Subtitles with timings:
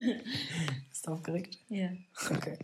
[0.00, 1.58] Bist du aufgeregt?
[1.68, 1.90] Ja.
[2.30, 2.58] Okay.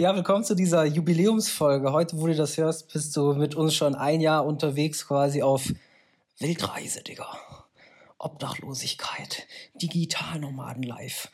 [0.00, 1.92] Ja, willkommen zu dieser Jubiläumsfolge.
[1.92, 5.72] Heute, wo du das hörst, bist du mit uns schon ein Jahr unterwegs, quasi auf
[6.40, 7.38] Weltreise, Digga.
[8.18, 9.46] Obdachlosigkeit,
[9.80, 11.30] Digitalnomaden live.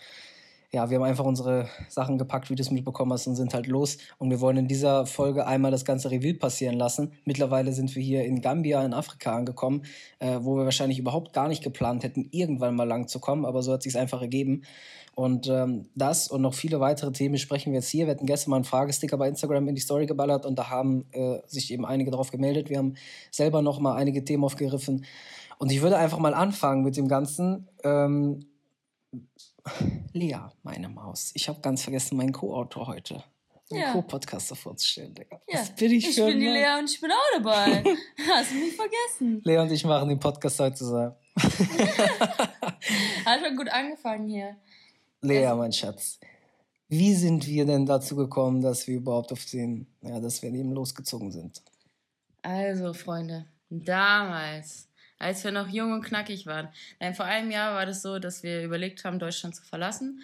[0.72, 3.66] Ja, wir haben einfach unsere Sachen gepackt, wie du es mitbekommen hast, und sind halt
[3.66, 3.98] los.
[4.18, 7.12] Und wir wollen in dieser Folge einmal das ganze Revue passieren lassen.
[7.24, 9.82] Mittlerweile sind wir hier in Gambia in Afrika angekommen,
[10.20, 13.64] äh, wo wir wahrscheinlich überhaupt gar nicht geplant hätten, irgendwann mal lang zu kommen, aber
[13.64, 14.62] so hat sich einfach ergeben.
[15.16, 18.06] Und ähm, das und noch viele weitere Themen sprechen wir jetzt hier.
[18.06, 21.04] Wir hatten gestern mal einen Fragesticker bei Instagram in die Story geballert und da haben
[21.10, 22.70] äh, sich eben einige darauf gemeldet.
[22.70, 22.94] Wir haben
[23.32, 25.04] selber noch mal einige Themen aufgegriffen.
[25.58, 27.68] Und ich würde einfach mal anfangen mit dem Ganzen.
[27.82, 28.46] Ähm,
[30.12, 31.30] Lea, meine Maus.
[31.34, 33.22] Ich habe ganz vergessen, meinen Co-Autor heute,
[33.70, 33.92] Ja.
[33.92, 35.40] Co-Podcaster vorzustellen, Digga.
[35.48, 36.54] Ja, Was bin ich, ich für bin die Mann?
[36.54, 37.84] Lea und ich bin auch dabei.
[38.34, 39.40] Hast du mich vergessen?
[39.44, 41.14] Lea und ich machen den Podcast heute zusammen.
[43.24, 44.56] Hat schon gut angefangen hier.
[45.22, 46.18] Lea, mein Schatz.
[46.88, 50.72] Wie sind wir denn dazu gekommen, dass wir überhaupt auf den, ja, dass wir eben
[50.72, 51.62] losgezogen sind?
[52.42, 54.88] Also, Freunde, damals,
[55.20, 56.68] als wir noch jung und knackig waren,
[56.98, 60.22] nein, vor einem Jahr war das so, dass wir überlegt haben, Deutschland zu verlassen.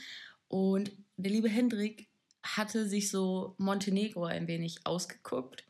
[0.49, 2.09] Und der liebe Hendrik
[2.43, 5.65] hatte sich so Montenegro ein wenig ausgeguckt.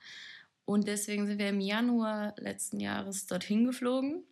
[0.64, 4.24] Und deswegen sind wir im Januar letzten Jahres dorthin geflogen.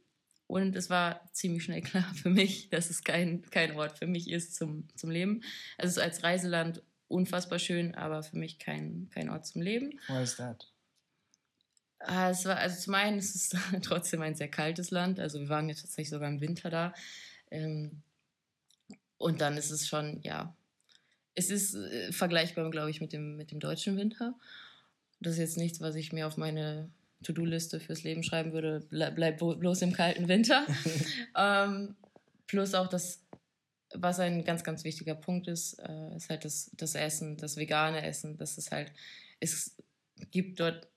[0.46, 4.30] Und es war ziemlich schnell klar für mich, dass es kein, kein Ort für mich
[4.30, 5.42] ist zum, zum Leben.
[5.78, 9.98] Also als Reiseland unfassbar schön, aber für mich kein, kein Ort zum Leben.
[10.08, 10.73] Why is that?
[12.06, 13.50] Ah, es war, also zum einen ist es
[13.82, 15.18] trotzdem ein sehr kaltes Land.
[15.18, 16.94] Also wir waren ja tatsächlich sogar im Winter da.
[17.50, 18.02] Ähm,
[19.16, 20.54] und dann ist es schon, ja,
[21.34, 24.34] es ist äh, vergleichbar, glaube ich, mit dem, mit dem deutschen Winter.
[25.20, 26.90] Das ist jetzt nichts, was ich mir auf meine
[27.22, 28.80] To-Do-Liste fürs Leben schreiben würde.
[28.90, 30.66] Ble bleib bloß im kalten Winter.
[31.36, 31.96] ähm,
[32.46, 33.24] plus auch das,
[33.94, 38.04] was ein ganz, ganz wichtiger Punkt ist, äh, ist halt das, das Essen, das vegane
[38.04, 38.36] Essen.
[38.36, 38.92] Das ist halt,
[39.40, 39.76] es
[40.30, 40.88] gibt dort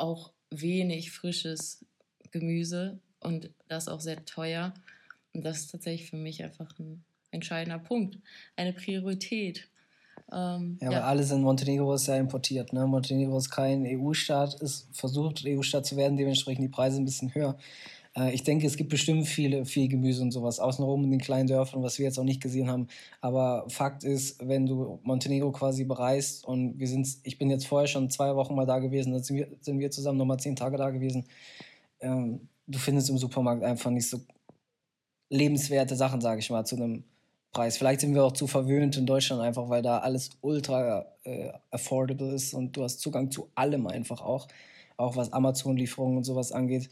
[0.00, 1.84] auch wenig frisches
[2.30, 4.74] Gemüse und das auch sehr teuer.
[5.34, 8.18] Und das ist tatsächlich für mich einfach ein entscheidender Punkt,
[8.56, 9.68] eine Priorität.
[10.32, 12.72] Ähm, Ja, weil alles in Montenegro ist ja importiert.
[12.72, 12.86] Ne?
[12.86, 17.56] Montenegro ist kein EU-Staat, ist versucht, EU-Staat zu werden, dementsprechend die Preise ein bisschen höher.
[18.18, 21.46] Äh, ich denke, es gibt bestimmt viele, viel Gemüse und sowas außenrum in den kleinen
[21.46, 22.88] Dörfern, was wir jetzt auch nicht gesehen haben.
[23.20, 27.88] Aber Fakt ist, wenn du Montenegro quasi bereist und wir sind, ich bin jetzt vorher
[27.88, 30.76] schon zwei Wochen mal da gewesen, dann sind wir, sind wir zusammen nochmal zehn Tage
[30.76, 31.24] da gewesen.
[32.00, 34.20] Ähm, du findest im Supermarkt einfach nicht so
[35.30, 37.04] lebenswerte Sachen, sage ich mal, zu einem
[37.52, 37.78] Preis.
[37.78, 42.32] Vielleicht sind wir auch zu verwöhnt in Deutschland einfach, weil da alles ultra äh, affordable
[42.34, 44.48] ist und du hast Zugang zu allem einfach auch,
[44.96, 46.90] auch was Amazon-Lieferungen und sowas angeht.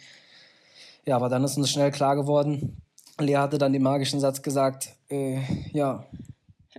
[1.06, 2.82] Ja, aber dann ist uns schnell klar geworden.
[3.18, 5.40] Lea hatte dann den magischen Satz gesagt, äh,
[5.72, 6.04] ja,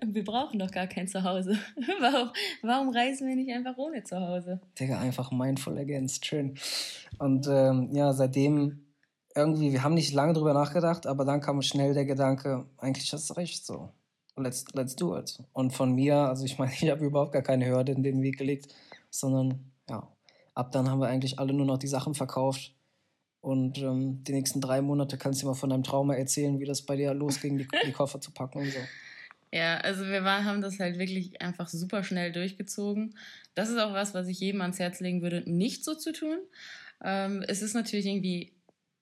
[0.06, 1.58] Wir brauchen doch gar kein Zuhause.
[2.00, 2.30] warum,
[2.62, 4.60] warum reisen wir nicht einfach ohne Zuhause?
[4.80, 6.58] Digga, einfach mindful against, schön.
[7.18, 8.86] Und ähm, ja, seitdem
[9.36, 13.30] irgendwie, wir haben nicht lange drüber nachgedacht, aber dann kam schnell der Gedanke, eigentlich hast
[13.30, 13.90] du recht, so.
[14.36, 15.42] Let's, let's do it.
[15.54, 18.38] Und von mir, also ich meine, ich habe überhaupt gar keine Hürde in den Weg
[18.38, 18.74] gelegt,
[19.10, 20.08] sondern ja,
[20.54, 22.74] ab dann haben wir eigentlich alle nur noch die Sachen verkauft.
[23.48, 26.82] Und ähm, die nächsten drei Monate kannst du mal von deinem Trauma erzählen, wie das
[26.82, 28.80] bei dir losging, die, die Koffer zu packen und so.
[29.54, 33.16] Ja, also wir war, haben das halt wirklich einfach super schnell durchgezogen.
[33.56, 36.40] Das ist auch was, was ich jedem ans Herz legen würde, nicht so zu tun.
[37.02, 38.52] Ähm, es ist natürlich irgendwie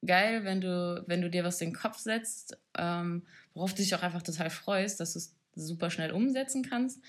[0.05, 3.23] geil, wenn du, wenn du dir was in den Kopf setzt, ähm,
[3.55, 7.00] worauf du dich auch einfach total freust, dass du es super schnell umsetzen kannst.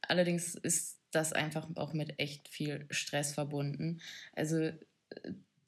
[0.00, 4.00] Allerdings ist das einfach auch mit echt viel Stress verbunden.
[4.34, 4.78] Also äh,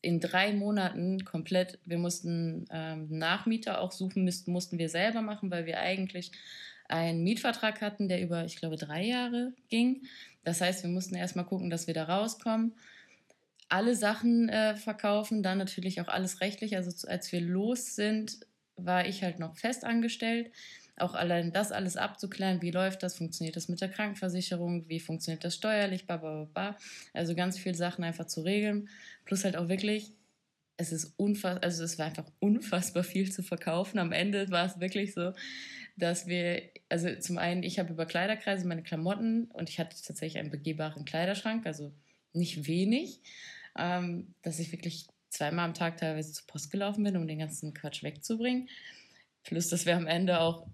[0.02, 5.50] in drei Monaten komplett, wir mussten ähm, Nachmieter auch suchen, müssten, mussten wir selber machen,
[5.50, 6.32] weil wir eigentlich
[6.88, 10.02] einen Mietvertrag hatten, der über, ich glaube, drei Jahre ging.
[10.42, 12.74] Das heißt, wir mussten erstmal gucken, dass wir da rauskommen.
[13.68, 16.76] Alle Sachen äh, verkaufen, dann natürlich auch alles rechtlich.
[16.76, 18.40] Also als wir los sind,
[18.76, 20.50] war ich halt noch fest angestellt.
[21.00, 25.44] Auch allein das alles abzuklären, wie läuft das, funktioniert das mit der Krankenversicherung, wie funktioniert
[25.44, 26.76] das steuerlich, bla bla bla.
[27.12, 28.88] Also ganz viele Sachen einfach zu regeln.
[29.24, 30.12] Plus halt auch wirklich,
[30.76, 33.98] es ist unfassbar, also es war einfach unfassbar viel zu verkaufen.
[33.98, 35.32] Am Ende war es wirklich so,
[35.96, 40.38] dass wir, also zum einen, ich habe über Kleiderkreise meine Klamotten und ich hatte tatsächlich
[40.38, 41.92] einen begehbaren Kleiderschrank, also
[42.32, 43.20] nicht wenig,
[43.78, 47.74] ähm, dass ich wirklich zweimal am Tag teilweise zur Post gelaufen bin, um den ganzen
[47.74, 48.68] Quatsch wegzubringen.
[49.44, 50.66] Plus, dass wir am Ende auch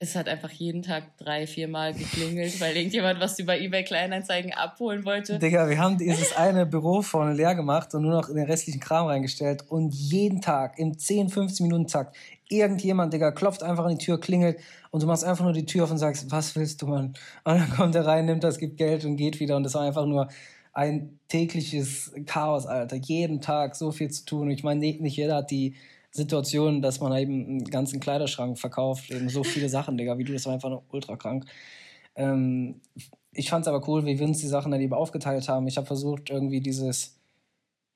[0.00, 4.52] es hat einfach jeden Tag drei, vier Mal geklingelt, weil irgendjemand was über eBay Kleinanzeigen
[4.52, 5.40] abholen wollte.
[5.40, 9.06] Digga, wir haben dieses eine Büro vorne leer gemacht und nur noch den restlichen Kram
[9.06, 12.16] reingestellt und jeden Tag im 10, 15 Minuten Takt
[12.48, 14.58] irgendjemand, Digga, klopft einfach an die Tür, klingelt
[14.92, 17.14] und du machst einfach nur die Tür auf und sagst, was willst du, Mann?
[17.42, 19.82] Und dann kommt er rein, nimmt das, gibt Geld und geht wieder und das war
[19.82, 20.28] einfach nur
[20.72, 22.94] ein tägliches Chaos, Alter.
[22.94, 24.48] Jeden Tag so viel zu tun.
[24.48, 25.74] Ich meine, nicht jeder hat die
[26.10, 30.32] Situation, dass man eben einen ganzen Kleiderschrank verkauft, eben so viele Sachen, Digga, wie du,
[30.32, 31.44] das war einfach nur ultra krank.
[32.16, 32.80] Ähm,
[33.32, 35.68] ich fand es aber cool, wie wir uns die Sachen dann eben aufgeteilt haben.
[35.68, 37.18] Ich habe versucht, irgendwie dieses,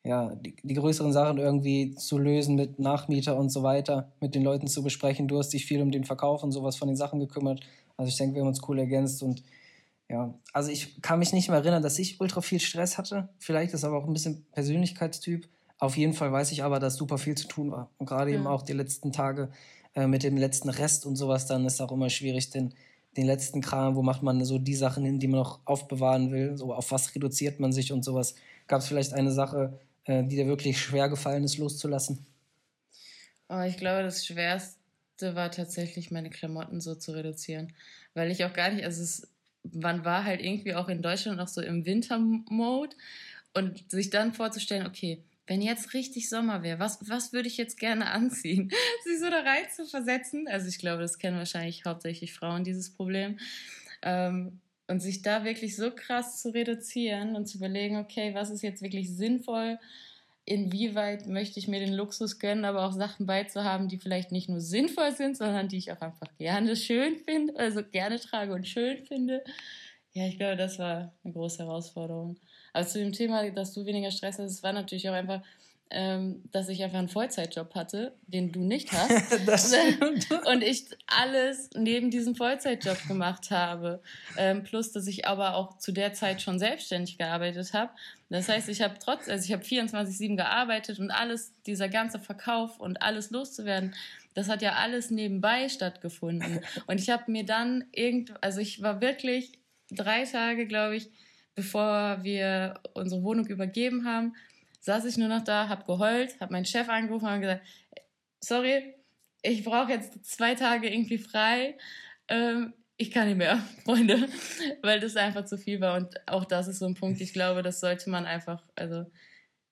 [0.05, 4.45] ja, die, die, größeren Sachen irgendwie zu lösen mit Nachmieter und so weiter, mit den
[4.45, 5.29] Leuten zu besprechen.
[5.29, 7.61] Du hast dich viel um den Verkauf und sowas von den Sachen gekümmert.
[7.97, 9.43] Also ich denke, wir haben uns cool ergänzt und
[10.09, 13.31] ja, also ich kann mich nicht mehr erinnern, dass ich ultra viel Stress hatte.
[13.39, 15.49] Vielleicht ist aber auch ein bisschen Persönlichkeitstyp.
[15.83, 17.91] Auf jeden Fall weiß ich aber, dass super viel zu tun war.
[17.99, 18.37] Und gerade ja.
[18.37, 19.51] eben auch die letzten Tage
[19.97, 22.73] äh, mit dem letzten Rest und sowas, dann ist auch immer schwierig, den,
[23.17, 26.57] den letzten Kram, wo macht man so die Sachen hin, die man noch aufbewahren will,
[26.57, 28.37] so auf was reduziert man sich und sowas.
[28.69, 32.25] Gab es vielleicht eine Sache, äh, die dir wirklich schwer gefallen ist, loszulassen?
[33.49, 37.73] Oh, ich glaube, das Schwerste war tatsächlich, meine Klamotten so zu reduzieren.
[38.15, 39.29] Weil ich auch gar nicht, also es,
[39.65, 42.95] man war halt irgendwie auch in Deutschland noch so im Wintermode
[43.53, 47.79] und sich dann vorzustellen, okay, wenn jetzt richtig Sommer wäre, was, was würde ich jetzt
[47.79, 48.71] gerne anziehen?
[49.05, 50.47] Sich so da rein zu versetzen.
[50.49, 53.39] Also ich glaube, das kennen wahrscheinlich hauptsächlich Frauen, dieses Problem.
[54.03, 58.63] Ähm, und sich da wirklich so krass zu reduzieren und zu überlegen, okay, was ist
[58.63, 59.79] jetzt wirklich sinnvoll?
[60.45, 64.61] Inwieweit möchte ich mir den Luxus gönnen, aber auch Sachen beizuhaben, die vielleicht nicht nur
[64.61, 69.05] sinnvoll sind, sondern die ich auch einfach gerne schön finde, also gerne trage und schön
[69.07, 69.45] finde.
[70.15, 72.37] Ja, ich glaube, das war eine große Herausforderung.
[72.73, 75.43] Aber zu dem Thema, dass du weniger Stress hast, es war natürlich auch einfach,
[75.95, 79.39] ähm, dass ich einfach einen Vollzeitjob hatte, den du nicht hast.
[79.47, 79.73] das
[80.51, 84.03] und ich alles neben diesem Vollzeitjob gemacht habe.
[84.39, 87.91] Ähm, plus, dass ich aber auch zu der Zeit schon selbstständig gearbeitet habe.
[88.31, 92.81] Das heißt, ich habe trotz, also ich habe 24-7 gearbeitet und alles, dieser ganze Verkauf
[92.81, 93.95] und alles loszuwerden,
[94.35, 96.61] das hat ja alles nebenbei stattgefunden.
[96.87, 99.53] Und ich habe mir dann irgend, also ich war wirklich
[99.91, 101.11] drei Tage, glaube ich,
[101.55, 104.35] bevor wir unsere Wohnung übergeben haben,
[104.81, 107.65] saß ich nur noch da, habe geheult, habe meinen Chef angerufen und gesagt,
[108.41, 108.95] sorry,
[109.43, 111.77] ich brauche jetzt zwei Tage irgendwie frei.
[112.29, 114.29] Ähm, ich kann nicht mehr, Freunde,
[114.83, 115.97] weil das einfach zu viel war.
[115.97, 119.07] Und auch das ist so ein Punkt, ich glaube, das sollte man einfach, also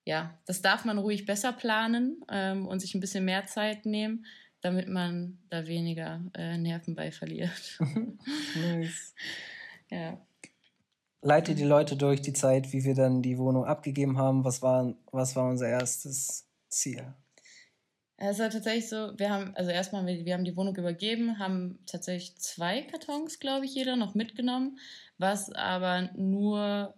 [0.05, 4.27] ja, das darf man ruhig besser planen ähm, und sich ein bisschen mehr Zeit nehmen,
[4.61, 7.79] damit man da weniger äh, Nerven bei verliert.
[8.55, 9.15] nice.
[9.91, 10.21] Ja
[11.23, 14.45] leite die Leute durch die Zeit, wie wir dann die Wohnung abgegeben haben.
[14.45, 17.15] Was war, was war unser erstes Ziel?
[18.17, 21.79] Es war tatsächlich so, wir haben, also erstmal, wir, wir haben die Wohnung übergeben, haben
[21.87, 24.79] tatsächlich zwei Kartons, glaube ich, jeder noch mitgenommen,
[25.17, 26.95] was aber nur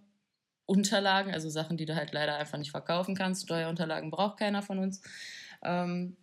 [0.66, 3.44] Unterlagen, also Sachen, die du halt leider einfach nicht verkaufen kannst.
[3.44, 5.00] Steuerunterlagen braucht keiner von uns.
[5.62, 6.16] Ähm,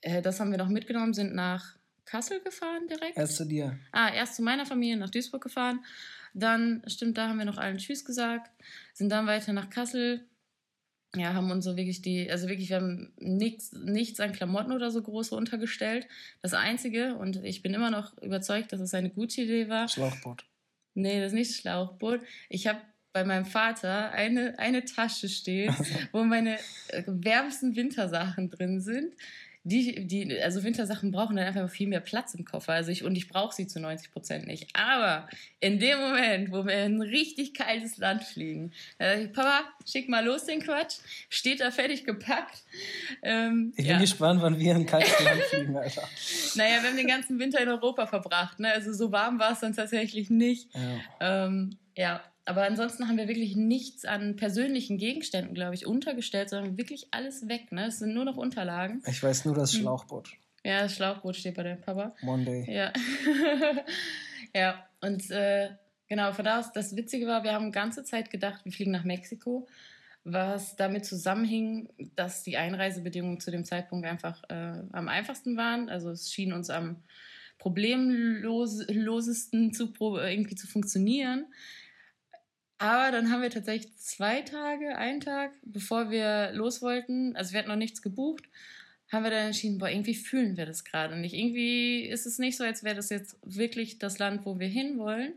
[0.00, 3.16] äh, das haben wir noch mitgenommen, sind nach Kassel gefahren direkt.
[3.16, 3.78] Erst zu dir.
[3.92, 5.84] Ah, erst zu meiner Familie nach Duisburg gefahren
[6.34, 8.50] dann, stimmt, da haben wir noch allen Tschüss gesagt,
[8.94, 10.26] sind dann weiter nach Kassel.
[11.16, 14.92] Ja, haben uns so wirklich die, also wirklich, wir haben nichts, nichts an Klamotten oder
[14.92, 16.06] so groß runtergestellt.
[16.40, 19.88] Das Einzige, und ich bin immer noch überzeugt, dass es eine gute Idee war.
[19.88, 20.44] Schlauchboot.
[20.94, 22.20] Nee, das ist nicht Schlauchboot.
[22.48, 22.80] Ich habe
[23.12, 25.74] bei meinem Vater eine, eine Tasche stehen,
[26.12, 29.14] wo meine äh, wärmsten Wintersachen drin sind
[29.62, 32.72] die, die, also Wintersachen brauchen dann einfach viel mehr Platz im Koffer.
[32.72, 34.68] Also ich, und ich brauche sie zu 90 Prozent nicht.
[34.74, 35.28] Aber
[35.60, 40.24] in dem Moment, wo wir in ein richtig kaltes Land fliegen, äh, Papa, schick mal
[40.24, 40.96] los den Quatsch,
[41.28, 42.62] steht da fertig gepackt.
[43.22, 44.00] Ähm, ich bin ja.
[44.00, 46.08] gespannt, wann wir in ein kaltes Land fliegen, Alter.
[46.54, 48.60] Naja, wir haben den ganzen Winter in Europa verbracht.
[48.60, 48.72] Ne?
[48.72, 50.68] Also so warm war es dann tatsächlich nicht.
[50.74, 51.46] Ja.
[51.46, 56.76] Ähm, ja, aber ansonsten haben wir wirklich nichts an persönlichen Gegenständen, glaube ich, untergestellt, sondern
[56.76, 57.72] wirklich alles weg.
[57.72, 57.86] Ne?
[57.86, 59.02] Es sind nur noch Unterlagen.
[59.06, 59.80] Ich weiß nur das hm.
[59.80, 60.32] Schlauchboot.
[60.64, 62.14] Ja, das Schlauchboot steht bei deinem Papa.
[62.22, 62.66] Monday.
[62.70, 62.92] Ja.
[64.54, 65.70] ja, und äh,
[66.08, 69.04] genau, von da aus, das Witzige war, wir haben ganze Zeit gedacht, wir fliegen nach
[69.04, 69.66] Mexiko,
[70.24, 75.88] was damit zusammenhing, dass die Einreisebedingungen zu dem Zeitpunkt einfach äh, am einfachsten waren.
[75.88, 77.02] Also es schien uns am
[77.58, 81.46] problemlosesten zu, irgendwie zu funktionieren.
[82.80, 87.58] Aber dann haben wir tatsächlich zwei Tage, einen Tag, bevor wir los wollten, also wir
[87.58, 88.44] hatten noch nichts gebucht,
[89.12, 91.34] haben wir dann entschieden, boah, irgendwie fühlen wir das gerade nicht.
[91.34, 95.34] Irgendwie ist es nicht so, als wäre das jetzt wirklich das Land, wo wir hinwollen.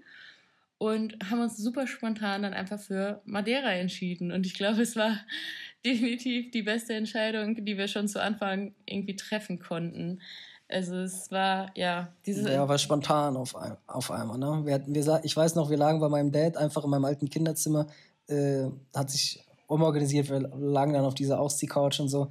[0.78, 4.32] Und haben uns super spontan dann einfach für Madeira entschieden.
[4.32, 5.20] Und ich glaube, es war
[5.86, 10.22] definitiv die beste Entscheidung, die wir schon zu Anfang irgendwie treffen konnten.
[10.70, 12.51] Also es war, ja, diese...
[12.51, 14.65] Ja, war spontan auf, ein, auf einmal, ne?
[14.65, 17.29] Wir hatten, wir, ich weiß noch, wir lagen bei meinem Dad einfach in meinem alten
[17.29, 17.88] Kinderzimmer,
[18.27, 18.65] äh,
[18.96, 22.29] hat sich umorganisiert, wir lagen dann auf dieser Ausziehcouch und so.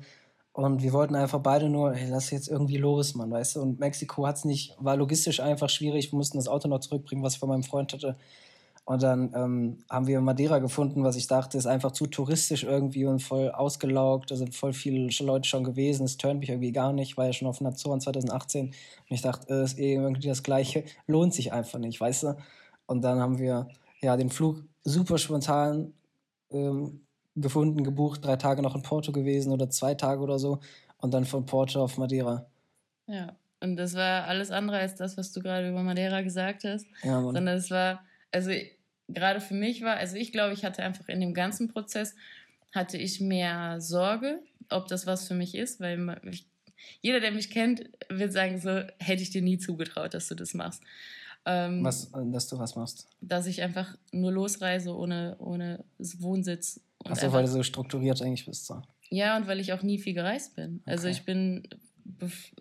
[0.54, 3.62] Und wir wollten einfach beide nur, hey, lass jetzt irgendwie los, Mann, weißt du?
[3.62, 6.12] Und Mexiko hat's nicht, war logistisch einfach schwierig.
[6.12, 8.16] Wir mussten das Auto noch zurückbringen, was ich von meinem Freund hatte.
[8.84, 13.04] Und dann ähm, haben wir Madeira gefunden, was ich dachte, ist einfach zu touristisch irgendwie
[13.04, 14.30] und voll ausgelaugt.
[14.32, 16.04] Da sind voll viele Leute schon gewesen.
[16.04, 17.16] Es turnt mich irgendwie gar nicht.
[17.16, 18.66] War ja schon auf den Azoren 2018.
[18.66, 18.74] Und
[19.08, 20.84] ich dachte, äh, ist eh irgendwie das Gleiche.
[21.06, 22.36] Lohnt sich einfach nicht, weißt du?
[22.86, 23.68] Und dann haben wir
[24.00, 25.92] ja den Flug super spontan
[26.50, 27.02] ähm,
[27.36, 30.58] gefunden, gebucht, drei Tage noch in Porto gewesen oder zwei Tage oder so.
[30.98, 32.46] Und dann von Porto auf Madeira.
[33.06, 36.86] Ja, und das war alles andere als das, was du gerade über Madeira gesagt hast.
[37.04, 37.34] Ja, Mann.
[37.34, 38.00] Sondern es war
[38.32, 38.50] also
[39.08, 42.14] gerade für mich war, also ich glaube, ich hatte einfach in dem ganzen Prozess,
[42.72, 46.46] hatte ich mehr Sorge, ob das was für mich ist, weil ich,
[47.00, 50.54] jeder, der mich kennt, wird sagen, so hätte ich dir nie zugetraut, dass du das
[50.54, 50.82] machst.
[51.44, 53.06] Ähm, was, dass du was machst?
[53.20, 56.80] Dass ich einfach nur losreise ohne, ohne Wohnsitz.
[57.04, 58.66] Achso, weil du so strukturiert eigentlich bist.
[58.66, 58.80] So.
[59.10, 60.80] Ja, und weil ich auch nie viel gereist bin.
[60.86, 61.08] Also okay.
[61.08, 61.68] Also ich bin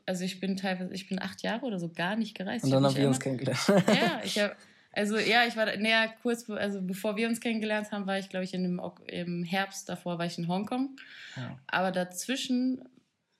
[0.06, 2.66] also ich bin teilweise, ich bin acht Jahre oder so gar nicht gereist.
[2.66, 3.60] Und dann haben wir uns kennengelernt.
[3.68, 4.56] Ja, ich habe
[4.94, 8.44] also ja, ich war näher kurz, also bevor wir uns kennengelernt haben, war ich, glaube
[8.44, 10.98] ich, in dem, im Herbst davor war ich in Hongkong.
[11.38, 11.58] Ja.
[11.68, 12.84] Aber dazwischen,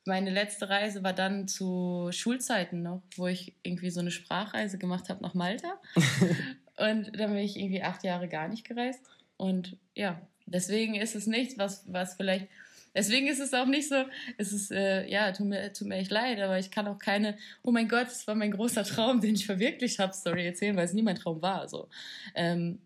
[0.06, 5.10] meine letzte Reise war dann zu Schulzeiten noch, wo ich irgendwie so eine Sprachreise gemacht
[5.10, 5.80] habe nach Malta.
[6.78, 9.02] und dann bin ich irgendwie acht Jahre gar nicht gereist.
[9.36, 12.48] Und ja, deswegen ist es nichts, was, was vielleicht
[12.94, 14.04] Deswegen ist es auch nicht so,
[14.38, 17.38] es ist, äh, ja, tut mir, tut mir echt leid, aber ich kann auch keine,
[17.64, 20.86] oh mein Gott, das war mein großer Traum, den ich verwirklicht habe, Story erzählen, weil
[20.86, 21.70] es nie mein Traum war.
[21.70, 21.88] So.
[22.36, 22.80] Ähm,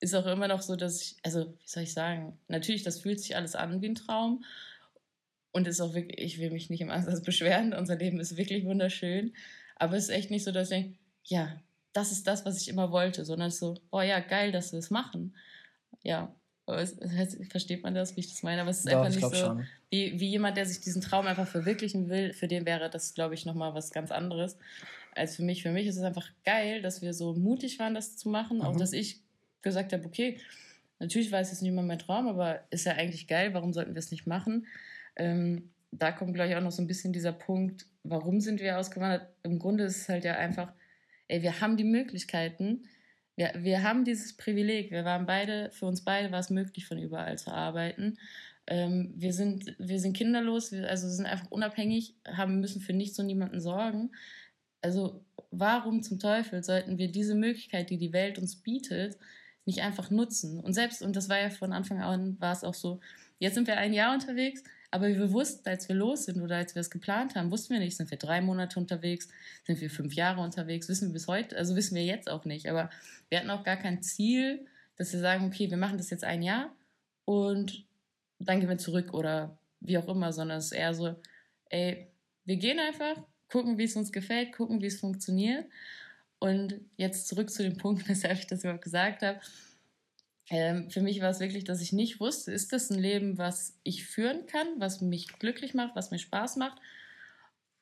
[0.00, 3.20] ist auch immer noch so, dass ich, also, wie soll ich sagen, natürlich, das fühlt
[3.20, 4.44] sich alles an wie ein Traum.
[5.50, 8.64] Und ist auch wirklich, ich will mich nicht im Ansatz beschweren, unser Leben ist wirklich
[8.66, 9.32] wunderschön.
[9.76, 11.58] Aber es ist echt nicht so, dass ich denke, ja,
[11.94, 14.90] das ist das, was ich immer wollte, sondern so, oh ja, geil, dass wir es
[14.90, 15.34] machen.
[16.04, 16.32] Ja,
[17.50, 18.60] versteht man das, wie ich das meine?
[18.60, 19.60] Aber es ist Doch, einfach nicht so,
[19.90, 23.34] wie, wie jemand, der sich diesen Traum einfach verwirklichen will, für den wäre das, glaube
[23.34, 24.56] ich, nochmal was ganz anderes
[25.14, 25.62] als für mich.
[25.62, 28.58] Für mich ist es einfach geil, dass wir so mutig waren, das zu machen.
[28.58, 28.62] Mhm.
[28.62, 29.20] Auch, dass ich
[29.62, 30.38] gesagt habe, okay,
[30.98, 33.98] natürlich weiß es nicht mehr mein Traum, aber ist ja eigentlich geil, warum sollten wir
[33.98, 34.66] es nicht machen?
[35.16, 38.78] Ähm, da kommt, glaube ich, auch noch so ein bisschen dieser Punkt, warum sind wir
[38.78, 39.28] ausgewandert?
[39.42, 40.72] Im Grunde ist es halt ja einfach,
[41.28, 42.84] ey, wir haben die Möglichkeiten,
[43.38, 44.90] wir, wir haben dieses Privileg.
[44.90, 48.18] Wir waren beide, für uns beide war es möglich, von überall zu arbeiten.
[48.66, 53.16] Ähm, wir, sind, wir sind kinderlos, wir, also sind einfach unabhängig, haben, müssen für nichts
[53.20, 54.10] und niemanden sorgen.
[54.82, 59.16] Also warum zum Teufel sollten wir diese Möglichkeit, die die Welt uns bietet,
[59.66, 60.58] nicht einfach nutzen?
[60.58, 62.98] Und selbst, und das war ja von Anfang an, war es auch so,
[63.38, 66.74] jetzt sind wir ein Jahr unterwegs, aber wir wussten, als wir los sind oder als
[66.74, 69.28] wir es geplant haben, wussten wir nicht, sind wir drei Monate unterwegs,
[69.66, 72.68] sind wir fünf Jahre unterwegs, wissen wir bis heute, also wissen wir jetzt auch nicht.
[72.68, 72.88] Aber
[73.28, 74.66] wir hatten auch gar kein Ziel,
[74.96, 76.74] dass wir sagen, okay, wir machen das jetzt ein Jahr
[77.26, 77.84] und
[78.38, 81.14] dann gehen wir zurück oder wie auch immer, sondern es ist eher so,
[81.66, 82.08] ey,
[82.44, 85.66] wir gehen einfach, gucken, wie es uns gefällt, gucken, wie es funktioniert.
[86.38, 89.40] Und jetzt zurück zu dem Punkt, weshalb ich das überhaupt gesagt habe
[90.50, 93.76] ähm, für mich war es wirklich, dass ich nicht wusste, ist das ein Leben, was
[93.82, 96.80] ich führen kann, was mich glücklich macht, was mir Spaß macht.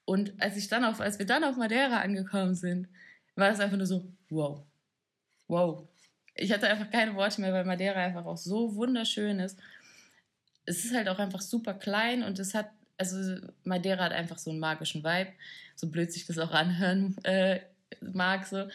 [0.05, 2.89] Und als ich dann auf, als wir dann auf Madeira angekommen sind,
[3.37, 4.63] war es einfach nur so, wow,
[5.49, 5.87] wow.
[6.35, 9.59] Ich hatte einfach keine Worte mehr, weil Madeira einfach auch so wunderschön ist.
[10.65, 14.51] Es ist halt auch einfach super klein und es hat, also Madeira hat einfach so
[14.51, 15.33] einen magischen Vibe,
[15.77, 17.61] so blöd sich das auch anhören äh,
[18.01, 18.69] mag so.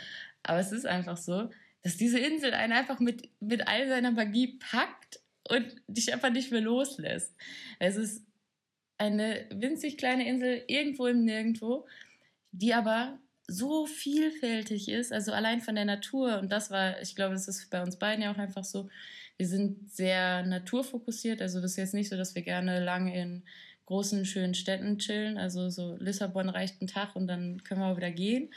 [0.43, 1.49] Aber es ist einfach so
[1.83, 5.19] dass diese Insel einen einfach mit, mit all seiner Magie packt
[5.49, 7.35] und dich einfach nicht mehr loslässt.
[7.79, 8.23] Es ist
[8.97, 11.87] eine winzig kleine Insel irgendwo im Nirgendwo,
[12.51, 16.39] die aber so vielfältig ist, also allein von der Natur.
[16.39, 18.89] Und das war, ich glaube, das ist bei uns beiden ja auch einfach so.
[19.37, 21.41] Wir sind sehr naturfokussiert.
[21.41, 23.43] Also das ist jetzt nicht so, dass wir gerne lange in
[23.87, 25.37] großen, schönen Städten chillen.
[25.37, 28.53] Also so Lissabon reicht einen Tag und dann können wir auch wieder gehen.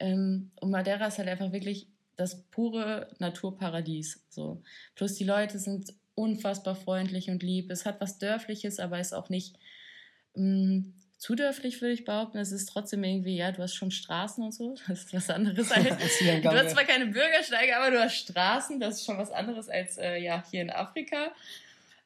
[0.00, 4.24] Ähm, und Madeira ist halt einfach wirklich das pure Naturparadies.
[4.28, 4.62] So.
[4.94, 7.70] Plus die Leute sind unfassbar freundlich und lieb.
[7.70, 9.56] Es hat was Dörfliches, aber ist auch nicht
[10.34, 12.38] mh, mm, zu dörflich, würde ich behaupten.
[12.38, 14.74] Es ist trotzdem irgendwie, ja, du hast schon Straßen und so.
[14.88, 15.88] Das ist was anderes als.
[15.88, 18.80] du hast zwar keine Bürgersteige, aber du hast Straßen.
[18.80, 21.32] Das ist schon was anderes als äh, ja, hier in Afrika.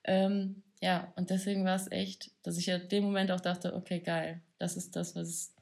[0.05, 4.01] Ähm, ja, und deswegen war es echt, dass ich in dem Moment auch dachte, okay,
[4.01, 5.53] geil, das ist das, was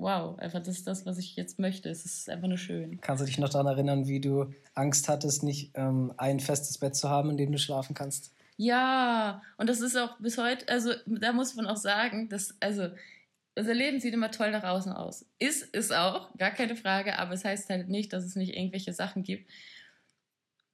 [0.00, 1.88] wow, einfach das ist das, was ich jetzt möchte.
[1.88, 3.00] Es ist einfach nur schön.
[3.00, 6.96] Kannst du dich noch daran erinnern, wie du Angst hattest, nicht ähm, ein festes Bett
[6.96, 8.32] zu haben, in dem du schlafen kannst?
[8.56, 12.88] Ja, und das ist auch bis heute, also da muss man auch sagen, dass, also
[13.56, 15.24] unser Leben sieht immer toll nach außen aus.
[15.38, 18.92] Ist es auch, gar keine Frage, aber es heißt halt nicht, dass es nicht irgendwelche
[18.92, 19.50] Sachen gibt,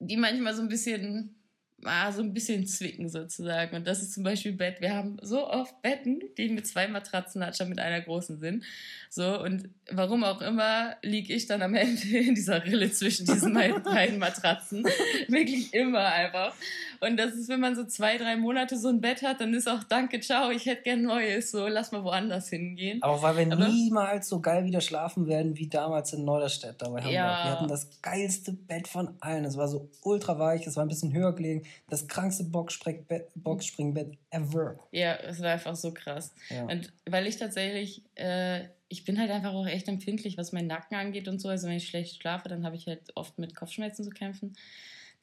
[0.01, 1.36] die manchmal so ein bisschen
[1.85, 3.77] ah, so ein bisschen zwicken sozusagen.
[3.77, 4.81] Und das ist zum Beispiel Bett.
[4.81, 8.65] Wir haben so oft Betten, die mit zwei Matratzen anstatt mit einer großen sind.
[9.11, 13.55] So, und warum auch immer liege ich dann am Ende in dieser Rille zwischen diesen
[13.55, 14.85] beiden Matratzen.
[15.29, 16.55] Wirklich immer einfach.
[17.01, 19.69] Und das ist, wenn man so zwei, drei Monate so ein Bett hat, dann ist
[19.69, 21.51] auch danke, ciao, ich hätte gern neues.
[21.51, 23.03] So, lass mal woanders hingehen.
[23.03, 26.89] Aber weil wir Aber, niemals so geil wieder schlafen werden wie damals in Norderstedt da
[26.89, 27.13] bei Hamburg.
[27.13, 27.45] Ja.
[27.45, 29.45] Wir hatten das geilste Bett von allen.
[29.45, 34.79] Es war so ultra weich, es war ein bisschen höher gelegen das krankste Boxspringbett ever.
[34.91, 36.35] Ja, es war einfach so krass.
[36.51, 36.65] Ja.
[36.65, 40.97] Und weil ich tatsächlich, äh, ich bin halt einfach auch echt empfindlich, was meinen Nacken
[40.97, 41.49] angeht und so.
[41.49, 44.57] Also wenn ich schlecht schlafe, dann habe ich halt oft mit Kopfschmerzen zu kämpfen.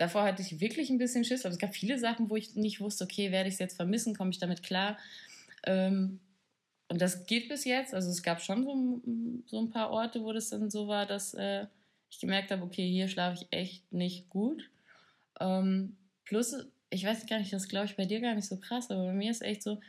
[0.03, 2.81] Davor hatte ich wirklich ein bisschen Schiss, aber es gab viele Sachen, wo ich nicht
[2.81, 4.97] wusste, okay, werde ich es jetzt vermissen, komme ich damit klar.
[5.65, 6.19] Ähm,
[6.89, 7.93] und das geht bis jetzt.
[7.93, 9.01] Also es gab schon so,
[9.45, 11.67] so ein paar Orte, wo das dann so war, dass äh,
[12.09, 14.69] ich gemerkt habe, okay, hier schlafe ich echt nicht gut.
[15.39, 15.95] Ähm,
[16.25, 16.55] Plus,
[16.89, 19.13] ich weiß gar nicht, das glaube ich bei dir gar nicht so krass, aber bei
[19.13, 19.79] mir ist echt so,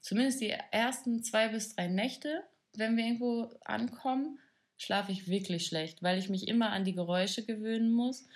[0.00, 2.42] zumindest die ersten zwei bis drei Nächte,
[2.74, 4.38] wenn wir irgendwo ankommen,
[4.78, 8.26] schlafe ich wirklich schlecht, weil ich mich immer an die Geräusche gewöhnen muss.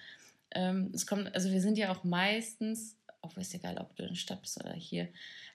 [0.52, 4.10] Ähm, es kommt, also wir sind ja auch meistens, auch ist egal, ob du in
[4.10, 5.08] der Stadt bist oder hier,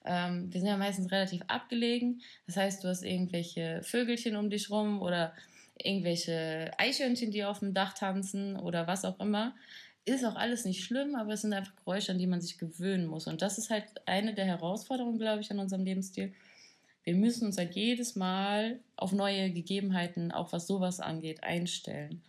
[0.05, 2.21] ähm, wir sind ja meistens relativ abgelegen.
[2.47, 5.33] Das heißt, du hast irgendwelche Vögelchen um dich rum oder
[5.77, 9.55] irgendwelche Eichhörnchen, die auf dem Dach tanzen oder was auch immer
[10.05, 13.05] ist auch alles nicht schlimm, aber es sind einfach Geräusche, an die man sich gewöhnen
[13.05, 13.27] muss.
[13.27, 16.33] Und das ist halt eine der Herausforderungen, glaube ich, an unserem Lebensstil.
[17.03, 22.21] Wir müssen uns halt jedes Mal auf neue Gegebenheiten, auch was sowas angeht, einstellen.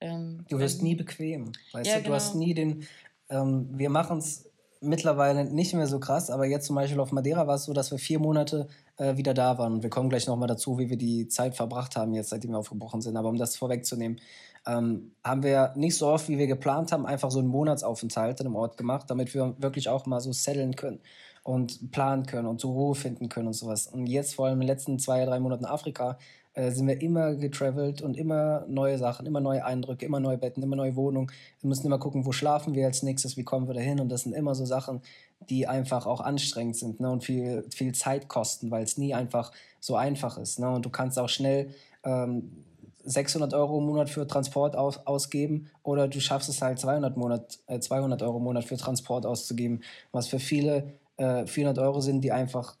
[0.00, 1.52] Ähm, du wirst nie bequem.
[1.72, 2.44] Weißt ja, du, du hast genau.
[2.44, 2.86] nie den.
[3.30, 7.46] Ähm, wir machen es mittlerweile nicht mehr so krass, aber jetzt zum Beispiel auf Madeira
[7.46, 9.74] war es so, dass wir vier Monate äh, wieder da waren.
[9.74, 12.58] Und wir kommen gleich nochmal dazu, wie wir die Zeit verbracht haben, jetzt seitdem wir
[12.58, 13.16] aufgebrochen sind.
[13.16, 14.20] Aber um das vorwegzunehmen,
[14.66, 18.46] ähm, haben wir nicht so oft, wie wir geplant haben, einfach so einen Monatsaufenthalt in
[18.46, 21.00] einem Ort gemacht, damit wir wirklich auch mal so setteln können
[21.42, 23.86] und planen können und zur Ruhe finden können und sowas.
[23.86, 26.18] Und jetzt, vor allem in den letzten zwei, drei Monaten Afrika,
[26.54, 30.62] äh, sind wir immer getravelt und immer neue Sachen, immer neue Eindrücke, immer neue Betten,
[30.62, 31.30] immer neue Wohnungen.
[31.60, 34.00] Wir müssen immer gucken, wo schlafen wir als nächstes, wie kommen wir dahin.
[34.00, 35.02] Und das sind immer so Sachen,
[35.50, 37.10] die einfach auch anstrengend sind ne?
[37.10, 40.58] und viel, viel Zeit kosten, weil es nie einfach so einfach ist.
[40.58, 40.70] Ne?
[40.70, 41.70] Und du kannst auch schnell
[42.04, 42.64] ähm,
[43.04, 47.58] 600 Euro im Monat für Transport aus, ausgeben oder du schaffst es halt 200, Monat,
[47.66, 52.22] äh, 200 Euro im Monat für Transport auszugeben, was für viele äh, 400 Euro sind,
[52.22, 52.76] die einfach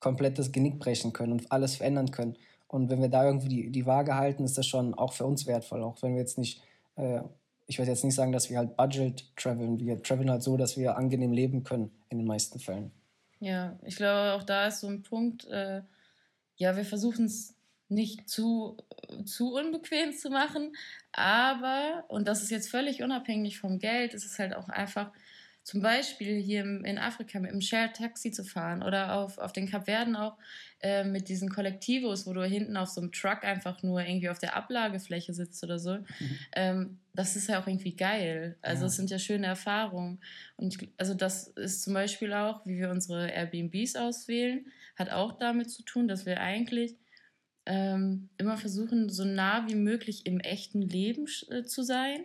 [0.00, 2.36] komplett das Genick brechen können und alles verändern können.
[2.68, 5.46] Und wenn wir da irgendwie die, die Waage halten, ist das schon auch für uns
[5.46, 6.62] wertvoll, auch wenn wir jetzt nicht,
[6.96, 7.20] äh,
[7.66, 10.76] ich würde jetzt nicht sagen, dass wir halt Budget traveln, wir traveln halt so, dass
[10.76, 12.90] wir angenehm leben können in den meisten Fällen.
[13.40, 15.82] Ja, ich glaube, auch da ist so ein Punkt, äh,
[16.56, 17.54] ja, wir versuchen es
[17.88, 18.76] nicht zu,
[19.24, 20.76] zu unbequem zu machen.
[21.12, 25.10] Aber, und das ist jetzt völlig unabhängig vom Geld, ist es halt auch einfach,
[25.68, 29.68] zum Beispiel hier in Afrika mit dem Shared Taxi zu fahren oder auf, auf den
[29.68, 30.38] Kapverden auch
[30.80, 34.38] äh, mit diesen Kollektivos, wo du hinten auf so einem Truck einfach nur irgendwie auf
[34.38, 35.96] der Ablagefläche sitzt oder so.
[35.98, 36.38] Mhm.
[36.56, 38.56] Ähm, das ist ja auch irgendwie geil.
[38.62, 40.20] Also es sind ja schöne Erfahrungen.
[40.56, 44.64] Und ich, also das ist zum Beispiel auch, wie wir unsere Airbnbs auswählen,
[44.96, 46.96] hat auch damit zu tun, dass wir eigentlich
[47.66, 52.24] ähm, immer versuchen, so nah wie möglich im echten Leben äh, zu sein.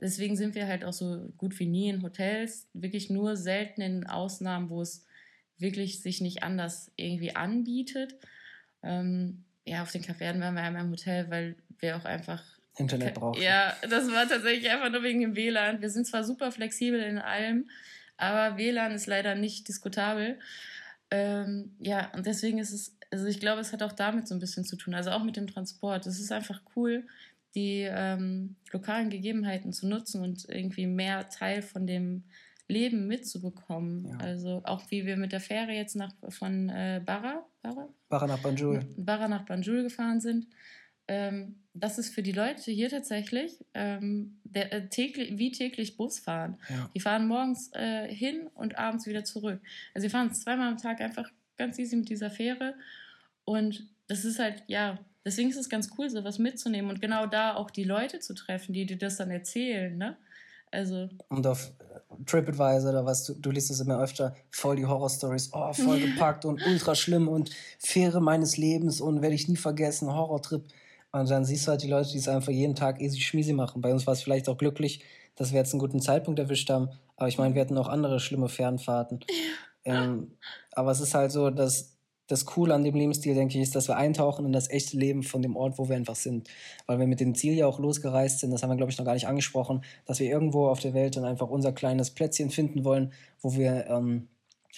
[0.00, 4.06] Deswegen sind wir halt auch so gut wie nie in Hotels, wirklich nur selten in
[4.06, 5.06] Ausnahmen, wo es
[5.58, 8.16] wirklich sich nicht anders irgendwie anbietet.
[8.82, 12.42] Ähm, ja, auf den Cafés waren wir einmal im Hotel, weil wir auch einfach
[12.76, 13.40] Internet brauchen.
[13.40, 15.80] Ja, das war tatsächlich einfach nur wegen dem WLAN.
[15.80, 17.68] Wir sind zwar super flexibel in allem,
[18.16, 20.38] aber WLAN ist leider nicht diskutabel.
[21.10, 24.40] Ähm, ja, und deswegen ist es also ich glaube, es hat auch damit so ein
[24.40, 26.06] bisschen zu tun, also auch mit dem Transport.
[26.06, 27.06] Es ist einfach cool,
[27.54, 32.24] die ähm, lokalen Gegebenheiten zu nutzen und irgendwie mehr Teil von dem
[32.68, 34.06] Leben mitzubekommen.
[34.08, 34.16] Ja.
[34.18, 37.88] Also auch wie wir mit der Fähre jetzt nach, von äh, Barra, Barra?
[38.08, 38.80] Barra nach Banjul.
[38.96, 40.46] Barra nach Banjul gefahren sind.
[41.08, 46.58] Ähm, das ist für die Leute hier tatsächlich ähm, der, äh, täglich, wie täglich Busfahren.
[46.68, 46.90] Ja.
[46.94, 49.60] Die fahren morgens äh, hin und abends wieder zurück.
[49.94, 52.74] Also sie fahren zweimal am Tag einfach ganz easy mit dieser Fähre
[53.44, 57.54] und das ist halt, ja, deswegen ist es ganz cool, sowas mitzunehmen und genau da
[57.54, 60.16] auch die Leute zu treffen, die dir das dann erzählen, ne?
[60.70, 61.10] Also.
[61.28, 61.70] Und auf
[62.24, 66.44] TripAdvisor oder was, du, du liest es immer öfter, voll die Horror-Stories, oh, voll gepackt
[66.44, 70.64] und ultra schlimm und Fähre meines Lebens und werde ich nie vergessen, Horrortrip.
[71.12, 73.82] Und dann siehst du halt die Leute, die es einfach jeden Tag easy schmiesi machen.
[73.82, 75.04] Bei uns war es vielleicht auch glücklich,
[75.36, 76.88] dass wir jetzt einen guten Zeitpunkt erwischt haben.
[77.16, 79.20] Aber ich meine, wir hatten auch andere schlimme Fernfahrten.
[79.84, 80.32] Ähm,
[80.72, 81.91] aber es ist halt so, dass
[82.32, 85.22] das Coole an dem Lebensstil, denke ich, ist, dass wir eintauchen in das echte Leben
[85.22, 86.48] von dem Ort, wo wir einfach sind.
[86.86, 89.04] Weil wir mit dem Ziel ja auch losgereist sind, das haben wir, glaube ich, noch
[89.04, 92.84] gar nicht angesprochen, dass wir irgendwo auf der Welt dann einfach unser kleines Plätzchen finden
[92.84, 94.28] wollen, wo wir ähm,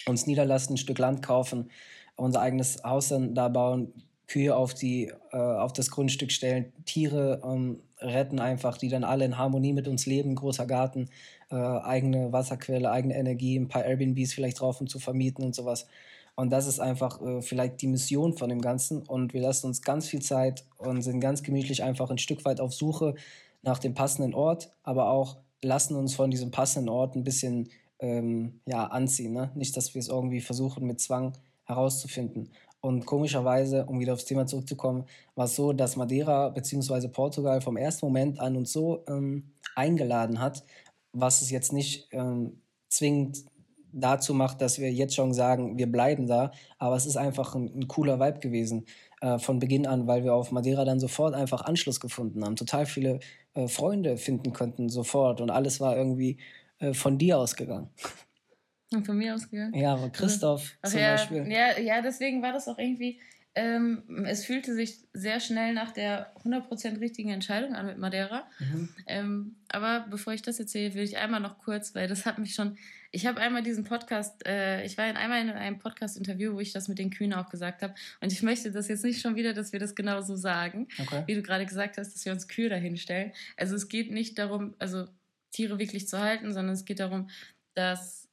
[0.05, 1.69] uns niederlassen, ein Stück Land kaufen,
[2.17, 3.93] unser eigenes Haus dann da bauen,
[4.27, 9.23] Kühe auf, die, äh, auf das Grundstück stellen, Tiere ähm, retten einfach, die dann alle
[9.23, 11.09] in Harmonie mit uns leben, großer Garten,
[11.51, 15.87] äh, eigene Wasserquelle, eigene Energie, ein paar Airbnbs vielleicht drauf, um zu vermieten und sowas.
[16.35, 19.01] Und das ist einfach äh, vielleicht die Mission von dem Ganzen.
[19.03, 22.59] Und wir lassen uns ganz viel Zeit und sind ganz gemütlich einfach ein Stück weit
[22.59, 23.15] auf Suche
[23.61, 27.69] nach dem passenden Ort, aber auch lassen uns von diesem passenden Ort ein bisschen
[27.99, 29.33] ähm, ja, anziehen.
[29.33, 29.51] Ne?
[29.55, 31.33] Nicht, dass wir es irgendwie versuchen, mit Zwang
[31.65, 32.51] herauszufinden.
[32.81, 37.07] Und komischerweise, um wieder aufs Thema zurückzukommen, war es so, dass Madeira bzw.
[37.07, 40.63] Portugal vom ersten Moment an uns so ähm, eingeladen hat,
[41.11, 43.45] was es jetzt nicht ähm, zwingend
[43.95, 46.51] dazu macht, dass wir jetzt schon sagen, wir bleiben da.
[46.77, 48.85] Aber es ist einfach ein, ein cooler Vibe gewesen
[49.21, 52.85] äh, von Beginn an, weil wir auf Madeira dann sofort einfach Anschluss gefunden haben, total
[52.85, 53.19] viele
[53.53, 56.37] äh, Freunde finden konnten sofort und alles war irgendwie
[56.79, 57.89] äh, von dir ausgegangen.
[58.93, 59.73] Und von mir ausgegangen?
[59.73, 61.51] Ja, aber Christoph Ach, zum ja, Beispiel.
[61.51, 63.19] Ja, ja, deswegen war das auch irgendwie,
[63.55, 68.43] ähm, es fühlte sich sehr schnell nach der 100% richtigen Entscheidung an mit Madeira.
[68.59, 68.89] Mhm.
[69.07, 72.53] Ähm, aber bevor ich das erzähle, will ich einmal noch kurz, weil das hat mich
[72.53, 72.77] schon,
[73.15, 76.73] ich habe einmal diesen Podcast, äh, ich war in einmal in einem Podcast-Interview, wo ich
[76.73, 77.95] das mit den Kühen auch gesagt habe.
[78.19, 81.23] Und ich möchte das jetzt nicht schon wieder, dass wir das genau so sagen, okay.
[81.25, 83.31] wie du gerade gesagt hast, dass wir uns Kühe dahinstellen.
[83.55, 85.07] Also es geht nicht darum, also
[85.51, 87.29] Tiere wirklich zu halten, sondern es geht darum,
[87.73, 88.27] dass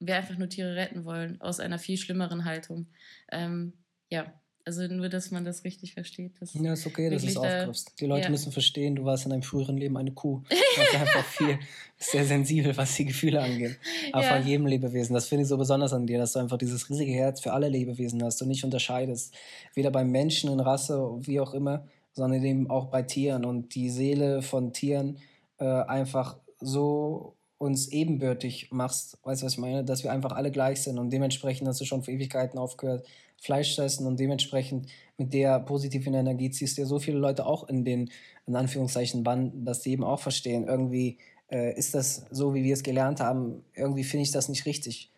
[0.00, 2.86] wir einfach nur Tiere retten wollen, aus einer viel schlimmeren Haltung.
[3.30, 3.74] Ähm,
[4.10, 4.32] ja,
[4.66, 6.32] also nur, dass man das richtig versteht.
[6.54, 7.92] ja, ist okay, dass du es aufgriffst.
[8.00, 8.30] Die Leute ja.
[8.30, 10.42] müssen verstehen, du warst in deinem früheren Leben eine Kuh.
[10.48, 11.58] Du bist einfach viel,
[11.98, 13.78] sehr sensibel, was die Gefühle angeht.
[14.12, 14.36] Aber ja.
[14.36, 15.14] von jedem Lebewesen.
[15.14, 17.68] Das finde ich so besonders an dir, dass du einfach dieses riesige Herz für alle
[17.68, 19.34] Lebewesen hast und nicht unterscheidest.
[19.74, 23.44] Weder beim Menschen in Rasse, wie auch immer, sondern eben auch bei Tieren.
[23.44, 25.18] Und die Seele von Tieren
[25.58, 29.84] äh, einfach so uns ebenbürtig machst, weißt du, was ich meine?
[29.84, 33.06] Dass wir einfach alle gleich sind und dementsprechend hast du schon für Ewigkeiten aufgehört,
[33.44, 37.68] Fleisch essen und dementsprechend mit der positiven Energie ziehst du ja so viele Leute auch
[37.68, 38.10] in den,
[38.46, 41.18] in Anführungszeichen, Bann, dass sie eben auch verstehen, irgendwie
[41.50, 45.10] äh, ist das so, wie wir es gelernt haben, irgendwie finde ich das nicht richtig.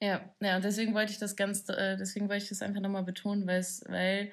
[0.00, 3.04] Ja, ja, und deswegen wollte ich das ganz, äh, deswegen wollte ich das einfach nochmal
[3.04, 4.30] betonen, weil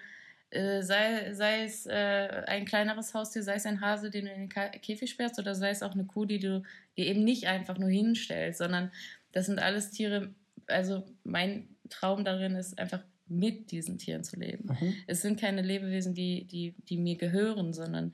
[0.51, 4.47] äh, sei, sei es äh, ein kleineres Haustier, sei es ein Hase, den du in
[4.47, 6.61] den Käfig sperrst, oder sei es auch eine Kuh, die du
[6.97, 8.91] dir eben nicht einfach nur hinstellst, sondern
[9.31, 10.35] das sind alles Tiere.
[10.67, 14.69] Also mein Traum darin ist einfach mit diesen Tieren zu leben.
[14.69, 14.93] Mhm.
[15.07, 18.13] Es sind keine Lebewesen, die, die, die mir gehören, sondern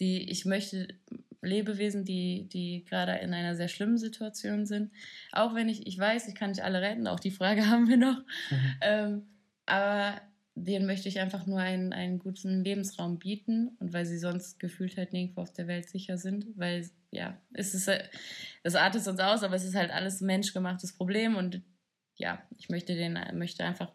[0.00, 0.88] die, ich möchte
[1.42, 4.90] Lebewesen, die, die gerade in einer sehr schlimmen Situation sind.
[5.32, 7.98] Auch wenn ich, ich weiß, ich kann nicht alle retten, auch die Frage haben wir
[7.98, 8.18] noch.
[8.50, 8.74] Mhm.
[8.80, 9.22] Ähm,
[9.66, 10.20] aber
[10.56, 14.96] denen möchte ich einfach nur einen, einen guten Lebensraum bieten und weil sie sonst gefühlt
[14.96, 17.90] halt nirgendwo auf der Welt sicher sind, weil ja, es ist,
[18.62, 21.60] das artet uns aus, aber es ist halt alles menschgemachtes Problem und
[22.16, 23.90] ja, ich möchte den, möchte einfach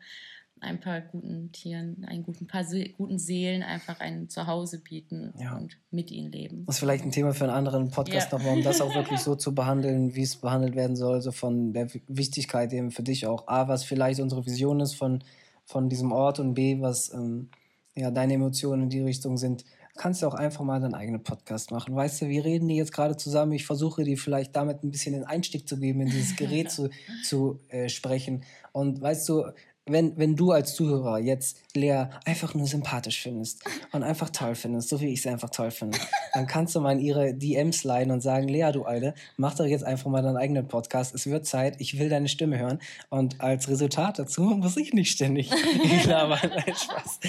[0.62, 5.56] ein paar guten Tieren, einen guten paar See guten Seelen einfach ein Zuhause bieten ja.
[5.56, 6.66] und mit ihnen leben.
[6.66, 8.38] Das ist vielleicht ein Thema für einen anderen Podcast ja.
[8.38, 11.72] nochmal, um das auch wirklich so zu behandeln, wie es behandelt werden soll, so von
[11.72, 13.48] der Wichtigkeit eben für dich auch.
[13.48, 15.24] A, was vielleicht unsere Vision ist von
[15.70, 17.50] von diesem Ort und B, was ähm,
[17.96, 19.66] ja, deine Emotionen in die Richtung sind,
[20.00, 21.96] kannst du auch einfach mal deinen eigenen Podcast machen.
[21.96, 23.52] Weißt du, wir reden hier jetzt gerade zusammen.
[23.52, 26.90] Ich versuche dir vielleicht damit ein bisschen den Einstieg zu geben, in dieses Gerät zu,
[27.24, 28.44] zu äh, sprechen.
[28.72, 29.46] Und weißt du,
[29.86, 34.90] wenn, wenn du als Zuhörer jetzt Lea einfach nur sympathisch findest und einfach toll findest,
[34.90, 35.98] so wie ich sie einfach toll finde,
[36.34, 39.66] dann kannst du mal in ihre DMs leiden und sagen, Lea, du Alte, mach doch
[39.66, 41.16] jetzt einfach mal deinen eigenen Podcast.
[41.16, 42.80] Es wird Zeit, ich will deine Stimme hören.
[43.10, 45.50] Und als Resultat dazu muss ich nicht ständig
[46.06, 46.40] labern.
[46.68, 47.20] Spaß.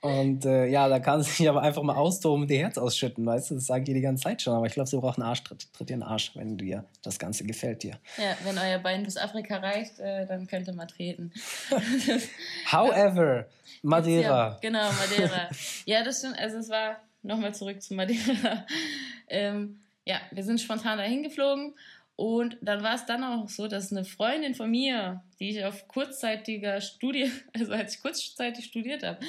[0.00, 3.50] Und äh, ja, da kann sich aber einfach mal austoben und ihr Herz ausschütten, weißt
[3.50, 3.54] du?
[3.56, 4.54] Das sage ich dir die ganze Zeit schon.
[4.54, 5.72] Aber ich glaube, sie braucht einen Arschtritt.
[5.72, 7.98] Tritt dir einen Arsch, wenn dir das Ganze gefällt dir.
[8.16, 11.32] Ja, wenn euer Bein bis Afrika reicht, äh, dann könnt ihr mal treten.
[12.70, 13.46] However,
[13.82, 14.48] Madeira.
[14.48, 15.48] Ja, genau, Madeira.
[15.86, 16.38] ja, das stimmt.
[16.38, 18.66] Also es war nochmal zurück zu Madeira.
[19.28, 21.74] ähm, ja, wir sind spontan dahin geflogen
[22.16, 25.86] und dann war es dann auch so, dass eine Freundin von mir, die ich auf
[25.86, 29.20] kurzzeitiger Studie, also als ich kurzzeitig studiert habe,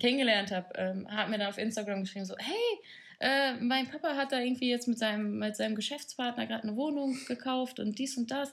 [0.00, 2.80] kennengelernt habe, ähm, hat mir dann auf Instagram geschrieben so, hey,
[3.20, 7.16] äh, mein Papa hat da irgendwie jetzt mit seinem, mit seinem Geschäftspartner gerade eine Wohnung
[7.28, 8.52] gekauft und dies und das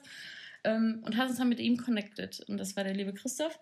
[0.62, 2.40] ähm, und hat uns dann mit ihm connected.
[2.48, 3.58] Und das war der liebe Christoph.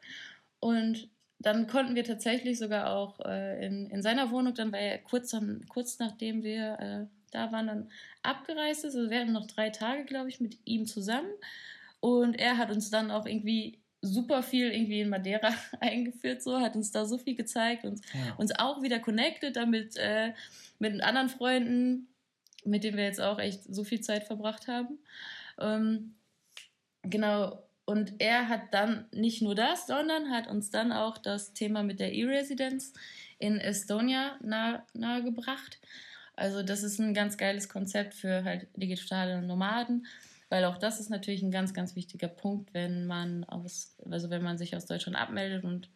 [0.60, 4.98] Und dann konnten wir tatsächlich sogar auch äh, in, in seiner Wohnung, dann war er
[4.98, 5.34] kurz,
[5.68, 7.90] kurz nachdem wir äh, da waren, dann
[8.22, 8.96] abgereist ist.
[8.96, 11.30] Also wir hatten noch drei Tage, glaube ich, mit ihm zusammen.
[12.00, 16.76] Und er hat uns dann auch irgendwie super viel irgendwie in Madeira eingeführt, so, hat
[16.76, 18.34] uns da so viel gezeigt und ja.
[18.36, 20.32] uns auch wieder connected damit äh,
[20.78, 22.08] mit anderen Freunden,
[22.64, 24.98] mit denen wir jetzt auch echt so viel Zeit verbracht haben.
[25.58, 26.14] Ähm,
[27.02, 31.82] genau, und er hat dann nicht nur das, sondern hat uns dann auch das Thema
[31.82, 32.92] mit der E-Residenz
[33.38, 35.78] in Estonia nahe, nahegebracht.
[36.38, 40.06] Also das ist ein ganz geiles Konzept für halt digitale Nomaden
[40.48, 44.42] weil auch das ist natürlich ein ganz, ganz wichtiger Punkt, wenn man aus, also wenn
[44.42, 45.90] man sich aus Deutschland abmeldet und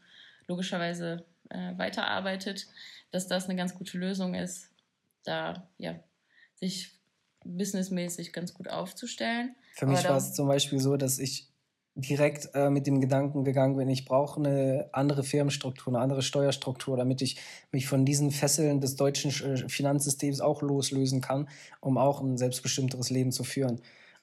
[0.46, 2.66] logischerweise äh, weiterarbeitet,
[3.10, 4.68] dass das eine ganz gute Lösung ist,
[5.24, 5.98] da ja,
[6.54, 6.92] sich
[7.44, 9.54] businessmäßig ganz gut aufzustellen.
[9.74, 11.48] Für mich war es zum Beispiel so, dass ich
[11.94, 16.96] direkt äh, mit dem Gedanken gegangen bin, ich brauche eine andere Firmenstruktur, eine andere Steuerstruktur,
[16.96, 17.36] damit ich
[17.70, 21.48] mich von diesen Fesseln des deutschen äh, Finanzsystems auch loslösen kann,
[21.80, 23.80] um auch ein selbstbestimmteres Leben zu führen.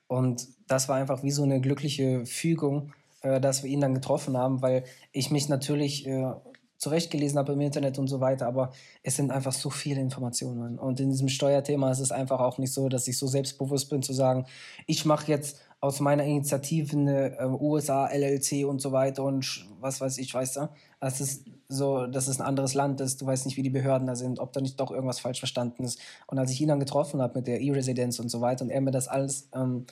[0.07, 4.35] Und das war einfach wie so eine glückliche Fügung, äh, dass wir ihn dann getroffen
[4.35, 6.33] haben, weil ich mich natürlich äh,
[6.79, 8.71] zurechtgelesen habe im Internet und so weiter, aber
[9.03, 10.79] es sind einfach so viele Informationen.
[10.79, 14.01] Und in diesem Steuerthema ist es einfach auch nicht so, dass ich so selbstbewusst bin
[14.01, 14.45] zu sagen,
[14.87, 20.01] ich mache jetzt aus meiner Initiative eine äh, USA, LLC und so weiter und was
[20.01, 20.69] weiß ich, weißt du.
[20.99, 24.07] Das ist so, dass es ein anderes Land ist, du weißt nicht, wie die Behörden
[24.07, 25.99] da sind, ob da nicht doch irgendwas falsch verstanden ist.
[26.27, 28.81] Und als ich ihn dann getroffen habe mit der E-Residenz und so weiter und er
[28.81, 29.85] mir das alles ähm,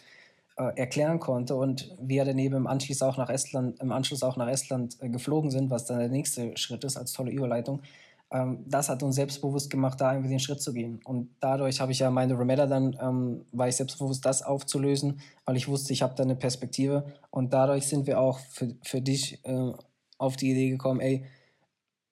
[0.58, 4.50] äh, erklären konnte und wir daneben im Anschluss auch nach Estland, im Anschluss auch nach
[4.50, 7.82] Estland äh, geflogen sind, was dann der nächste Schritt ist als tolle Überleitung,
[8.32, 11.00] ähm, das hat uns selbstbewusst gemacht, da irgendwie den Schritt zu gehen.
[11.06, 15.56] Und dadurch habe ich ja meine Remeda dann, ähm, war ich selbstbewusst, das aufzulösen, weil
[15.56, 17.06] ich wusste, ich habe da eine Perspektive.
[17.32, 19.72] Und dadurch sind wir auch für, für dich äh,
[20.18, 21.26] auf die Idee gekommen, ey,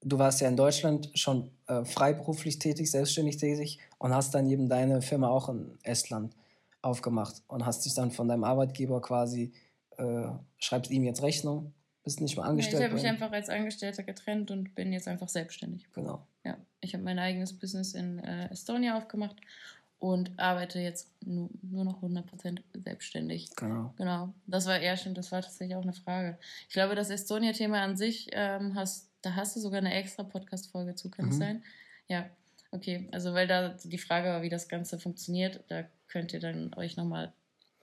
[0.01, 4.69] du warst ja in Deutschland schon äh, freiberuflich tätig, selbstständig tätig und hast dann eben
[4.69, 6.35] deine Firma auch in Estland
[6.81, 9.51] aufgemacht und hast dich dann von deinem Arbeitgeber quasi,
[9.97, 10.27] äh,
[10.59, 11.73] schreibst ihm jetzt Rechnung
[12.05, 12.75] bist nicht mehr angestellt.
[12.75, 15.91] Nee, ich habe mich einfach als Angestellter getrennt und bin jetzt einfach selbstständig.
[15.91, 16.25] Genau.
[16.45, 19.35] Ja, ich habe mein eigenes Business in äh, Estonia aufgemacht
[19.99, 23.49] und arbeite jetzt nur, nur noch 100% selbstständig.
[23.55, 23.93] Genau.
[23.97, 24.33] Genau.
[24.45, 26.37] Das war eher schon, das war tatsächlich auch eine Frage.
[26.67, 30.93] Ich glaube, das Estonia-Thema an sich, ähm, hast, da hast du sogar eine extra Podcast-Folge
[30.95, 31.39] zu, kann es mhm.
[31.39, 31.63] sein?
[32.07, 32.29] Ja.
[32.71, 36.73] Okay, also weil da die Frage war, wie das Ganze funktioniert, da könnt ihr dann
[36.75, 37.31] euch nochmal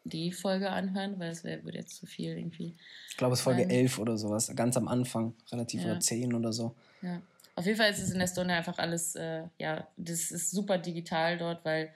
[0.04, 2.74] die Folge anhören, weil es würde jetzt zu viel irgendwie.
[3.08, 5.92] Ich glaube, es ist Folge 11 oder sowas, ganz am Anfang, relativ ja.
[5.92, 6.74] oder 10 oder so.
[7.02, 7.20] Ja.
[7.54, 11.36] Auf jeden Fall ist es in Estonia einfach alles, äh, ja, das ist super digital
[11.36, 11.92] dort, weil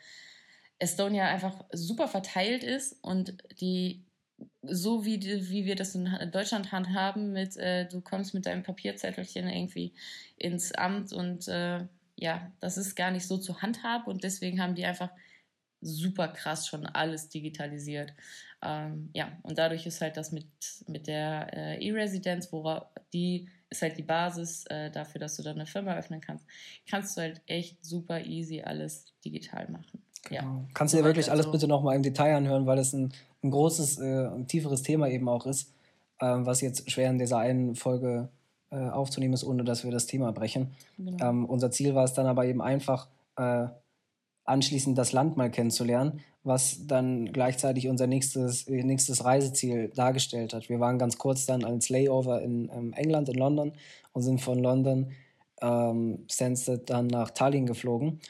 [0.79, 4.03] Estonia einfach super verteilt ist und die,
[4.62, 8.62] so wie, die, wie wir das in Deutschland handhaben, mit äh, du kommst mit deinem
[8.62, 9.92] Papierzettelchen irgendwie
[10.37, 11.81] ins Amt und äh,
[12.16, 15.11] ja, das ist gar nicht so zu handhaben und deswegen haben die einfach
[15.81, 18.12] super krass schon alles digitalisiert.
[18.62, 20.47] Ähm, ja, und dadurch ist halt das mit,
[20.87, 25.57] mit der äh, E-Residenz, worauf die ist halt die Basis äh, dafür, dass du dann
[25.57, 26.45] eine Firma öffnen kannst.
[26.89, 30.03] Kannst du halt echt super easy alles digital machen.
[30.29, 30.41] Genau.
[30.41, 30.65] Ja.
[30.75, 31.53] Kannst du dir wirklich alles so.
[31.53, 33.12] bitte nochmal im Detail anhören, weil es ein,
[33.43, 35.73] ein großes, äh, ein tieferes Thema eben auch ist,
[36.21, 38.29] ähm, was jetzt schwer in dieser einen Folge
[38.71, 40.75] äh, aufzunehmen ist, ohne dass wir das Thema brechen.
[40.97, 41.25] Genau.
[41.25, 43.67] Ähm, unser Ziel war es dann aber eben einfach, äh,
[44.47, 50.69] anschließend das Land mal kennenzulernen, was dann gleichzeitig unser nächstes, nächstes Reiseziel dargestellt hat.
[50.69, 53.73] Wir waren ganz kurz dann als Layover in ähm, England, in London
[54.13, 55.13] und sind von London
[55.61, 58.21] ähm, Stansted dann nach Tallinn geflogen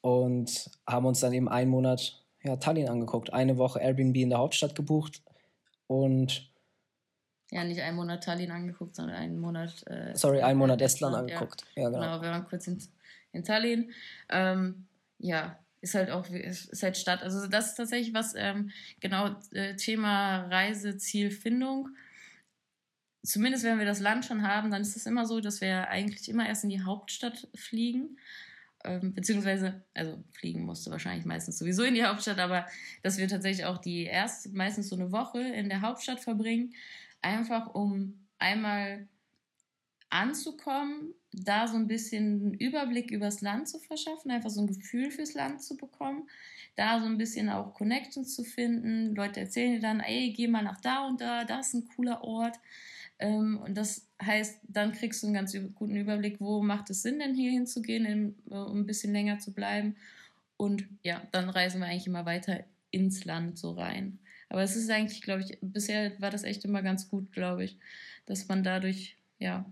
[0.00, 3.32] und haben uns dann eben einen Monat ja, Tallinn angeguckt.
[3.32, 5.22] Eine Woche Airbnb in der Hauptstadt gebucht
[5.86, 6.50] und
[7.50, 9.86] ja, nicht einen Monat Tallinn angeguckt, sondern einen Monat.
[9.86, 11.64] Äh, Sorry, einen Monat Estland, Estland angeguckt.
[11.76, 11.82] Ja.
[11.82, 12.00] ja, genau.
[12.00, 12.22] genau.
[12.22, 12.82] Wir waren kurz in,
[13.32, 13.92] in Tallinn.
[14.28, 14.86] Ähm,
[15.18, 17.22] ja, ist halt auch ist halt Stadt.
[17.22, 18.70] Also das ist tatsächlich was, ähm,
[19.00, 21.90] genau, äh, Thema Reisezielfindung.
[23.24, 26.28] Zumindest wenn wir das Land schon haben, dann ist es immer so, dass wir eigentlich
[26.28, 28.18] immer erst in die Hauptstadt fliegen.
[28.84, 32.66] Ähm, beziehungsweise, also fliegen musste wahrscheinlich meistens sowieso in die Hauptstadt, aber
[33.02, 36.74] dass wir tatsächlich auch die erste, meistens so eine Woche in der Hauptstadt verbringen,
[37.22, 39.08] einfach um einmal
[40.10, 45.10] anzukommen, da so ein bisschen einen Überblick übers Land zu verschaffen, einfach so ein Gefühl
[45.10, 46.28] fürs Land zu bekommen,
[46.76, 49.14] da so ein bisschen auch Connections zu finden.
[49.14, 52.24] Leute erzählen dir dann, ey, geh mal nach da und da, da ist ein cooler
[52.24, 52.58] Ort.
[53.18, 57.18] Ähm, und das heißt, dann kriegst du einen ganz guten Überblick, wo macht es Sinn,
[57.18, 59.96] denn hier hinzugehen, äh, um ein bisschen länger zu bleiben.
[60.56, 64.18] Und ja, dann reisen wir eigentlich immer weiter ins Land so rein.
[64.48, 67.78] Aber es ist eigentlich, glaube ich, bisher war das echt immer ganz gut, glaube ich,
[68.26, 69.66] dass man dadurch, ja,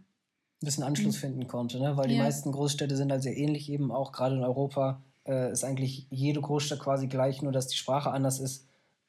[0.64, 1.20] ein bisschen Anschluss mhm.
[1.20, 1.96] finden konnte, ne?
[1.96, 2.22] weil die ja.
[2.22, 6.40] meisten Großstädte sind halt sehr ähnlich, eben auch gerade in Europa äh, ist eigentlich jede
[6.40, 8.66] Großstadt quasi gleich, nur dass die Sprache anders ist.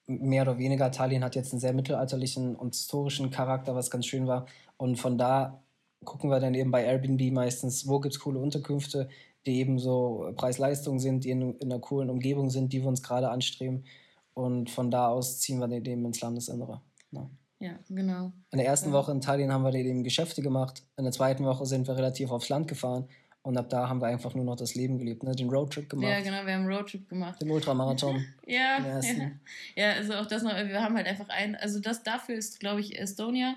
[0.08, 0.92] mehr oder weniger.
[0.92, 4.46] Tallinn hat jetzt einen sehr mittelalterlichen und historischen Charakter, was ganz schön war.
[4.78, 5.64] Und von da
[6.04, 9.10] gucken wir dann eben bei Airbnb meistens, wo gibt es coole Unterkünfte,
[9.46, 13.02] die eben so Preis-Leistung sind, die in, in einer coolen Umgebung sind, die wir uns
[13.02, 13.86] gerade anstreben.
[14.34, 16.82] Und von da aus ziehen wir den eben ins Landesinnere.
[17.12, 17.30] Ja.
[17.60, 18.32] Ja, genau.
[18.52, 18.96] In der ersten ja.
[18.96, 20.84] Woche in Tallinn haben wir eben Geschäfte gemacht.
[20.98, 23.08] In der zweiten Woche sind wir relativ aufs Land gefahren.
[23.46, 25.36] Und ab da haben wir einfach nur noch das Leben gelebt, ne?
[25.36, 26.10] den Roadtrip gemacht.
[26.10, 27.40] Ja, genau, wir haben einen Roadtrip gemacht.
[27.40, 28.26] Den Ultramarathon.
[28.48, 29.32] ja, ja,
[29.76, 32.82] ja, also auch das noch, wir haben halt einfach ein, also das dafür ist, glaube
[32.82, 33.56] ich, Estonia,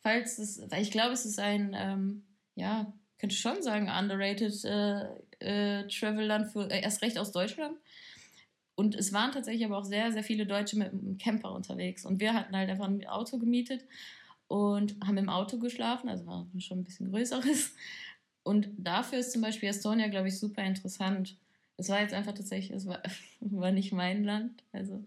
[0.00, 2.24] falls es, weil ich glaube, es ist ein, ähm,
[2.56, 5.04] ja, könnte schon sagen, underrated äh,
[5.38, 7.76] äh, Travel-Land für, äh, erst recht aus Deutschland.
[8.78, 12.04] Und es waren tatsächlich aber auch sehr, sehr viele Deutsche mit einem Camper unterwegs.
[12.04, 13.84] Und wir hatten halt einfach ein Auto gemietet
[14.46, 17.72] und haben im Auto geschlafen, also war schon ein bisschen größeres.
[18.44, 21.36] Und dafür ist zum Beispiel Estonia, glaube ich, super interessant.
[21.76, 23.02] Es war jetzt einfach tatsächlich, es war,
[23.40, 24.62] war nicht mein Land.
[24.70, 25.02] Also,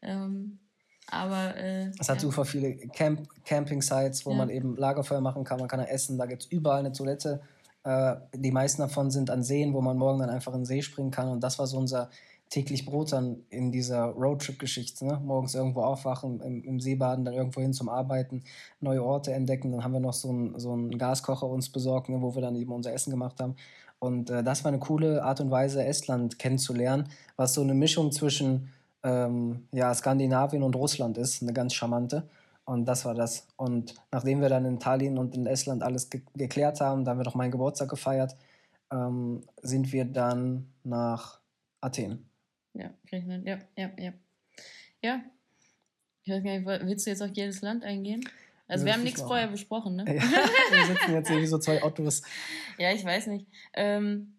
[0.00, 0.58] ähm,
[1.06, 1.54] aber.
[1.58, 2.20] Äh, es hat ja.
[2.20, 4.38] super viele Camp Camping-Sites, wo ja.
[4.38, 7.42] man eben Lagerfeuer machen kann, man kann da essen, da gibt es überall eine Toilette.
[7.84, 10.80] Äh, die meisten davon sind an Seen, wo man morgen dann einfach in den See
[10.80, 11.28] springen kann.
[11.28, 12.08] Und das war so unser
[12.52, 15.06] täglich Brot dann in dieser Roadtrip-Geschichte.
[15.06, 15.18] Ne?
[15.24, 18.44] Morgens irgendwo aufwachen, im, im See baden, dann irgendwo hin zum Arbeiten,
[18.78, 19.72] neue Orte entdecken.
[19.72, 22.70] Dann haben wir noch so einen so Gaskocher uns besorgt, ne, wo wir dann eben
[22.70, 23.56] unser Essen gemacht haben.
[23.98, 28.12] Und äh, das war eine coole Art und Weise, Estland kennenzulernen, was so eine Mischung
[28.12, 28.68] zwischen
[29.02, 32.28] ähm, ja, Skandinavien und Russland ist, eine ganz charmante.
[32.66, 33.46] Und das war das.
[33.56, 37.18] Und nachdem wir dann in Tallinn und in Estland alles ge geklärt haben, da haben
[37.18, 38.36] wir doch meinen Geburtstag gefeiert,
[38.92, 41.40] ähm, sind wir dann nach
[41.80, 42.28] Athen.
[42.74, 44.12] Ja, Griechenland, ja, ja, ja.
[45.02, 45.20] Ja.
[46.24, 48.24] Ich weiß gar nicht, willst du jetzt auf jedes Land eingehen?
[48.68, 50.04] Also, wir haben nichts vorher besprochen, ne?
[50.06, 50.22] Ja,
[50.70, 52.22] wir sitzen jetzt hier wie so zwei Ottos.
[52.78, 53.46] Ja, ich weiß nicht.
[53.74, 54.34] Ähm,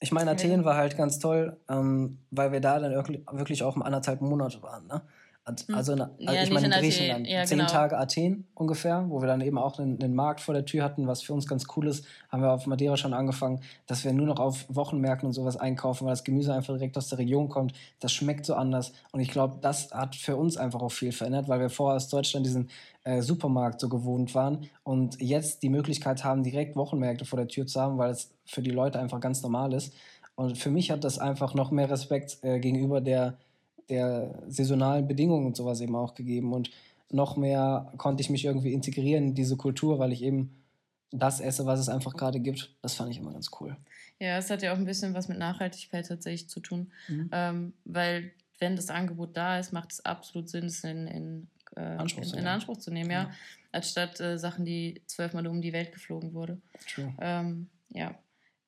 [0.00, 3.82] ich meine, Athen war halt ganz toll, ähm, weil wir da dann wirklich auch um
[3.82, 4.86] anderthalb Monate waren.
[4.86, 5.00] Ne?
[5.48, 5.74] Hm.
[5.74, 7.26] Also, also ja, ich meine in Griechenland.
[7.26, 7.70] Ja, Zehn genau.
[7.70, 11.06] Tage Athen ungefähr, wo wir dann eben auch einen, einen, Markt vor der Tür hatten,
[11.06, 12.04] was für uns ganz cool ist.
[12.30, 16.04] Haben wir auf Madeira schon angefangen, dass wir nur noch auf Wochenmärkten und sowas einkaufen,
[16.04, 17.72] weil das Gemüse einfach direkt aus der Region kommt.
[18.00, 18.92] Das schmeckt so anders.
[19.12, 22.08] Und ich glaube, das hat für uns einfach auch viel verändert, weil wir vorher aus
[22.08, 22.68] Deutschland diesen
[23.04, 27.66] äh, Supermarkt so gewohnt waren und jetzt die Möglichkeit haben, direkt Wochenmärkte vor der Tür
[27.66, 29.94] zu haben, weil es für die Leute einfach ganz normal ist.
[30.34, 33.38] Und für mich hat das einfach noch mehr Respekt äh, gegenüber der
[33.88, 36.52] der saisonalen Bedingungen und sowas eben auch gegeben.
[36.52, 36.70] Und
[37.10, 40.62] noch mehr konnte ich mich irgendwie integrieren in diese Kultur, weil ich eben
[41.10, 42.74] das esse, was es einfach gerade gibt.
[42.82, 43.76] Das fand ich immer ganz cool.
[44.20, 46.92] Ja, es hat ja auch ein bisschen was mit Nachhaltigkeit tatsächlich zu tun.
[47.08, 47.30] Mhm.
[47.32, 51.80] Ähm, weil wenn das Angebot da ist, macht es absolut Sinn, es in, in, äh,
[51.80, 53.22] Anspruch, in, in Anspruch zu nehmen, ja.
[53.22, 53.30] ja.
[53.70, 56.60] Anstatt äh, Sachen, die zwölfmal um die Welt geflogen wurde.
[56.92, 57.14] True.
[57.20, 58.18] Ähm, ja.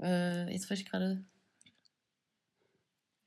[0.00, 1.22] Äh, jetzt wollte ich gerade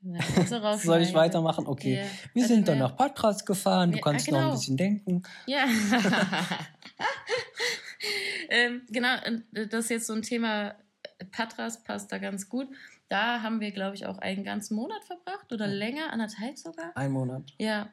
[0.78, 1.66] Soll ich weitermachen?
[1.68, 1.96] Okay.
[1.96, 2.06] Yeah.
[2.34, 4.38] Wir sind dann nach Patras gefahren, du ja, kannst genau.
[4.38, 4.60] noch ein genau.
[4.60, 5.24] bisschen denken.
[5.46, 5.66] Ja.
[8.50, 9.16] ähm, genau,
[9.52, 10.76] das ist jetzt so ein Thema,
[11.32, 12.68] Patras passt da ganz gut.
[13.08, 16.92] Da haben wir, glaube ich, auch einen ganzen Monat verbracht oder länger, anderthalb sogar.
[16.96, 17.54] Ein Monat.
[17.58, 17.90] Ja.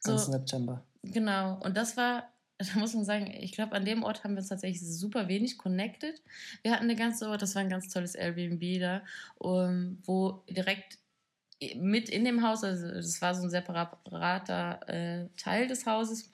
[0.00, 0.84] So, Ganz September.
[1.02, 2.28] Genau, und das war
[2.74, 5.58] da muss man sagen, ich glaube, an dem Ort haben wir uns tatsächlich super wenig
[5.58, 6.20] connected.
[6.62, 9.02] Wir hatten eine ganze Ort, das war ein ganz tolles Airbnb da,
[9.36, 10.98] um, wo direkt
[11.76, 16.32] mit in dem Haus, also das war so ein separater äh, Teil des Hauses.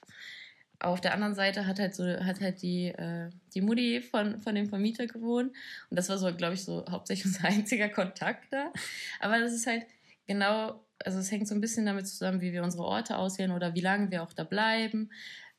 [0.79, 4.53] Auf der anderen Seite hat halt so hat halt die, äh, die Mutti von, von
[4.53, 5.51] dem Vermieter gewohnt.
[5.89, 8.71] Und das war so, glaube ich, so hauptsächlich unser einziger Kontakt da.
[9.19, 9.85] Aber das ist halt
[10.27, 13.73] genau, also es hängt so ein bisschen damit zusammen, wie wir unsere Orte aussehen oder
[13.73, 15.11] wie lange wir auch da bleiben.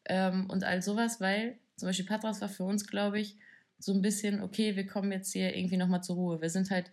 [0.05, 3.37] Ähm, und all sowas, weil zum Beispiel Patras war für uns, glaube ich,
[3.79, 6.41] so ein bisschen, okay, wir kommen jetzt hier irgendwie nochmal zur Ruhe.
[6.41, 6.91] Wir sind halt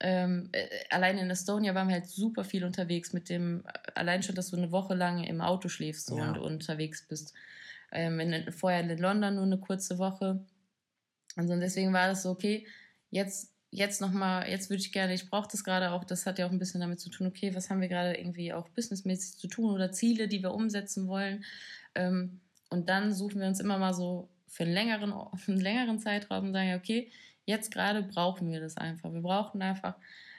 [0.00, 4.34] ähm, äh, allein in Estonia waren wir halt super viel unterwegs mit dem, allein schon,
[4.34, 6.30] dass du eine Woche lang im Auto schläfst so, ja.
[6.30, 7.32] und unterwegs bist.
[7.92, 10.44] Ähm, in, vorher in London nur eine kurze Woche.
[11.36, 12.66] Also deswegen war das so, okay,
[13.10, 16.46] jetzt, jetzt nochmal, jetzt würde ich gerne, ich brauche das gerade auch, das hat ja
[16.46, 19.48] auch ein bisschen damit zu tun, okay, was haben wir gerade irgendwie auch businessmäßig zu
[19.48, 21.44] tun oder Ziele, die wir umsetzen wollen.
[21.94, 25.98] Ähm, und dann suchen wir uns immer mal so für einen längeren, für einen längeren
[26.00, 27.10] Zeitraum und sagen, okay,
[27.46, 29.12] Jetzt gerade brauchen wir das einfach.
[29.12, 29.94] Wir brauchen einfach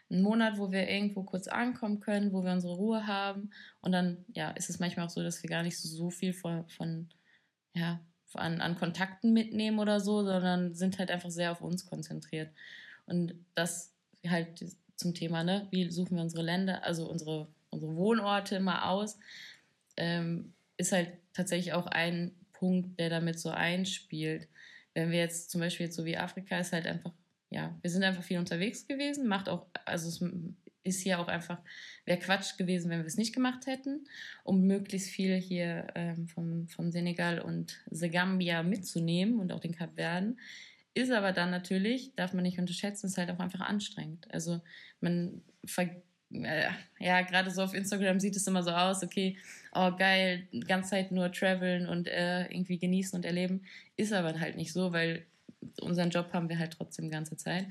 [0.09, 3.51] einen Monat, wo wir irgendwo kurz ankommen können, wo wir unsere Ruhe haben.
[3.81, 6.67] Und dann ja, ist es manchmal auch so, dass wir gar nicht so, viel von,
[6.67, 7.09] von
[7.73, 7.99] ja,
[8.33, 12.51] an, an Kontakten mitnehmen oder so, sondern sind halt einfach sehr auf uns konzentriert.
[13.05, 13.93] Und das
[14.27, 15.67] halt zum Thema, ne?
[15.71, 19.17] wie suchen wir unsere Länder, also unsere, unsere Wohnorte immer aus,
[19.97, 24.47] ähm, ist halt tatsächlich auch ein Punkt, der damit so einspielt
[24.95, 27.13] wenn wir jetzt zum Beispiel jetzt so wie Afrika ist halt einfach,
[27.51, 30.21] ja, wir sind einfach viel unterwegs gewesen, macht auch, also es
[30.83, 31.59] ist hier auch einfach,
[32.05, 34.07] wäre Quatsch gewesen, wenn wir es nicht gemacht hätten,
[34.43, 39.75] um möglichst viel hier ähm, vom, vom Senegal und The Gambia mitzunehmen und auch den
[39.75, 40.39] Kapverden.
[40.93, 44.33] Ist aber dann natürlich, darf man nicht unterschätzen, ist halt auch einfach anstrengend.
[44.33, 44.61] Also
[45.01, 45.89] man ver
[46.29, 49.37] ja, gerade so auf Instagram sieht es immer so aus, okay,
[49.73, 53.63] oh geil, die ganze Zeit nur traveln und äh, irgendwie genießen und erleben.
[53.95, 55.25] Ist aber halt nicht so, weil
[55.81, 57.67] unseren Job haben wir halt trotzdem ganze Zeit.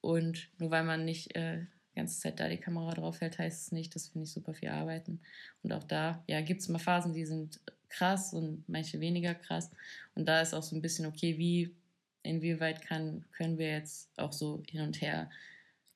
[0.00, 1.60] Und nur weil man nicht äh,
[1.92, 4.54] die ganze Zeit da die Kamera drauf hält, heißt es nicht, dass wir nicht super
[4.54, 5.20] viel arbeiten.
[5.62, 9.70] Und auch da, ja, gibt es mal Phasen, die sind krass und manche weniger krass.
[10.14, 11.74] Und da ist auch so ein bisschen, okay, wie,
[12.22, 15.30] inwieweit kann, können wir jetzt auch so hin und her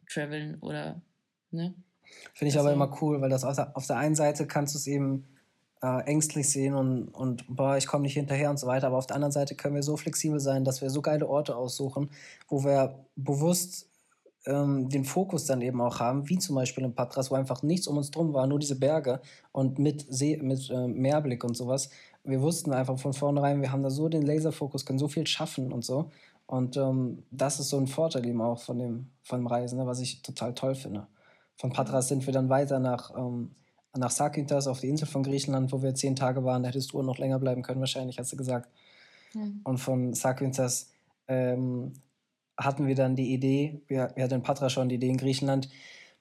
[0.09, 1.00] traveln oder,
[1.50, 1.74] ne?
[2.34, 4.74] Finde ich also, aber immer cool, weil das auf der, auf der einen Seite kannst
[4.74, 5.24] du es eben
[5.82, 9.07] äh, ängstlich sehen und, und boah, ich komme nicht hinterher und so weiter, aber auf
[9.07, 12.11] der anderen Seite können wir so flexibel sein, dass wir so geile Orte aussuchen,
[12.48, 13.88] wo wir bewusst
[14.46, 17.86] ähm, den Fokus dann eben auch haben, wie zum Beispiel in Patras, wo einfach nichts
[17.86, 19.20] um uns drum war, nur diese Berge
[19.52, 21.90] und mit, See, mit äh, Meerblick und sowas.
[22.24, 25.72] Wir wussten einfach von vornherein, wir haben da so den Laserfokus, können so viel schaffen
[25.72, 26.11] und so.
[26.46, 29.86] Und ähm, das ist so ein Vorteil eben auch von dem, von dem Reisen, ne,
[29.86, 31.07] was ich total toll finde.
[31.57, 33.50] Von Patras sind wir dann weiter nach, ähm,
[33.96, 36.62] nach Sakintas auf die Insel von Griechenland, wo wir zehn Tage waren.
[36.62, 38.68] Da hättest du noch länger bleiben können, wahrscheinlich, hast du gesagt.
[39.34, 39.61] Mhm.
[39.64, 40.90] Und von Sakintas
[41.28, 41.94] ähm,
[42.57, 45.68] hatten wir dann die Idee, wir, wir hatten in Patra schon die Idee in Griechenland,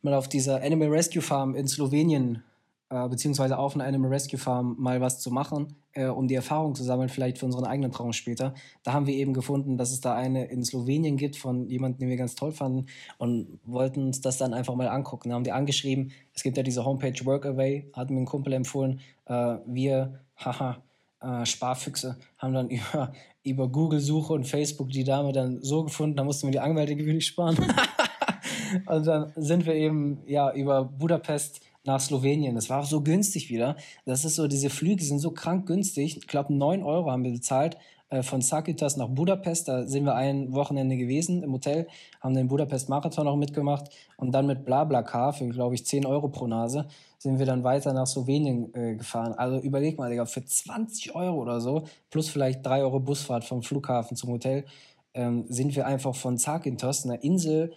[0.01, 2.43] mal auf dieser Animal Rescue Farm in Slowenien,
[2.89, 6.83] äh, beziehungsweise auf Animal Rescue Farm mal was zu machen, äh, um die Erfahrung zu
[6.83, 8.53] sammeln, vielleicht für unseren eigenen Traum später.
[8.83, 12.09] Da haben wir eben gefunden, dass es da eine in Slowenien gibt von jemandem, den
[12.09, 12.85] wir ganz toll fanden
[13.17, 15.29] und wollten uns das dann einfach mal angucken.
[15.29, 18.99] Da haben die angeschrieben, es gibt ja diese Homepage Workaway, hat mir ein Kumpel empfohlen,
[19.25, 20.77] äh, wir, haha,
[21.21, 23.13] äh, Sparfüchse haben dann über,
[23.43, 27.27] über Google-Suche und Facebook die Dame dann so gefunden, da mussten wir die Anwältegebühr nicht
[27.27, 27.57] sparen.
[28.85, 32.55] und dann sind wir eben ja über Budapest nach Slowenien.
[32.55, 33.75] Das war auch so günstig wieder.
[34.05, 36.17] Das ist so, diese Flüge sind so krank günstig.
[36.17, 37.77] Ich glaube, 9 Euro haben wir bezahlt
[38.09, 39.67] äh, von Sakitas nach Budapest.
[39.67, 41.87] Da sind wir ein Wochenende gewesen im Hotel,
[42.21, 46.47] haben den Budapest-Marathon auch mitgemacht und dann mit BlaBlaCar für, glaube ich, 10 Euro pro
[46.47, 49.33] Nase sind wir dann weiter nach Slowenien äh, gefahren.
[49.33, 53.63] Also überleg mal, Digga, für 20 Euro oder so, plus vielleicht 3 Euro Busfahrt vom
[53.63, 54.65] Flughafen zum Hotel,
[55.15, 57.73] ähm, sind wir einfach von Zakynthos, einer Insel,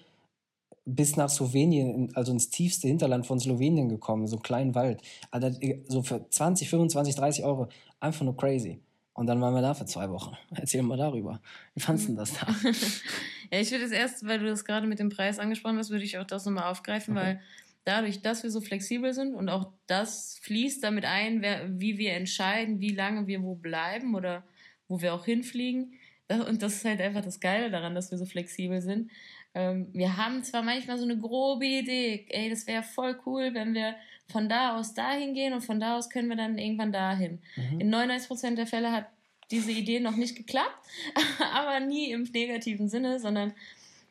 [0.94, 5.02] bis nach Slowenien, also ins tiefste Hinterland von Slowenien gekommen, so einen kleinen Wald.
[5.30, 5.50] Also
[5.88, 7.68] so für 20, 25, 30 Euro,
[8.00, 8.80] einfach nur crazy.
[9.12, 10.36] Und dann waren wir da für zwei Wochen.
[10.54, 11.40] Erzähl mal darüber.
[11.74, 12.46] Wie fandest du das da?
[13.52, 16.04] ja, ich würde es erst, weil du das gerade mit dem Preis angesprochen hast, würde
[16.04, 17.26] ich auch das nochmal aufgreifen, okay.
[17.26, 17.40] weil
[17.84, 22.12] dadurch, dass wir so flexibel sind und auch das fließt damit ein, wer, wie wir
[22.12, 24.44] entscheiden, wie lange wir wo bleiben oder
[24.88, 25.94] wo wir auch hinfliegen.
[26.28, 29.10] Und das ist halt einfach das Geile daran, dass wir so flexibel sind.
[29.58, 33.74] Ähm, wir haben zwar manchmal so eine grobe Idee, ey, das wäre voll cool, wenn
[33.74, 33.96] wir
[34.30, 37.40] von da aus dahin gehen und von da aus können wir dann irgendwann dahin.
[37.56, 37.80] Mhm.
[37.80, 39.06] In 99% der Fälle hat
[39.50, 40.86] diese Idee noch nicht geklappt,
[41.52, 43.52] aber nie im negativen Sinne, sondern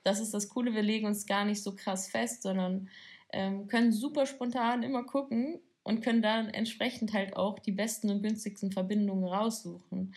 [0.04, 2.90] das ist das Coole, wir legen uns gar nicht so krass fest, sondern
[3.32, 8.22] ähm, können super spontan immer gucken und können dann entsprechend halt auch die besten und
[8.22, 10.14] günstigsten Verbindungen raussuchen.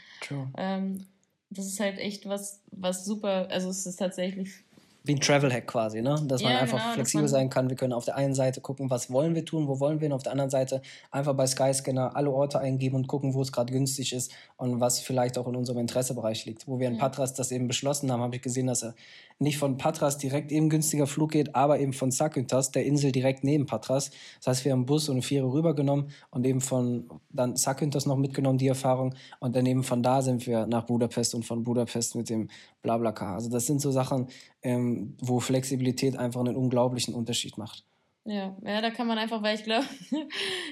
[0.56, 1.06] Ähm,
[1.50, 4.64] das ist halt echt was, was super, also es ist tatsächlich
[5.02, 6.14] wie ein Travel-Hack quasi, ne?
[6.26, 7.70] Dass man ja, einfach genau, flexibel sein kann.
[7.70, 10.12] Wir können auf der einen Seite gucken, was wollen wir tun, wo wollen wir hin,
[10.12, 13.72] auf der anderen Seite einfach bei Skyscanner alle Orte eingeben und gucken, wo es gerade
[13.72, 16.68] günstig ist und was vielleicht auch in unserem Interessebereich liegt.
[16.68, 18.94] Wo wir in Patras das eben beschlossen haben, habe ich gesehen, dass er
[19.40, 23.42] nicht von Patras direkt eben günstiger Flug geht, aber eben von Zakynthos, der Insel direkt
[23.42, 24.10] neben Patras.
[24.38, 28.16] Das heißt, wir haben Bus und eine Fähre rübergenommen und eben von dann Zakynthos noch
[28.16, 29.14] mitgenommen, die Erfahrung.
[29.40, 32.48] Und dann eben von da sind wir nach Budapest und von Budapest mit dem
[32.82, 33.34] Blablacar.
[33.34, 34.28] Also das sind so Sachen,
[34.62, 37.84] ähm, wo Flexibilität einfach einen unglaublichen Unterschied macht.
[38.26, 39.86] Ja, ja, da kann man einfach, weil ich glaube,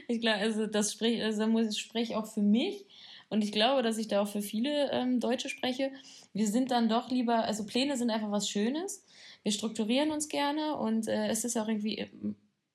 [0.09, 2.85] ich glaube, also das spricht, also muss ich auch für mich
[3.29, 5.93] und ich glaube, dass ich da auch für viele ähm, Deutsche spreche.
[6.33, 9.05] Wir sind dann doch lieber, also Pläne sind einfach was Schönes.
[9.43, 12.11] Wir strukturieren uns gerne und äh, es ist auch irgendwie,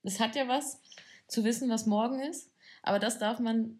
[0.04, 0.80] es hat ja was
[1.28, 2.52] zu wissen, was morgen ist.
[2.84, 3.80] Aber das darf man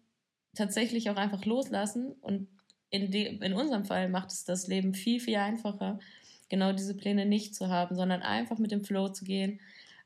[0.54, 2.48] tatsächlich auch einfach loslassen und
[2.90, 5.98] in, de, in unserem Fall macht es das Leben viel, viel einfacher,
[6.48, 9.60] genau diese Pläne nicht zu haben, sondern einfach mit dem Flow zu gehen.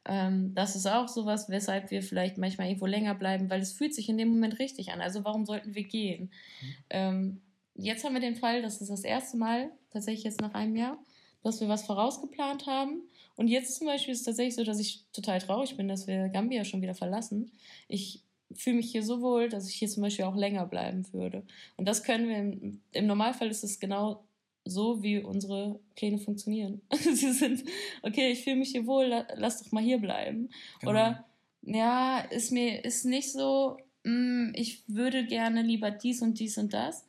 [0.08, 3.94] Ähm, das ist auch sowas, weshalb wir vielleicht manchmal irgendwo länger bleiben, weil es fühlt
[3.94, 5.02] sich in dem Moment richtig an.
[5.02, 6.30] Also warum sollten wir gehen?
[6.60, 6.74] Mhm.
[6.90, 7.40] Ähm,
[7.74, 10.98] jetzt haben wir den Fall, das ist das erste Mal, tatsächlich jetzt nach einem Jahr,
[11.42, 13.02] dass wir was vorausgeplant haben.
[13.36, 16.28] Und jetzt zum Beispiel ist es tatsächlich so, dass ich total traurig bin, dass wir
[16.30, 17.52] Gambia schon wieder verlassen.
[17.86, 18.22] Ich
[18.54, 21.44] fühle mich hier so wohl, dass ich hier zum Beispiel auch länger bleiben würde.
[21.76, 24.24] Und das können wir, im, im Normalfall ist es genau
[24.68, 26.80] so, wie unsere Pläne funktionieren.
[26.92, 27.64] Sie sind,
[28.02, 30.50] okay, ich fühle mich hier wohl, lass doch mal hier bleiben.
[30.80, 30.92] Genau.
[30.92, 31.24] Oder,
[31.62, 36.58] ja, ist mir, ist nicht so, mh, mm, ich würde gerne lieber dies und dies
[36.58, 37.06] und das.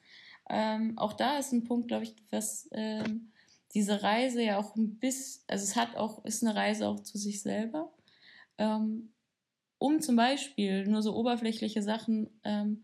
[0.49, 3.31] Ähm, auch da ist ein Punkt, glaube ich, was ähm,
[3.73, 7.17] diese Reise ja auch ein bisschen, also es hat auch, ist eine Reise auch zu
[7.17, 7.91] sich selber.
[8.57, 9.13] Ähm,
[9.77, 12.83] um zum Beispiel nur so oberflächliche Sachen ähm,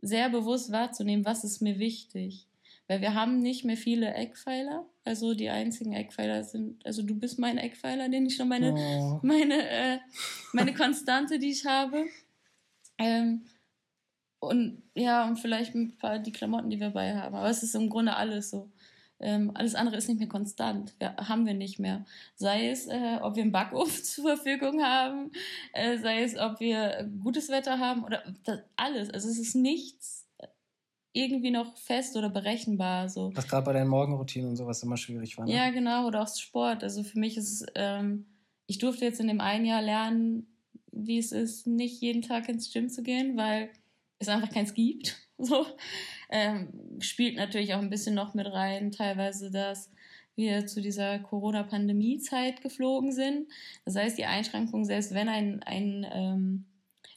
[0.00, 2.47] sehr bewusst wahrzunehmen, was ist mir wichtig.
[2.88, 4.86] Weil wir haben nicht mehr viele Eckpfeiler.
[5.04, 9.20] Also die einzigen Eckpfeiler sind, also du bist mein Eckpfeiler, den ich schon meine, oh.
[9.22, 9.98] meine, äh,
[10.52, 12.06] meine Konstante, die ich habe.
[12.96, 13.44] Ähm,
[14.40, 17.34] und ja, und vielleicht ein paar die Klamotten, die wir bei haben.
[17.34, 18.70] Aber es ist im Grunde alles so.
[19.20, 20.94] Ähm, alles andere ist nicht mehr konstant.
[20.98, 22.06] Wir, haben wir nicht mehr.
[22.36, 25.32] Sei es, äh, ob wir einen Backofen zur Verfügung haben,
[25.72, 29.10] äh, sei es, ob wir gutes Wetter haben oder das, alles.
[29.10, 30.27] Also es ist nichts
[31.18, 33.08] irgendwie noch fest oder berechenbar.
[33.08, 33.30] So.
[33.34, 35.46] Was gerade bei deinen Morgenroutinen und sowas immer schwierig war.
[35.46, 35.54] Ne?
[35.54, 36.06] Ja, genau.
[36.06, 36.82] Oder auch Sport.
[36.84, 38.26] Also für mich ist es, ähm,
[38.66, 40.46] ich durfte jetzt in dem einen Jahr lernen,
[40.92, 43.70] wie es ist, nicht jeden Tag ins Gym zu gehen, weil
[44.18, 45.16] es einfach keins gibt.
[45.40, 45.64] So.
[46.30, 49.88] Ähm, spielt natürlich auch ein bisschen noch mit rein, teilweise, dass
[50.34, 53.46] wir zu dieser Corona-Pandemie-Zeit geflogen sind.
[53.84, 56.64] Das heißt, die Einschränkungen, selbst wenn ein, ein ähm,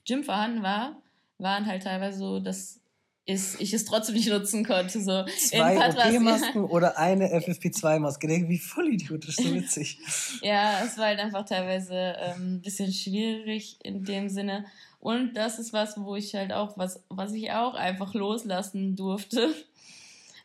[0.06, 1.02] Gym vorhanden war,
[1.40, 2.81] waren halt teilweise so, dass
[3.26, 5.00] ist, ich es trotzdem nicht nutzen konnte.
[5.02, 5.26] So.
[5.26, 8.28] Zwei OP-Masken oder eine FFP2-Maske.
[8.48, 10.00] Wie voll idiotisch, so witzig.
[10.42, 14.66] ja, es war halt einfach teilweise ähm, ein bisschen schwierig in dem Sinne.
[15.00, 19.54] Und das ist was, wo ich halt auch, was, was ich auch einfach loslassen durfte.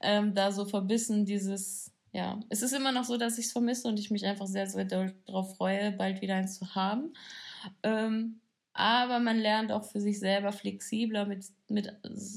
[0.03, 3.89] Ähm, da so verbissen dieses, ja, es ist immer noch so, dass ich es vermisse
[3.89, 7.15] und ich mich einfach sehr, sehr darauf freue, bald wieder eins zu haben.
[7.83, 8.39] Ähm,
[8.77, 11.91] aber man lernt auch für sich selber flexibler mit, mit,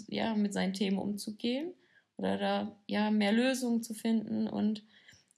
[0.08, 1.74] ja, mit seinen Themen umzugehen
[2.16, 4.84] oder da ja mehr Lösungen zu finden und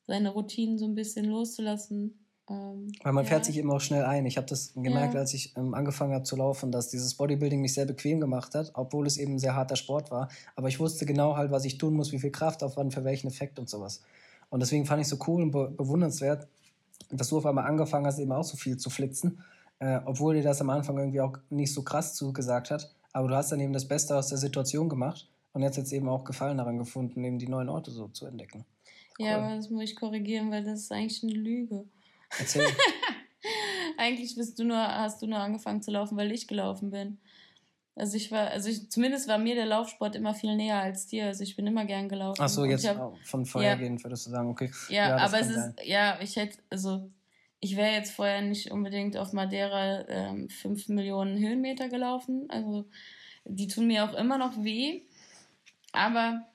[0.06, 2.24] seine Routinen so ein bisschen loszulassen.
[2.47, 3.30] Ähm, Weil man ja.
[3.30, 4.28] fährt sich immer auch schnell ein.
[4.28, 5.22] Ich habe das gemerkt, ja.
[5.22, 8.72] als ich ähm, angefangen habe zu laufen, dass dieses Bodybuilding mich sehr bequem gemacht hat,
[8.76, 10.30] obwohl es eben ein sehr harter Sport war.
[10.56, 13.58] Aber ich wusste genau halt, was ich tun muss, wie viel Kraftaufwand, für welchen Effekt
[13.58, 14.04] und sowas.
[14.52, 16.47] Und deswegen fand ich so cool und be bewundernswert,
[17.10, 19.39] dass du auf einmal angefangen hast, eben auch so viel zu flitzen
[19.82, 22.94] äh, obwohl dir das am Anfang irgendwie auch nicht so krass zugesagt hat.
[23.14, 26.08] Aber du hast dann eben das Beste aus der Situation gemacht und jetzt jetzt eben
[26.08, 28.64] auch Gefallen daran gefunden, eben die neuen Orte so zu entdecken.
[29.20, 29.26] Cool.
[29.26, 31.86] Ja, aber das muss ich korrigieren, weil das ist eigentlich eine Lüge.
[32.40, 32.68] Erzähl.
[33.98, 37.18] eigentlich bist du nur, hast du nur angefangen zu laufen, weil ich gelaufen bin.
[37.96, 41.26] Also ich war, also ich, zumindest war mir der Laufsport immer viel näher als dir.
[41.26, 42.40] Also ich bin immer gern gelaufen.
[42.40, 44.72] Ach so, jetzt hab, von vorhergehend ja, würdest du sagen, okay.
[44.90, 47.10] Ja, ja aber es ist, ja, ich hätte, also
[47.62, 52.47] ich wäre jetzt vorher nicht unbedingt auf Madeira ähm, 5 Millionen Höhenmeter gelaufen.
[52.49, 52.86] Also
[53.45, 55.03] die tun mir auch immer noch weh.
[55.93, 56.47] Aber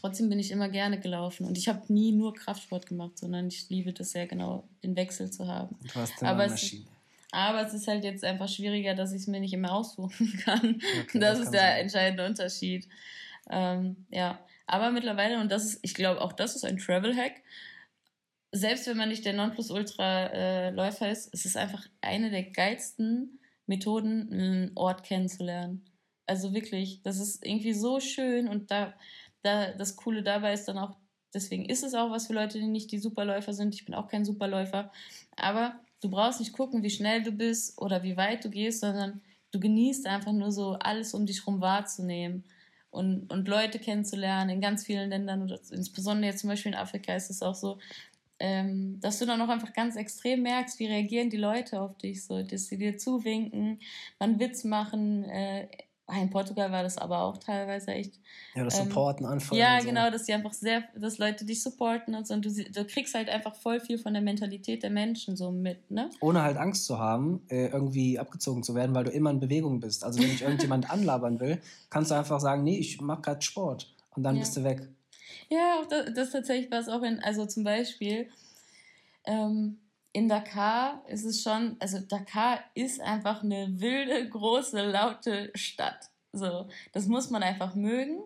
[0.00, 1.44] trotzdem bin ich immer gerne gelaufen.
[1.44, 5.30] Und ich habe nie nur Kraftsport gemacht, sondern ich liebe das sehr genau, den Wechsel
[5.30, 5.76] zu haben.
[5.92, 6.76] Du hast aber es,
[7.32, 10.80] aber es ist halt jetzt einfach schwieriger, dass ich es mir nicht immer aussuchen kann.
[11.02, 11.80] Okay, das, das ist der sein.
[11.80, 12.88] entscheidende Unterschied.
[13.50, 17.42] Ähm, ja, aber mittlerweile, und das ist, ich glaube, auch das ist ein Travel-Hack,
[18.52, 24.30] selbst wenn man nicht der Nonplusultra-Läufer äh, ist, ist es einfach eine der geilsten Methoden,
[24.30, 25.84] einen Ort kennenzulernen.
[26.26, 28.94] Also wirklich, das ist irgendwie so schön und da,
[29.42, 30.96] da das Coole dabei ist dann auch,
[31.34, 33.74] deswegen ist es auch was für Leute, die nicht die Superläufer sind.
[33.74, 34.92] Ich bin auch kein Superläufer.
[35.36, 39.22] Aber du brauchst nicht gucken, wie schnell du bist oder wie weit du gehst, sondern
[39.50, 42.44] du genießt einfach nur so alles um dich herum wahrzunehmen
[42.90, 47.30] und, und Leute kennenzulernen in ganz vielen Ländern insbesondere jetzt zum Beispiel in Afrika ist
[47.30, 47.78] es auch so,
[48.42, 52.24] ähm, dass du dann auch einfach ganz extrem merkst, wie reagieren die Leute auf dich,
[52.24, 53.78] so, dass sie dir zuwinken,
[54.18, 55.22] dann Witz machen.
[55.24, 55.68] Äh,
[56.20, 58.18] in Portugal war das aber auch teilweise echt.
[58.56, 59.60] Ja, das ähm, Supporten anfangen.
[59.60, 59.86] Ja, so.
[59.86, 62.34] genau, dass die einfach sehr, dass Leute dich supporten und so.
[62.34, 65.88] Und du, du kriegst halt einfach voll viel von der Mentalität der Menschen so mit,
[65.92, 66.10] ne?
[66.20, 69.78] Ohne halt Angst zu haben, äh, irgendwie abgezogen zu werden, weil du immer in Bewegung
[69.78, 70.02] bist.
[70.02, 73.94] Also wenn ich irgendjemand anlabern will, kannst du einfach sagen, nee, ich mache gerade Sport.
[74.10, 74.40] Und dann ja.
[74.40, 74.88] bist du weg.
[75.52, 78.30] Ja, auch das, das tatsächlich war es auch in, also zum Beispiel
[79.26, 79.78] ähm,
[80.14, 86.08] in Dakar ist es schon, also Dakar ist einfach eine wilde, große, laute Stadt.
[86.32, 88.22] So, das muss man einfach mögen.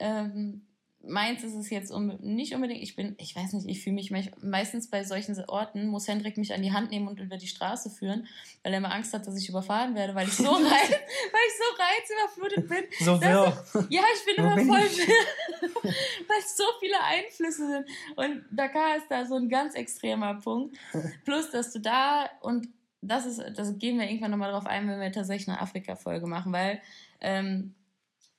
[0.00, 0.66] Ähm,
[1.08, 4.10] meins ist es jetzt um, nicht unbedingt, ich bin, ich weiß nicht, ich fühle mich
[4.42, 7.90] meistens bei solchen Orten, muss Hendrik mich an die Hand nehmen und über die Straße
[7.90, 8.26] führen,
[8.62, 11.56] weil er immer Angst hat, dass ich überfahren werde, weil ich so reiz, weil ich
[11.58, 12.84] so reizüberflutet bin.
[13.04, 13.64] So wirr.
[13.88, 17.86] Ja, ich bin immer voll wirr, weil so viele Einflüsse sind.
[18.16, 20.76] Und Dakar ist da so ein ganz extremer Punkt.
[21.24, 22.68] Plus, dass du da und
[23.02, 26.52] das ist, das gehen wir irgendwann nochmal drauf ein, wenn wir tatsächlich eine Afrika-Folge machen,
[26.52, 26.80] weil
[27.20, 27.74] ähm,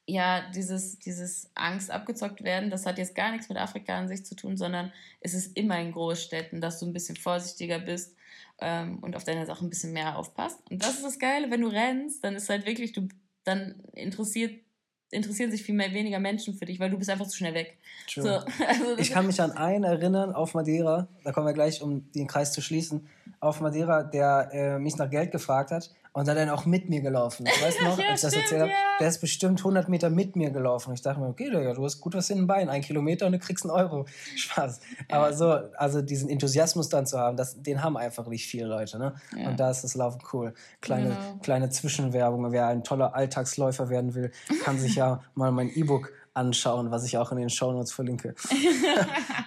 [0.08, 4.26] ja, dieses, dieses Angst abgezockt werden, das hat jetzt gar nichts mit Afrika an sich
[4.26, 8.16] zu tun, sondern es ist immer in Großstädten, dass du ein bisschen vorsichtiger bist
[8.60, 10.60] ähm, und auf deine Sachen ein bisschen mehr aufpasst.
[10.72, 13.10] Und das ist das Geile, wenn du rennst, dann ist halt wirklich, du,
[13.44, 14.62] dann interessiert
[15.10, 17.78] interessieren sich viel mehr weniger Menschen für dich, weil du bist einfach zu schnell weg.
[18.14, 18.28] So,
[18.68, 22.28] also ich kann mich an einen erinnern auf Madeira, da kommen wir gleich, um den
[22.28, 23.08] Kreis zu schließen,
[23.40, 27.46] auf Madeira, der äh, mich nach Geld gefragt hat und dann auch mit mir gelaufen.
[27.46, 28.72] Weißt du noch, ja, als ich das erzählt habe?
[29.00, 30.92] Der ist bestimmt 100 Meter mit mir gelaufen.
[30.96, 32.70] Ich dachte mir, okay, Digga, du hast gut was in den Beinen.
[32.70, 34.08] Ein Kilometer und du kriegst einen Euro.
[34.36, 34.80] Spaß.
[35.12, 38.98] Aber so, also diesen Enthusiasmus dann zu haben, das, den haben einfach nicht viele Leute.
[38.98, 39.14] Ne?
[39.38, 39.50] Ja.
[39.50, 40.56] Und da ist das Laufen cool.
[40.82, 41.40] Kleine, genau.
[41.44, 42.52] kleine Zwischenwerbung.
[42.52, 44.32] Wer ein toller Alltagsläufer werden will,
[44.64, 48.34] kann sich ja mal mein E-Book anschauen, was ich auch in den Shownotes verlinke.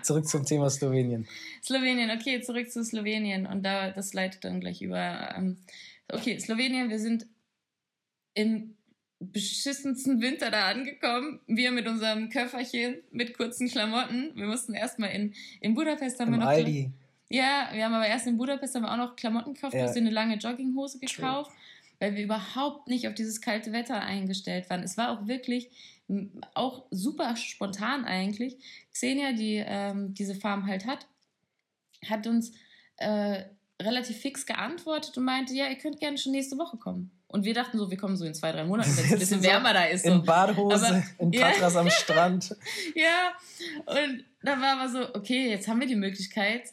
[0.03, 1.27] zurück zum Thema Slowenien.
[1.65, 3.47] Slowenien, okay, zurück zu Slowenien.
[3.47, 5.35] Und da, das leitet dann gleich über.
[5.37, 5.57] Ähm,
[6.13, 7.27] okay, Slowenien, wir sind
[8.35, 8.77] im
[9.21, 11.41] beschissensten Winter da angekommen.
[11.47, 14.35] Wir mit unserem Köfferchen mit kurzen Klamotten.
[14.35, 16.47] Wir mussten erstmal in, in Budapest haben Im wir noch.
[16.47, 16.91] Aldi.
[17.29, 19.87] Ja, wir haben aber erst in Budapest haben wir auch noch Klamotten gekauft, ja.
[19.89, 21.61] eine lange Jogginghose gekauft, True.
[22.01, 24.83] weil wir überhaupt nicht auf dieses kalte Wetter eingestellt waren.
[24.83, 25.71] Es war auch wirklich
[26.55, 28.57] auch super spontan eigentlich.
[28.93, 31.07] Xenia, die ähm, diese Farm halt hat,
[32.09, 32.53] hat uns
[32.97, 33.45] äh,
[33.81, 37.11] relativ fix geantwortet und meinte, ja, ihr könnt gerne schon nächste Woche kommen.
[37.27, 39.43] Und wir dachten so, wir kommen so in zwei, drei Monaten, wenn es ein bisschen
[39.43, 40.05] wärmer da ist.
[40.05, 40.13] So.
[40.13, 41.81] In Badehose, aber, in Patras ja.
[41.81, 42.57] am Strand.
[42.95, 43.33] ja,
[43.87, 46.65] und da war aber so, okay, jetzt haben wir die Möglichkeit,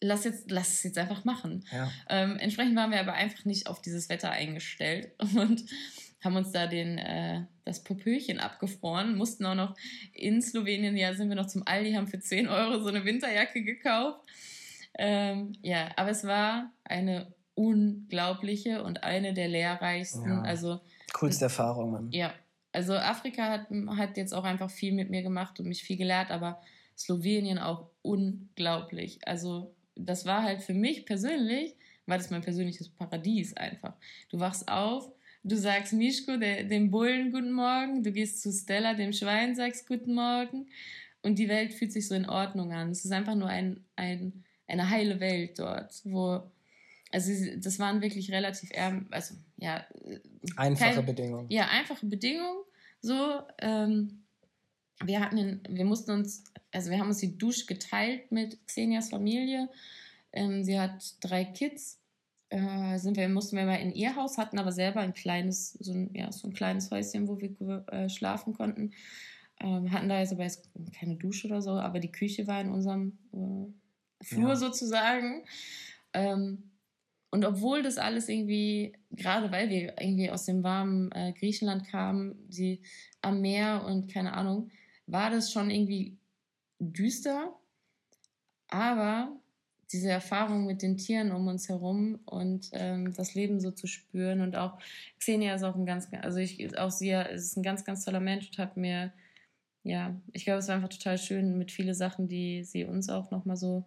[0.00, 1.64] lass, jetzt, lass es jetzt einfach machen.
[1.72, 1.90] Ja.
[2.08, 5.64] Ähm, entsprechend waren wir aber einfach nicht auf dieses Wetter eingestellt und
[6.22, 9.76] haben uns da den, äh, das Popöchen abgefroren, mussten auch noch
[10.12, 13.62] in Slowenien, ja, sind wir noch zum Aldi, haben für 10 Euro so eine Winterjacke
[13.62, 14.20] gekauft
[14.94, 20.30] ähm, ja, aber es war eine unglaubliche und eine der lehrreichsten.
[20.30, 20.42] Ja.
[20.42, 20.80] Also,
[21.12, 22.08] Coolste Erfahrung, Mann.
[22.12, 22.32] Ja,
[22.72, 23.66] also Afrika hat,
[23.96, 26.60] hat jetzt auch einfach viel mit mir gemacht und mich viel gelehrt, aber
[26.96, 29.18] Slowenien auch unglaublich.
[29.26, 31.74] Also das war halt für mich persönlich,
[32.06, 33.94] war das mein persönliches Paradies einfach.
[34.30, 35.10] Du wachst auf,
[35.42, 39.88] du sagst Mischko, der, dem Bullen guten Morgen, du gehst zu Stella, dem Schwein, sagst
[39.88, 40.66] guten Morgen
[41.22, 42.90] und die Welt fühlt sich so in Ordnung an.
[42.90, 46.42] Es ist einfach nur ein, ein eine heile Welt dort, wo
[47.12, 49.84] also das waren wirklich relativ ärm, also ja
[50.56, 51.50] einfache keine, Bedingungen.
[51.50, 52.62] Ja, einfache Bedingungen.
[53.02, 54.22] So, ähm,
[55.04, 59.08] wir hatten, in, wir mussten uns, also wir haben uns die Dusche geteilt mit Xenias
[59.10, 59.68] Familie.
[60.32, 61.98] Ähm, sie hat drei Kids.
[62.50, 65.92] Äh, sind wir, mussten wir mal in ihr Haus, hatten aber selber ein kleines, so
[65.92, 68.92] ein, ja, so ein kleines Häuschen, wo wir äh, schlafen konnten.
[69.60, 70.68] Ähm, hatten da jetzt aber jetzt
[70.98, 73.72] keine Dusche oder so, aber die Küche war in unserem äh,
[74.22, 74.56] Flur ja.
[74.56, 75.44] sozusagen.
[76.12, 76.70] Ähm,
[77.30, 82.34] und obwohl das alles irgendwie, gerade weil wir irgendwie aus dem warmen äh, Griechenland kamen,
[82.48, 82.82] die
[83.22, 84.70] am Meer und keine Ahnung,
[85.06, 86.18] war das schon irgendwie
[86.80, 87.54] düster.
[88.68, 89.36] Aber
[89.92, 94.40] diese Erfahrung mit den Tieren um uns herum und ähm, das Leben so zu spüren
[94.40, 94.78] und auch
[95.18, 98.48] Xenia ist auch ein ganz, also ich, auch sie ist ein ganz, ganz toller Mensch
[98.48, 99.12] und hat mir,
[99.82, 103.30] ja, ich glaube, es war einfach total schön mit viele Sachen, die sie uns auch
[103.30, 103.84] nochmal so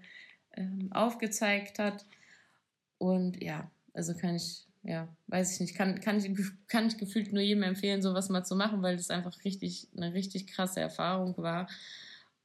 [0.56, 2.06] ähm, aufgezeigt hat.
[2.98, 6.32] Und ja, also kann ich, ja, weiß ich nicht, kann, kann, ich,
[6.68, 10.14] kann ich gefühlt nur jedem empfehlen, sowas mal zu machen, weil das einfach richtig, eine
[10.14, 11.68] richtig krasse Erfahrung war.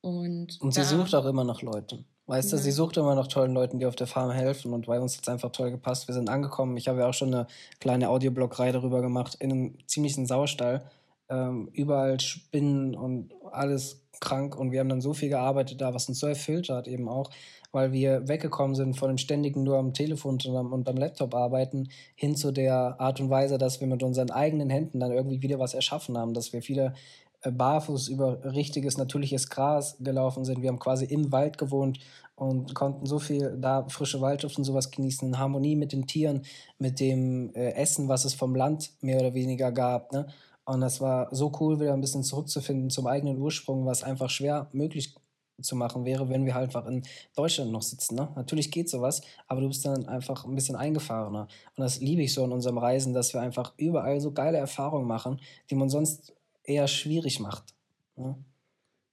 [0.00, 2.04] Und, und sie sucht auch immer noch Leute.
[2.26, 2.58] Weißt ja.
[2.58, 5.16] du, sie sucht immer noch tollen Leuten, die auf der Farm helfen und bei uns
[5.16, 6.08] hat es einfach toll gepasst.
[6.08, 6.76] Wir sind angekommen.
[6.76, 7.46] Ich habe ja auch schon eine
[7.80, 10.82] kleine Audioblog-Reihe darüber gemacht, in einem ziemlichen Saustall.
[11.30, 16.08] Ähm, überall Spinnen und alles krank und wir haben dann so viel gearbeitet da, was
[16.08, 17.30] uns so erfüllt hat eben auch
[17.72, 22.34] weil wir weggekommen sind von dem ständigen nur am Telefon und am, Laptop arbeiten, hin
[22.34, 25.74] zu der Art und Weise, dass wir mit unseren eigenen Händen dann irgendwie wieder was
[25.74, 26.94] erschaffen haben, dass wir viele
[27.42, 30.62] äh, barfuß über richtiges, natürliches Gras gelaufen sind.
[30.62, 31.98] Wir haben quasi im Wald gewohnt
[32.36, 36.42] und konnten so viel da frische Waldluft und sowas genießen, in Harmonie mit den Tieren,
[36.78, 40.12] mit dem äh, Essen, was es vom Land mehr oder weniger gab.
[40.12, 40.28] Ne?
[40.68, 44.68] Und das war so cool, wieder ein bisschen zurückzufinden zum eigenen Ursprung, was einfach schwer
[44.72, 45.14] möglich
[45.62, 47.04] zu machen wäre, wenn wir halt einfach in
[47.34, 48.16] Deutschland noch sitzen.
[48.16, 48.28] Ne?
[48.36, 51.48] Natürlich geht sowas, aber du bist dann einfach ein bisschen eingefahrener.
[51.74, 55.06] Und das liebe ich so in unserem Reisen, dass wir einfach überall so geile Erfahrungen
[55.06, 55.40] machen,
[55.70, 57.74] die man sonst eher schwierig macht.
[58.16, 58.36] Ne?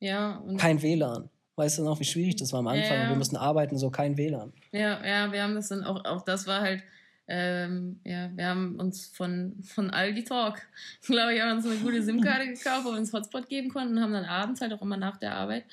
[0.02, 0.44] Ja.
[0.58, 1.30] kein WLAN.
[1.56, 2.98] Weißt du noch, wie schwierig das war am Anfang?
[2.98, 4.52] Ja, Wir mussten arbeiten, so kein WLAN.
[4.74, 6.84] Ja, ja, wir haben das dann auch, auch das war halt,
[7.28, 10.62] ähm, ja, wir haben uns von, von Aldi Talk,
[11.02, 14.04] glaube ich, haben uns eine gute SIM-Karte gekauft, wo wir uns Hotspot geben konnten und
[14.04, 15.66] haben dann abends halt auch immer nach der Arbeit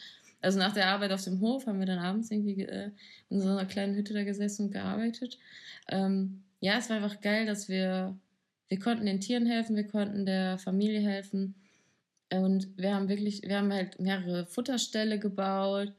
[0.42, 2.90] also nach der Arbeit auf dem Hof haben wir dann abends irgendwie äh,
[3.30, 5.38] in so einer kleinen Hütte da gesessen und gearbeitet.
[5.88, 8.16] Ähm, ja, es war einfach geil, dass wir,
[8.68, 11.54] wir konnten den Tieren helfen, wir konnten der Familie helfen
[12.30, 15.92] Und wir haben wirklich, wir haben halt mehrere Futterställe gebaut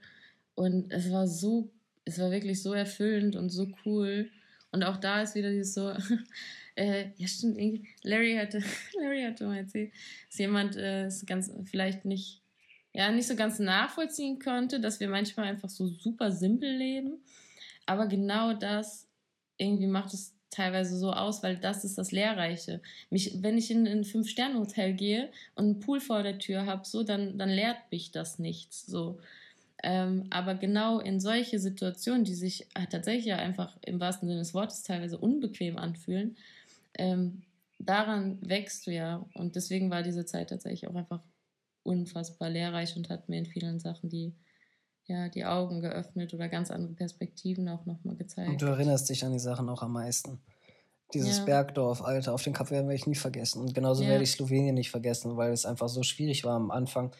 [0.56, 1.72] und es war so,
[2.06, 4.30] es war wirklich so erfüllend und so cool.
[4.74, 5.94] Und auch da ist wieder dieses so,
[6.76, 7.58] äh, ja stimmt,
[8.02, 8.62] Larry hatte,
[9.00, 9.94] Larry hatte mal erzählt,
[10.28, 12.42] dass jemand äh, es ganz vielleicht nicht,
[12.92, 17.24] ja, nicht so ganz nachvollziehen konnte, dass wir manchmal einfach so super simpel leben.
[17.86, 19.08] Aber genau das
[19.58, 22.82] irgendwie macht es teilweise so aus, weil das ist das Lehrreiche.
[23.10, 27.04] Mich, wenn ich in ein Fünf-Sterne-Hotel gehe und einen Pool vor der Tür habe, so,
[27.04, 28.86] dann, dann lehrt mich das nichts.
[28.86, 29.20] So.
[29.86, 34.40] Ähm, aber genau in solche Situationen, die sich äh, tatsächlich ja einfach im wahrsten Sinne
[34.40, 36.38] des Wortes teilweise unbequem anfühlen,
[36.98, 37.42] ähm,
[37.80, 39.26] daran wächst du ja.
[39.34, 41.20] Und deswegen war diese Zeit tatsächlich auch einfach
[41.84, 44.34] unfassbar lehrreich und hat mir in vielen Sachen die,
[45.06, 48.50] ja, die Augen geöffnet oder ganz andere Perspektiven auch nochmal gezeigt.
[48.50, 50.40] Und du erinnerst dich an die Sachen auch am meisten.
[51.14, 51.44] Dieses ja.
[51.44, 53.62] Bergdorf, Alter, auf den Kap werden werde ich nie vergessen.
[53.62, 54.10] Und genauso ja.
[54.10, 57.12] werde ich Slowenien nicht vergessen, weil es einfach so schwierig war am Anfang,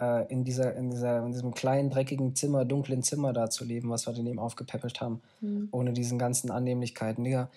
[0.00, 3.90] äh, in, dieser, in, dieser, in diesem kleinen, dreckigen Zimmer, dunklen Zimmer da zu leben,
[3.90, 5.20] was wir dann eben aufgepäppelt haben.
[5.40, 5.68] Mhm.
[5.72, 7.24] Ohne diesen ganzen Annehmlichkeiten.
[7.24, 7.50] Digga,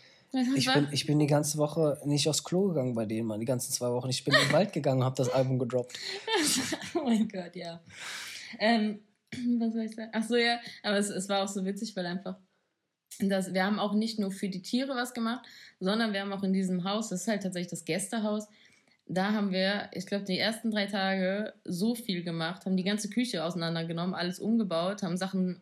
[0.55, 3.45] ich bin, ich bin die ganze Woche nicht aufs Klo gegangen bei denen, Mann, die
[3.45, 4.09] ganzen zwei Wochen.
[4.09, 5.93] Ich bin in den Wald gegangen und habe das Album gedroppt.
[6.95, 7.81] oh mein Gott, ja.
[8.59, 8.99] Ähm,
[9.59, 10.11] was soll ich sagen?
[10.13, 12.37] Ach so, ja, aber es, es war auch so witzig, weil einfach
[13.19, 15.45] das, wir haben auch nicht nur für die Tiere was gemacht,
[15.79, 18.47] sondern wir haben auch in diesem Haus, das ist halt tatsächlich das Gästehaus,
[19.13, 23.09] da haben wir, ich glaube, die ersten drei Tage so viel gemacht, haben die ganze
[23.09, 25.61] Küche auseinandergenommen, alles umgebaut, haben Sachen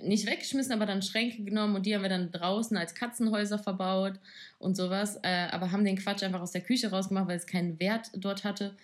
[0.00, 4.14] nicht weggeschmissen, aber dann Schränke genommen und die haben wir dann draußen als Katzenhäuser verbaut
[4.58, 7.80] und sowas, äh, aber haben den Quatsch einfach aus der Küche rausgemacht, weil es keinen
[7.80, 8.76] Wert dort hatte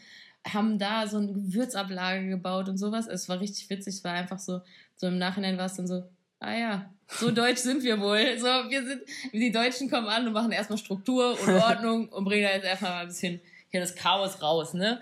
[0.47, 3.07] haben da so eine Gewürzablage gebaut und sowas.
[3.07, 4.61] Es war richtig witzig, es war einfach so,
[4.97, 6.05] so im Nachhinein war es dann so,
[6.41, 8.39] ah ja, so deutsch sind wir wohl.
[8.39, 12.45] So, wir sind, die Deutschen kommen an und machen erstmal Struktur und Ordnung und bringen
[12.45, 13.41] da jetzt erstmal mal ein bisschen
[13.75, 15.01] hier das Chaos raus, ne?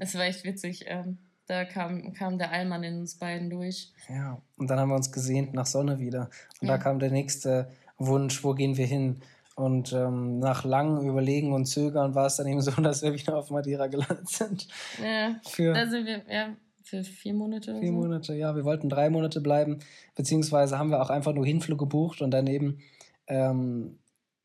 [0.00, 0.86] Das war echt witzig.
[0.88, 3.92] Ähm, da kam, kam der Allmann in uns beiden durch.
[4.08, 6.28] Ja, und dann haben wir uns gesehnt nach Sonne wieder.
[6.60, 6.76] Und ja.
[6.76, 9.20] da kam der nächste Wunsch, wo gehen wir hin?
[9.54, 13.36] Und ähm, nach langem Überlegen und Zögern war es dann eben so, dass wir wieder
[13.36, 14.66] auf Madeira gelandet sind.
[15.00, 17.78] Ja, für, da sind wir, ja, für vier Monate.
[17.78, 17.94] Vier so.
[17.94, 18.56] Monate, ja.
[18.56, 19.78] Wir wollten drei Monate bleiben,
[20.16, 22.80] beziehungsweise haben wir auch einfach nur Hinflug gebucht und daneben.
[23.28, 24.00] Ähm,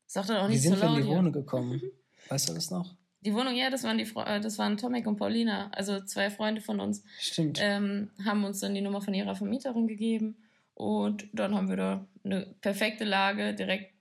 [0.06, 1.82] Sag doch auch nicht wie sind so wir in die Wohnung gekommen?
[2.28, 2.94] weißt du das noch?
[3.24, 6.60] Die Wohnung, ja, das waren die äh, das waren Tomek und Paulina, also zwei Freunde
[6.60, 7.02] von uns.
[7.18, 7.58] Stimmt.
[7.60, 10.36] Ähm, haben uns dann die Nummer von ihrer Vermieterin gegeben
[10.74, 13.94] und dann haben wir da eine perfekte Lage direkt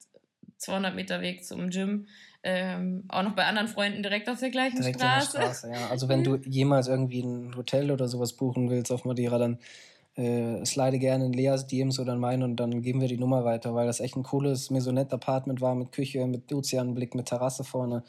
[0.58, 2.08] 200 Meter Weg zum Gym.
[2.46, 5.38] Ähm, auch noch bei anderen Freunden direkt auf der gleichen direkt Straße.
[5.38, 5.88] Straße ja.
[5.90, 9.60] Also wenn du jemals irgendwie ein Hotel oder sowas buchen willst auf Madeira, dann
[10.16, 13.46] äh, slide gerne in Leas DMs oder in meinen und dann geben wir die Nummer
[13.46, 18.04] weiter, weil das echt ein cooles Maisonette-Apartment war mit Küche, mit Ozeanblick, mit Terrasse vorne.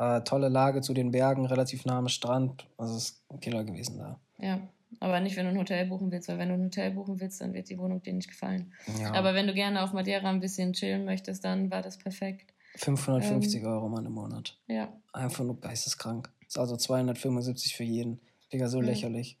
[0.00, 2.66] Äh, tolle Lage zu den Bergen, relativ nah am Strand.
[2.78, 4.18] Also es ist ein Killer gewesen da.
[4.38, 4.66] Ja,
[4.98, 7.42] aber nicht, wenn du ein Hotel buchen willst, weil wenn du ein Hotel buchen willst,
[7.42, 8.72] dann wird die Wohnung dir nicht gefallen.
[8.98, 9.12] Ja.
[9.12, 12.54] Aber wenn du gerne auf Madeira ein bisschen chillen möchtest, dann war das perfekt.
[12.76, 14.58] 550 ähm, Euro mal im Monat.
[14.68, 14.90] Ja.
[15.12, 16.30] Einfach nur geisteskrank.
[16.48, 18.20] Ist also 275 für jeden.
[18.54, 18.86] Digga, so mhm.
[18.86, 19.36] lächerlich.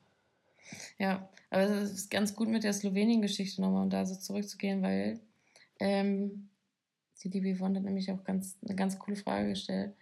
[0.98, 5.20] Ja, aber es ist ganz gut mit der Slowenien-Geschichte nochmal, um da so zurückzugehen, weil
[5.78, 6.50] ähm,
[7.24, 9.94] die liebe Yvonne hat nämlich auch ganz, eine ganz coole Frage gestellt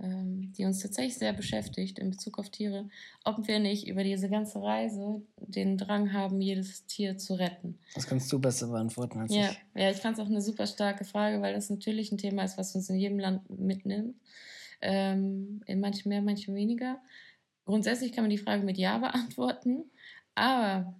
[0.00, 2.88] ähm, die uns tatsächlich sehr beschäftigt in Bezug auf Tiere,
[3.24, 7.78] ob wir nicht über diese ganze Reise den Drang haben, jedes Tier zu retten.
[7.94, 9.58] Das kannst du besser beantworten als ja, ich.
[9.74, 12.58] Ja, ich fand es auch eine super starke Frage, weil das natürlich ein Thema ist,
[12.58, 14.14] was uns in jedem Land mitnimmt.
[14.80, 17.00] Ähm, in manchen mehr, manchen weniger.
[17.64, 19.84] Grundsätzlich kann man die Frage mit Ja beantworten,
[20.34, 20.94] aber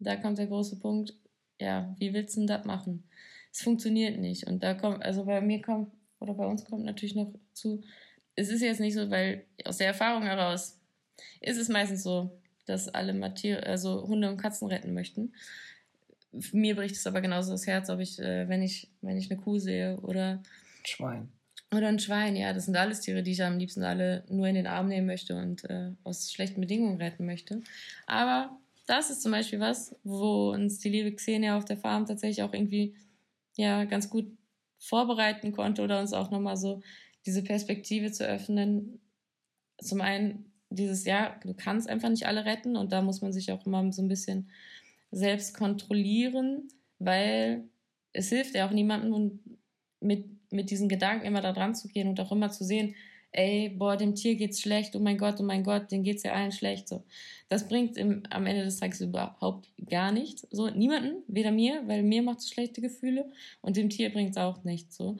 [0.00, 1.14] da kommt der große Punkt,
[1.60, 3.04] ja, wie willst du denn das machen?
[3.52, 4.48] Es funktioniert nicht.
[4.48, 7.82] Und da kommt, also bei mir kommt, oder bei uns kommt natürlich noch zu,
[8.36, 10.80] es ist jetzt nicht so, weil aus der Erfahrung heraus
[11.40, 15.32] ist es meistens so, dass alle Matier also Hunde und Katzen retten möchten.
[16.52, 19.40] Mir bricht es aber genauso das Herz, ob ich, äh, wenn ich, wenn ich eine
[19.40, 20.42] Kuh sehe oder
[20.84, 21.28] Schwein.
[21.72, 24.54] Oder ein Schwein, ja, das sind alles Tiere, die ich am liebsten alle nur in
[24.54, 27.62] den Arm nehmen möchte und äh, aus schlechten Bedingungen retten möchte.
[28.06, 28.56] Aber
[28.86, 32.52] das ist zum Beispiel was, wo uns die liebe Xenia auf der Farm tatsächlich auch
[32.52, 32.94] irgendwie
[33.56, 34.26] ja ganz gut
[34.78, 36.82] vorbereiten konnte oder uns auch nochmal so
[37.26, 39.00] diese Perspektive zu öffnen.
[39.78, 43.52] Zum einen dieses, ja, du kannst einfach nicht alle retten und da muss man sich
[43.52, 44.50] auch immer so ein bisschen
[45.10, 46.68] selbst kontrollieren,
[46.98, 47.64] weil
[48.12, 49.40] es hilft ja auch niemandem
[50.00, 52.94] mit, mit diesen Gedanken immer da dran zu gehen und auch immer zu sehen,
[53.34, 56.32] ey, boah, dem Tier geht's schlecht, oh mein Gott, oh mein Gott, denen geht's ja
[56.32, 56.88] allen schlecht.
[56.88, 57.02] So.
[57.48, 60.46] Das bringt im, am Ende des Tages überhaupt gar nichts.
[60.50, 63.28] So, niemanden, weder mir, weil mir macht es schlechte Gefühle
[63.60, 64.96] und dem Tier bringt es auch nichts.
[64.96, 65.18] So.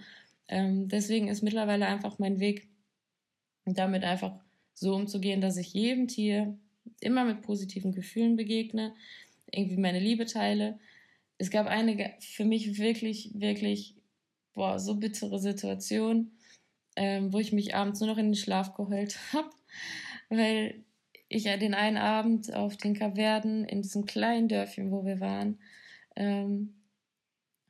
[0.49, 2.68] Ähm, deswegen ist mittlerweile einfach mein Weg,
[3.64, 4.40] damit einfach
[4.74, 6.59] so umzugehen, dass ich jedem Tier
[7.01, 8.95] immer mit positiven Gefühlen begegne,
[9.51, 10.78] irgendwie meine Liebe teile.
[11.38, 13.97] Es gab eine für mich wirklich, wirklich,
[14.53, 16.32] boah, so bittere Situation,
[16.97, 19.51] ähm, wo ich mich abends nur noch in den Schlaf geheult habe,
[20.28, 20.84] weil
[21.28, 25.59] ich ja den einen Abend auf den Kapverden in diesem kleinen Dörfchen, wo wir waren,
[26.16, 26.74] ähm,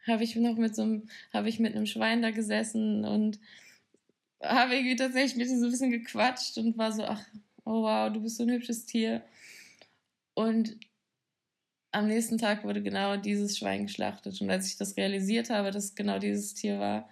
[0.07, 3.39] habe ich noch mit so einem, habe ich mit einem Schwein da gesessen und
[4.43, 7.25] habe irgendwie tatsächlich mit ihm so ein bisschen gequatscht und war so, ach,
[7.65, 9.23] oh wow, du bist so ein hübsches Tier.
[10.35, 10.77] Und
[11.93, 14.41] am nächsten Tag wurde genau dieses Schwein geschlachtet.
[14.41, 17.09] Und als ich das realisiert habe, dass genau dieses Tier war,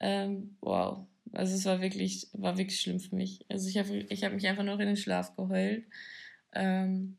[0.00, 1.06] ähm, wow.
[1.32, 3.44] Also es war wirklich, war wirklich schlimm für mich.
[3.48, 5.84] Also ich habe ich hab mich einfach nur in den Schlaf geheult.
[6.52, 7.16] Ähm,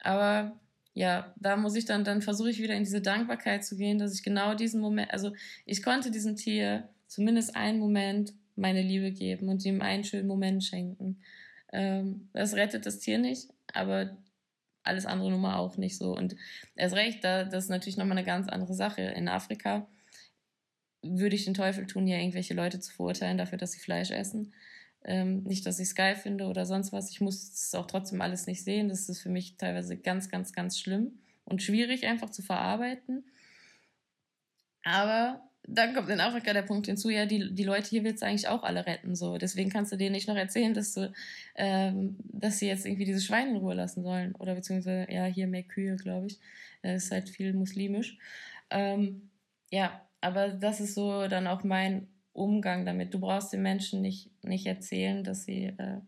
[0.00, 0.58] aber
[0.96, 4.14] ja, da muss ich dann, dann versuche ich wieder in diese Dankbarkeit zu gehen, dass
[4.14, 5.30] ich genau diesen Moment, also
[5.66, 10.64] ich konnte diesem Tier zumindest einen Moment meine Liebe geben und ihm einen schönen Moment
[10.64, 11.20] schenken.
[11.70, 14.16] Ähm, das rettet das Tier nicht, aber
[14.84, 16.16] alles andere nun mal auch nicht so.
[16.16, 16.34] Und
[16.76, 19.02] erst recht, da, das ist natürlich nochmal eine ganz andere Sache.
[19.02, 19.86] In Afrika
[21.02, 24.54] würde ich den Teufel tun, hier irgendwelche Leute zu verurteilen dafür, dass sie Fleisch essen.
[25.06, 27.10] Ähm, nicht, dass ich es geil finde oder sonst was.
[27.10, 28.88] Ich muss es auch trotzdem alles nicht sehen.
[28.88, 31.12] Das ist für mich teilweise ganz, ganz, ganz schlimm
[31.44, 33.24] und schwierig einfach zu verarbeiten.
[34.82, 38.26] Aber dann kommt in Afrika der Punkt hinzu, ja, die, die Leute hier willst du
[38.26, 39.14] eigentlich auch alle retten.
[39.14, 39.38] So.
[39.38, 41.12] Deswegen kannst du denen nicht noch erzählen, dass du,
[41.54, 44.34] ähm, dass sie jetzt irgendwie diese Schweine in Ruhe lassen sollen.
[44.36, 46.38] Oder beziehungsweise, ja, hier mehr Kühe, glaube ich.
[46.82, 48.18] Das ist halt viel muslimisch.
[48.70, 49.30] Ähm,
[49.70, 53.14] ja, aber das ist so dann auch mein Umgang damit.
[53.14, 56.00] Du brauchst den Menschen nicht, nicht erzählen, dass sie, äh,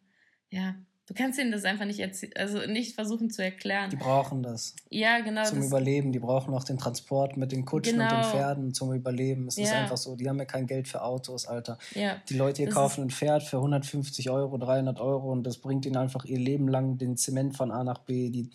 [0.51, 0.74] ja,
[1.07, 3.91] du kannst ihnen das einfach nicht erzählen, also nicht versuchen zu erklären.
[3.91, 4.76] Die brauchen das.
[4.91, 5.45] Ja, genau.
[5.45, 6.12] Zum Überleben.
[6.12, 8.05] Die brauchen auch den Transport mit den Kutschen genau.
[8.05, 8.31] und den genau.
[8.31, 9.49] Pferden zum Überleben.
[9.49, 9.64] Es ja.
[9.64, 11.79] ist einfach so, die haben ja kein Geld für Autos, Alter.
[11.95, 12.16] Ja.
[12.29, 15.87] Die Leute hier das kaufen ein Pferd für 150 Euro, 300 Euro und das bringt
[15.87, 18.51] ihnen einfach ihr Leben lang den Zement von A nach B, die,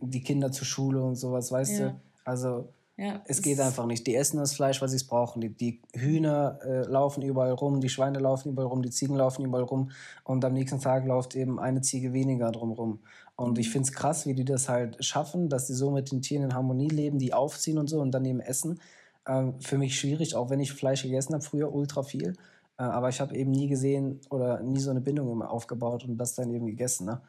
[0.00, 1.88] die Kinder zur Schule und sowas, weißt ja.
[1.88, 2.00] du?
[2.24, 4.08] Also ja, es geht einfach nicht.
[4.08, 5.40] Die essen das Fleisch, weil sie es brauchen.
[5.40, 9.44] Die, die Hühner äh, laufen überall rum, die Schweine laufen überall rum, die Ziegen laufen
[9.44, 9.92] überall rum
[10.24, 12.98] und am nächsten Tag läuft eben eine Ziege weniger drumrum.
[13.36, 16.22] Und ich finde es krass, wie die das halt schaffen, dass sie so mit den
[16.22, 18.80] Tieren in Harmonie leben, die aufziehen und so und dann eben essen.
[19.28, 22.32] Ähm, für mich schwierig, auch wenn ich Fleisch gegessen habe, früher ultra viel.
[22.78, 26.34] Äh, aber ich habe eben nie gesehen oder nie so eine Bindung aufgebaut und das
[26.34, 27.06] dann eben gegessen.
[27.06, 27.20] Ne?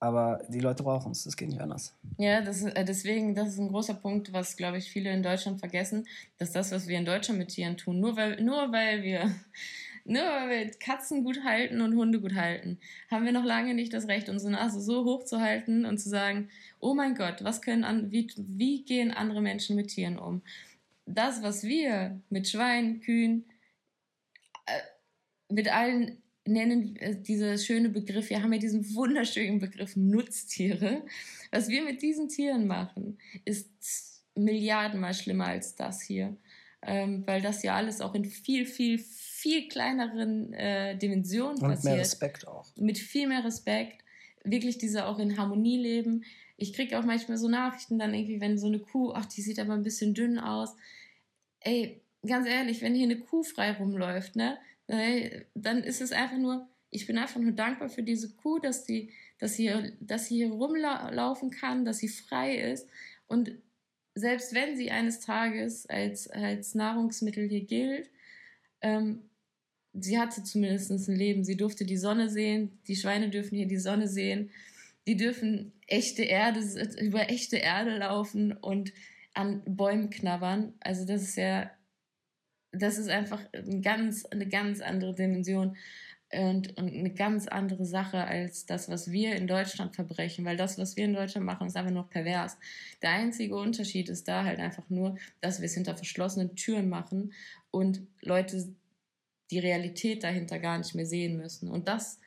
[0.00, 1.96] Aber die Leute brauchen es, das geht nicht anders.
[2.18, 5.58] Ja, das äh, deswegen, das ist ein großer Punkt, was, glaube ich, viele in Deutschland
[5.58, 6.06] vergessen,
[6.38, 9.34] dass das, was wir in Deutschland mit Tieren tun, nur weil, nur weil wir
[10.04, 12.78] nur weil wir Katzen gut halten und Hunde gut halten,
[13.10, 16.08] haben wir noch lange nicht das Recht, unsere Nase so hoch zu halten und zu
[16.08, 16.48] sagen,
[16.80, 20.42] oh mein Gott, was können an, wie, wie gehen andere Menschen mit Tieren um?
[21.06, 23.44] Das, was wir mit Schweinen, Kühen,
[24.66, 31.02] äh, mit allen nennen äh, dieser schöne Begriff, wir haben ja diesen wunderschönen Begriff Nutztiere.
[31.50, 36.36] Was wir mit diesen Tieren machen, ist Milliardenmal schlimmer als das hier.
[36.80, 41.84] Ähm, weil das ja alles auch in viel, viel, viel kleineren äh, Dimensionen Und passiert.
[41.84, 42.66] Und mehr Respekt auch.
[42.76, 44.04] Mit viel mehr Respekt.
[44.44, 46.24] Wirklich diese auch in Harmonie leben.
[46.56, 49.58] Ich kriege auch manchmal so Nachrichten dann irgendwie, wenn so eine Kuh, ach, die sieht
[49.58, 50.76] aber ein bisschen dünn aus.
[51.60, 54.58] Ey, ganz ehrlich, wenn hier eine Kuh frei rumläuft, ne,
[54.88, 59.12] dann ist es einfach nur, ich bin einfach nur dankbar für diese Kuh, dass sie,
[59.38, 59.70] dass sie,
[60.00, 62.88] dass sie hier rumlaufen kann, dass sie frei ist.
[63.26, 63.52] Und
[64.14, 68.10] selbst wenn sie eines Tages als, als Nahrungsmittel hier gilt,
[68.80, 69.28] ähm,
[69.92, 71.44] sie hatte zumindest ein Leben.
[71.44, 74.50] Sie durfte die Sonne sehen, die Schweine dürfen hier die Sonne sehen,
[75.06, 76.60] die dürfen echte Erde,
[77.00, 78.92] über echte Erde laufen und
[79.34, 80.74] an Bäumen knabbern.
[80.80, 81.70] Also das ist ja
[82.72, 85.76] das ist einfach ein ganz, eine ganz andere Dimension
[86.30, 90.76] und, und eine ganz andere Sache als das, was wir in Deutschland verbrechen, weil das,
[90.76, 92.58] was wir in Deutschland machen, ist einfach nur pervers.
[93.00, 97.32] Der einzige Unterschied ist da halt einfach nur, dass wir es hinter verschlossenen Türen machen
[97.70, 98.74] und Leute
[99.50, 101.70] die Realität dahinter gar nicht mehr sehen müssen.
[101.70, 102.20] Und das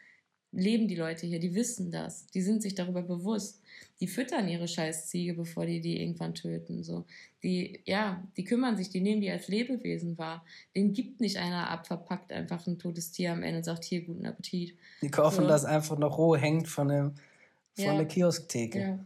[0.52, 3.61] leben die Leute hier, die wissen das, die sind sich darüber bewusst.
[4.02, 6.84] Die füttern ihre Scheißziege, bevor die die irgendwann töten.
[6.84, 7.06] So,
[7.44, 10.44] die, ja, die kümmern sich, die nehmen die als Lebewesen wahr.
[10.76, 14.02] Den gibt nicht einer ab, verpackt einfach ein totes Tier am Ende und sagt, hier,
[14.02, 14.76] guten Appetit.
[15.02, 15.48] Die kaufen so.
[15.48, 17.14] das einfach noch roh, hängt von, dem,
[17.76, 17.96] von ja.
[17.96, 18.80] der Kiosktheke.
[18.80, 19.00] Ja.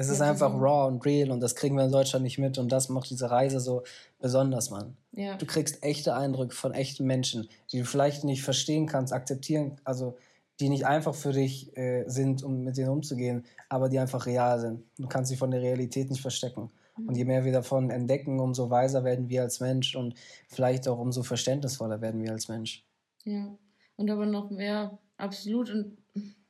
[0.00, 0.58] Es ist ja, einfach so.
[0.58, 3.32] raw und real und das kriegen wir in Deutschland nicht mit und das macht diese
[3.32, 3.82] Reise so
[4.20, 4.96] besonders, Mann.
[5.10, 5.36] Ja.
[5.36, 10.16] Du kriegst echte Eindrücke von echten Menschen, die du vielleicht nicht verstehen kannst, akzeptieren, also
[10.60, 14.58] die nicht einfach für dich äh, sind, um mit denen umzugehen, aber die einfach real
[14.60, 14.82] sind.
[14.98, 16.70] Du kannst sie von der Realität nicht verstecken.
[17.06, 20.14] Und je mehr wir davon entdecken, umso weiser werden wir als Mensch und
[20.48, 22.84] vielleicht auch umso verständnisvoller werden wir als Mensch.
[23.24, 23.56] Ja,
[23.96, 25.70] und aber noch mehr, absolut.
[25.70, 25.96] Und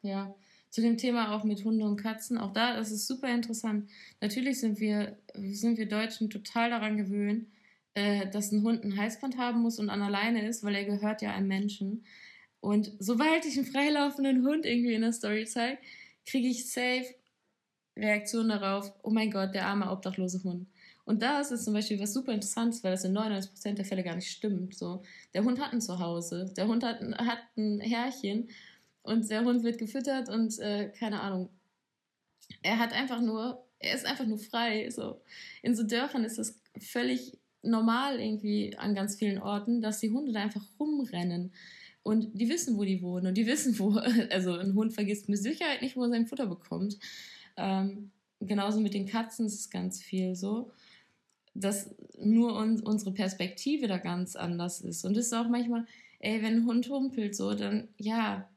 [0.02, 0.34] ja.
[0.70, 3.88] Zu dem Thema auch mit Hunde und Katzen, auch da, das ist super interessant.
[4.20, 7.46] Natürlich sind wir, sind wir Deutschen total daran gewöhnt,
[7.94, 11.22] äh, dass ein Hund ein Heißband haben muss und an alleine ist, weil er gehört
[11.22, 12.04] ja einem Menschen.
[12.60, 15.78] Und sobald ich einen freilaufenden Hund irgendwie in der Story zeige,
[16.26, 17.14] kriege ich safe
[17.96, 20.66] Reaktion darauf, oh mein Gott, der arme obdachlose Hund.
[21.04, 24.14] Und das ist zum Beispiel was super Interessantes, weil das in 99% der Fälle gar
[24.14, 24.76] nicht stimmt.
[24.76, 25.02] So,
[25.32, 28.50] der Hund hat ein Zuhause, der Hund hat, hat ein Herrchen
[29.02, 31.48] und der Hund wird gefüttert und äh, keine Ahnung.
[32.62, 34.90] Er hat einfach nur, er ist einfach nur frei.
[34.90, 35.22] So.
[35.62, 40.32] In so Dörfern ist das völlig normal irgendwie an ganz vielen Orten, dass die Hunde
[40.32, 41.52] da einfach rumrennen.
[42.08, 43.90] Und die wissen, wo die wohnen und die wissen, wo,
[44.30, 46.98] also ein Hund vergisst mit Sicherheit nicht, wo er sein Futter bekommt.
[47.58, 50.70] Ähm, genauso mit den Katzen ist es ganz viel so,
[51.52, 55.04] dass nur uns, unsere Perspektive da ganz anders ist.
[55.04, 55.84] Und es ist auch manchmal,
[56.20, 58.48] ey, wenn ein Hund humpelt, so, dann, ja,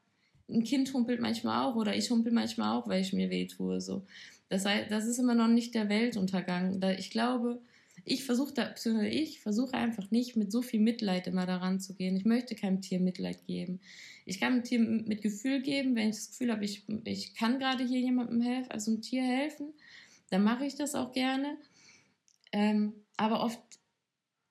[0.48, 3.82] ein Kind humpelt manchmal auch oder ich humpel manchmal auch, weil ich mir weh tue,
[3.82, 4.06] so.
[4.48, 6.80] Das, das ist immer noch nicht der Weltuntergang.
[6.96, 7.60] Ich glaube,
[8.04, 8.74] ich versuche da,
[9.04, 12.16] ich versuche einfach nicht mit so viel Mitleid immer daran zu gehen.
[12.16, 13.80] Ich möchte keinem Tier Mitleid geben.
[14.24, 17.58] Ich kann einem Tier mit Gefühl geben, wenn ich das Gefühl habe, ich, ich kann
[17.58, 19.72] gerade hier jemandem helfen, also einem Tier helfen,
[20.30, 21.56] dann mache ich das auch gerne.
[22.50, 23.60] Ähm, aber oft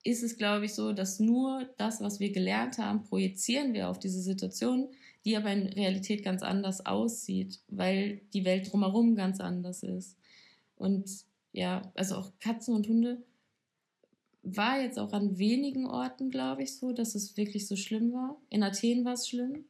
[0.04, 3.98] ist es, glaube ich, so, dass nur das, was wir gelernt haben, projizieren wir auf
[3.98, 4.88] diese Situation,
[5.24, 10.16] die aber in Realität ganz anders aussieht, weil die Welt drumherum ganz anders ist.
[10.74, 11.08] Und
[11.52, 13.22] ja, also auch Katzen und Hunde
[14.42, 18.40] war jetzt auch an wenigen Orten, glaube ich, so, dass es wirklich so schlimm war.
[18.50, 19.64] In Athen war es schlimm.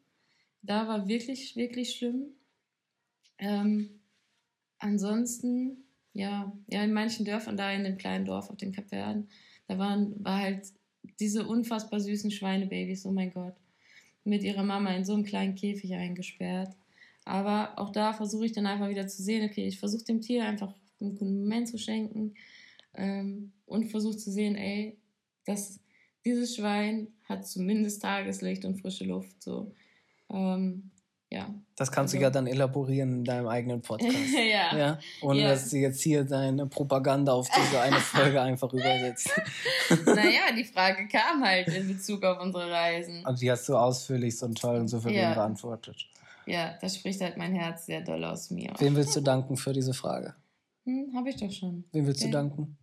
[0.62, 2.26] Da war wirklich, wirklich schlimm.
[3.38, 4.00] Ähm,
[4.78, 9.28] ansonsten, ja, ja, in manchen Dörfern, da in dem kleinen Dorf auf den Kapverden,
[9.66, 10.66] da waren, war halt
[11.20, 13.54] diese unfassbar süßen Schweinebabys, oh mein Gott,
[14.24, 16.74] mit ihrer Mama in so einem kleinen Käfig eingesperrt.
[17.24, 20.44] Aber auch da versuche ich dann einfach wieder zu sehen, okay, ich versuche dem Tier
[20.44, 22.34] einfach einen guten Moment zu schenken
[22.94, 24.98] ähm, und versucht zu sehen, ey,
[25.44, 25.80] dass
[26.24, 29.42] dieses Schwein hat zumindest Tageslicht und frische Luft.
[29.42, 29.74] So.
[30.30, 30.90] Ähm,
[31.30, 31.48] ja.
[31.76, 32.18] Das kannst also.
[32.18, 34.14] du ja dann elaborieren in deinem eigenen Podcast.
[34.34, 34.76] ja.
[34.76, 34.98] ja.
[35.22, 35.48] Ohne ja.
[35.48, 39.30] dass du jetzt hier deine Propaganda auf diese eine Folge einfach übersetzt.
[40.04, 43.24] naja, die Frage kam halt in Bezug auf unsere Reisen.
[43.24, 45.34] Und die hast du ausführlich und toll und souverän ja.
[45.34, 46.06] beantwortet.
[46.44, 48.72] Ja, das spricht halt mein Herz sehr doll aus mir.
[48.78, 50.34] Wem willst du danken für diese Frage?
[50.84, 51.84] Hm, Habe ich doch schon.
[51.92, 52.30] Wem willst okay.
[52.30, 52.76] du danken?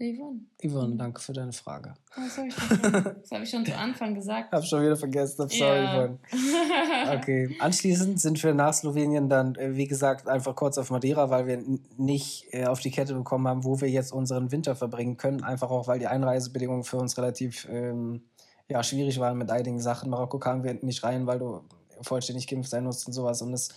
[0.00, 0.40] Der Yvonne.
[0.64, 1.92] Yvonne, danke für deine Frage.
[2.16, 4.50] Das habe ich, schon, hab ich schon zu Anfang gesagt.
[4.50, 5.46] Hab schon wieder vergessen.
[5.46, 5.94] Sorry, ja.
[5.94, 6.18] Yvonne.
[7.18, 7.56] Okay.
[7.58, 11.62] Anschließend sind wir nach Slowenien dann, äh, wie gesagt, einfach kurz auf Madeira, weil wir
[11.98, 15.44] nicht äh, auf die Kette bekommen haben, wo wir jetzt unseren Winter verbringen können.
[15.44, 18.22] Einfach auch, weil die Einreisebedingungen für uns relativ ähm,
[18.68, 20.08] ja, schwierig waren mit einigen Sachen.
[20.08, 21.60] Marokko kamen wir nicht rein, weil du
[22.00, 23.42] vollständig geimpft sein musst und sowas.
[23.42, 23.68] Und es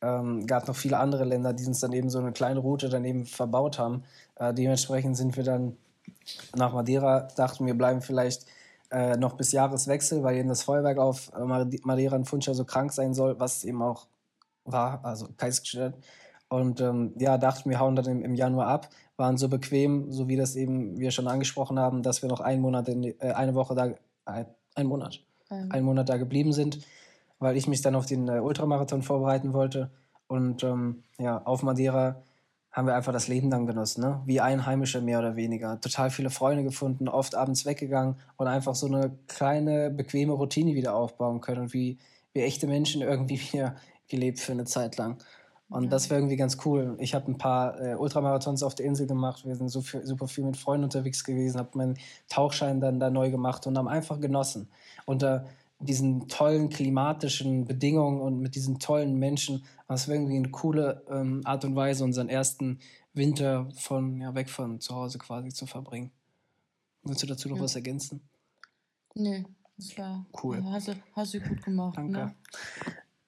[0.00, 3.26] ähm, gab noch viele andere Länder, die uns dann eben so eine kleine Route daneben
[3.26, 4.04] verbaut haben.
[4.36, 5.76] Äh, dementsprechend sind wir dann
[6.54, 8.46] nach Madeira, dachten wir bleiben vielleicht
[8.90, 11.44] äh, noch bis Jahreswechsel, weil eben das Feuerwerk auf äh,
[11.82, 14.06] Madeira und Funcha so krank sein soll, was eben auch
[14.64, 15.96] war, also geistgestört.
[16.48, 20.28] Und ähm, ja, dachten wir hauen dann im, im, Januar ab, waren so bequem, so
[20.28, 23.54] wie das eben wir schon angesprochen haben, dass wir noch einen Monat, in, äh, eine
[23.54, 23.90] Woche da,
[24.24, 25.20] ein, ein Monat,
[25.50, 25.70] mhm.
[25.70, 26.78] einen Monat da geblieben sind
[27.38, 29.90] weil ich mich dann auf den äh, Ultramarathon vorbereiten wollte.
[30.26, 32.22] Und ähm, ja, auf Madeira
[32.70, 34.20] haben wir einfach das Leben dann genossen, ne?
[34.26, 35.80] wie Einheimische mehr oder weniger.
[35.80, 40.94] Total viele Freunde gefunden, oft abends weggegangen und einfach so eine kleine, bequeme Routine wieder
[40.94, 41.98] aufbauen können und wie,
[42.34, 43.76] wie echte Menschen irgendwie wieder
[44.08, 45.18] gelebt für eine Zeit lang.
[45.70, 45.90] Und ja.
[45.90, 46.96] das wäre irgendwie ganz cool.
[46.98, 49.44] Ich habe ein paar äh, Ultramarathons auf der Insel gemacht.
[49.44, 53.10] Wir sind so viel, super viel mit Freunden unterwegs gewesen, habe meinen Tauchschein dann da
[53.10, 54.68] neu gemacht und haben einfach genossen.
[55.04, 55.46] Unter
[55.80, 59.64] diesen tollen klimatischen Bedingungen und mit diesen tollen Menschen.
[59.86, 62.80] Das war irgendwie eine coole ähm, Art und Weise, unseren ersten
[63.14, 66.10] Winter von, ja, weg von zu Hause quasi zu verbringen.
[67.02, 67.62] Willst du dazu noch ja.
[67.62, 68.20] was ergänzen?
[69.14, 69.44] Nee,
[69.76, 70.62] das war cool.
[70.64, 71.96] Hast du, hast du gut gemacht.
[71.96, 72.12] Danke.
[72.12, 72.34] Ne?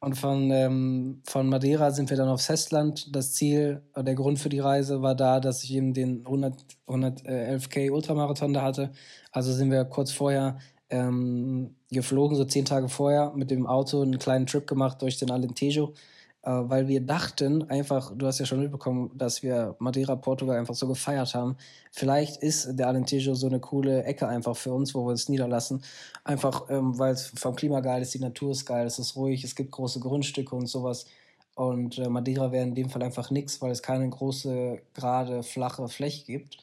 [0.02, 3.14] Und von, ähm, von Madeira sind wir dann aufs Festland.
[3.14, 7.90] Das Ziel, der Grund für die Reise war da, dass ich eben den 100, 111k
[7.90, 8.92] Ultramarathon da hatte.
[9.30, 10.58] Also sind wir kurz vorher
[10.90, 15.30] ähm, geflogen, so zehn Tage vorher, mit dem Auto einen kleinen Trip gemacht durch den
[15.30, 15.94] Alentejo,
[16.42, 20.74] äh, weil wir dachten, einfach, du hast ja schon mitbekommen, dass wir Madeira, Portugal einfach
[20.74, 21.56] so gefeiert haben.
[21.92, 25.82] Vielleicht ist der Alentejo so eine coole Ecke einfach für uns, wo wir es niederlassen.
[26.24, 29.44] Einfach, ähm, weil es vom Klima geil ist, die Natur ist geil, es ist ruhig,
[29.44, 31.06] es gibt große Grundstücke und sowas.
[31.54, 35.88] Und äh, Madeira wäre in dem Fall einfach nichts, weil es keine große, gerade, flache
[35.88, 36.58] Fläche gibt.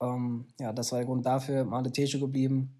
[0.00, 2.74] Ähm, ja, das war der Grund dafür, im Alentejo geblieben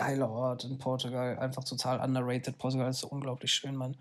[0.00, 2.56] geiler Ort in Portugal, einfach total underrated.
[2.56, 3.96] Portugal ist so unglaublich schön, Mann.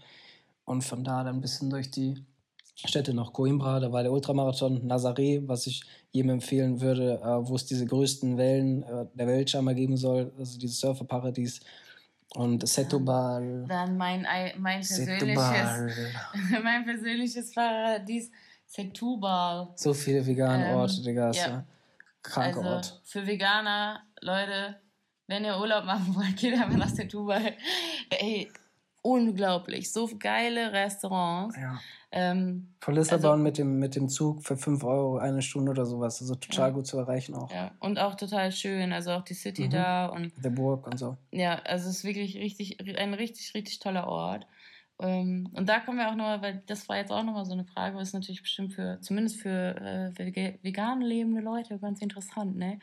[0.66, 2.24] Und von da dann ein bisschen durch die
[2.76, 7.56] Städte noch Coimbra, da war der Ultramarathon, Nazaré, was ich jedem empfehlen würde, äh, wo
[7.56, 11.60] es diese größten Wellen äh, der Welt scheinbar geben soll, also dieses Surferparadies.
[12.36, 13.66] Und Setubal.
[13.68, 14.26] Dann mein,
[14.60, 15.38] mein persönliches,
[16.64, 18.32] mein persönliches Paradies,
[18.68, 19.70] Setubal.
[19.76, 21.32] So viele vegane ähm, Orte, Digga.
[21.32, 21.66] Ja.
[22.22, 23.02] Kranker also, Ort.
[23.04, 24.76] Für Veganer, Leute,
[25.30, 27.54] wenn ihr Urlaub machen wollt, geht einfach nach Setubal.
[28.10, 28.52] Ey,
[29.04, 29.92] unglaublich.
[29.92, 31.56] So geile Restaurants.
[31.56, 31.80] Ja.
[32.12, 35.86] Ähm, Von Lissabon also, mit, dem, mit dem Zug für 5 Euro eine Stunde oder
[35.86, 36.20] sowas.
[36.20, 36.74] Also total ja.
[36.74, 37.52] gut zu erreichen auch.
[37.52, 38.92] Ja, und auch total schön.
[38.92, 39.70] Also auch die City mhm.
[39.70, 40.34] da und.
[40.44, 41.16] Der Burg und so.
[41.32, 44.48] Ja, also es ist wirklich richtig, ein richtig, richtig toller Ort.
[45.00, 47.66] Ähm, und da kommen wir auch nochmal, weil das war jetzt auch nochmal so eine
[47.66, 52.80] Frage, was natürlich bestimmt für, zumindest für äh, vegan lebende Leute ganz interessant, ne?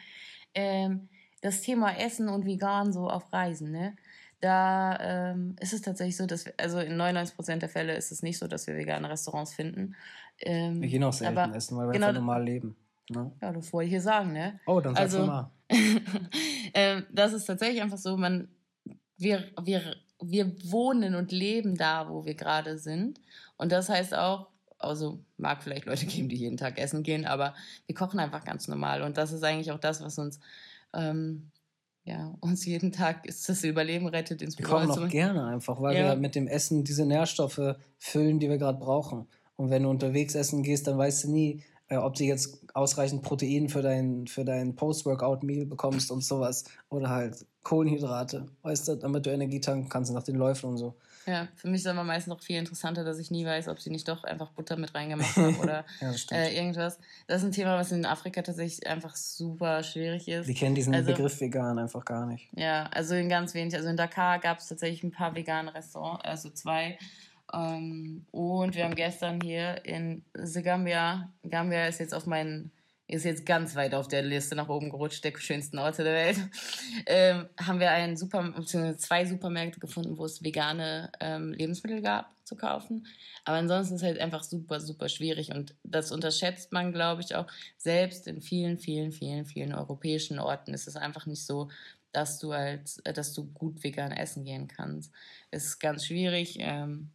[0.54, 1.08] Ähm,
[1.40, 3.96] das Thema Essen und vegan so auf Reisen, ne?
[4.40, 8.22] Da ähm, ist es tatsächlich so, dass wir, also in 99% der Fälle ist es
[8.22, 9.96] nicht so, dass wir vegane Restaurants finden.
[10.40, 12.76] Ähm, wir gehen auch selten aber, essen, weil wir genau, einfach normal leben.
[13.08, 13.32] Ne?
[13.40, 14.60] Ja, das wollte ich hier sagen, ne?
[14.66, 15.50] Oh, dann sag's also, mal.
[16.74, 18.48] ähm, das ist tatsächlich einfach so, man,
[19.16, 23.20] wir, wir, wir wohnen und leben da, wo wir gerade sind.
[23.56, 27.54] Und das heißt auch, also mag vielleicht Leute geben, die jeden Tag essen gehen, aber
[27.86, 29.02] wir kochen einfach ganz normal.
[29.02, 30.40] Und das ist eigentlich auch das, was uns
[30.96, 31.50] ähm,
[32.04, 35.96] ja, uns jeden Tag ist das Überleben rettet ins Wir kochen auch gerne einfach, weil
[35.96, 36.10] ja.
[36.10, 39.26] wir mit dem Essen diese Nährstoffe füllen, die wir gerade brauchen.
[39.56, 43.22] Und wenn du unterwegs essen gehst, dann weißt du nie, äh, ob du jetzt ausreichend
[43.22, 46.64] Protein für dein, für dein Post-Workout-Meal bekommst und sowas.
[46.90, 50.94] Oder halt Kohlenhydrate, weißt du, damit du Energie tanken kannst nach den Läufen und so.
[51.26, 53.90] Ja, für mich ist aber meistens noch viel interessanter, dass ich nie weiß, ob sie
[53.90, 56.98] nicht doch einfach Butter mit reingemacht haben oder ja, äh, irgendwas.
[57.26, 60.48] Das ist ein Thema, was in Afrika tatsächlich einfach super schwierig ist.
[60.48, 62.48] Die kennen diesen also, Begriff vegan einfach gar nicht.
[62.56, 63.74] Ja, also in ganz wenig.
[63.74, 66.96] Also in Dakar gab es tatsächlich ein paar vegane Restaurants, also zwei.
[67.52, 72.70] Ähm, und wir haben gestern hier in Segambia, Gambia ist jetzt auf meinen
[73.08, 76.38] ist jetzt ganz weit auf der Liste nach oben gerutscht, der schönsten Orte der Welt,
[77.06, 78.52] ähm, haben wir einen Super,
[78.96, 83.06] zwei Supermärkte gefunden, wo es vegane ähm, Lebensmittel gab zu kaufen.
[83.44, 87.34] Aber ansonsten ist es halt einfach super, super schwierig und das unterschätzt man, glaube ich,
[87.36, 87.46] auch.
[87.76, 91.68] Selbst in vielen, vielen, vielen, vielen europäischen Orten ist es einfach nicht so,
[92.12, 95.12] dass du halt, dass du gut vegan essen gehen kannst.
[95.50, 96.56] Es ist ganz schwierig.
[96.58, 97.10] Ähm,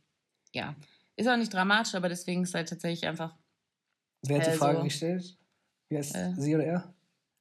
[0.53, 0.75] ja,
[1.15, 3.35] ist auch nicht dramatisch, aber deswegen ist es halt tatsächlich einfach.
[4.23, 5.37] Wer hat die Frage so, gestellt?
[5.91, 6.83] Wie heißt äh, sie oder er?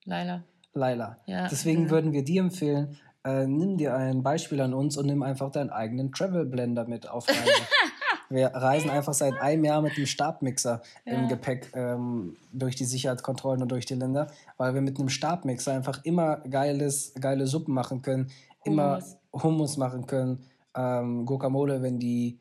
[0.05, 0.43] Laila.
[0.75, 1.19] Laila.
[1.27, 1.91] Ja, Deswegen ja.
[1.91, 5.71] würden wir dir empfehlen, äh, nimm dir ein Beispiel an uns und nimm einfach deinen
[5.71, 7.41] eigenen Travel Blender mit auf Reise.
[8.29, 11.13] wir reisen einfach seit einem Jahr mit einem Stabmixer ja.
[11.13, 14.27] im Gepäck ähm, durch die Sicherheitskontrollen und durch die Länder,
[14.57, 18.31] weil wir mit einem Stabmixer einfach immer geiles, geile Suppen machen können,
[18.65, 20.45] immer Hummus, Hummus machen können,
[20.75, 22.41] ähm, Guacamole, wenn die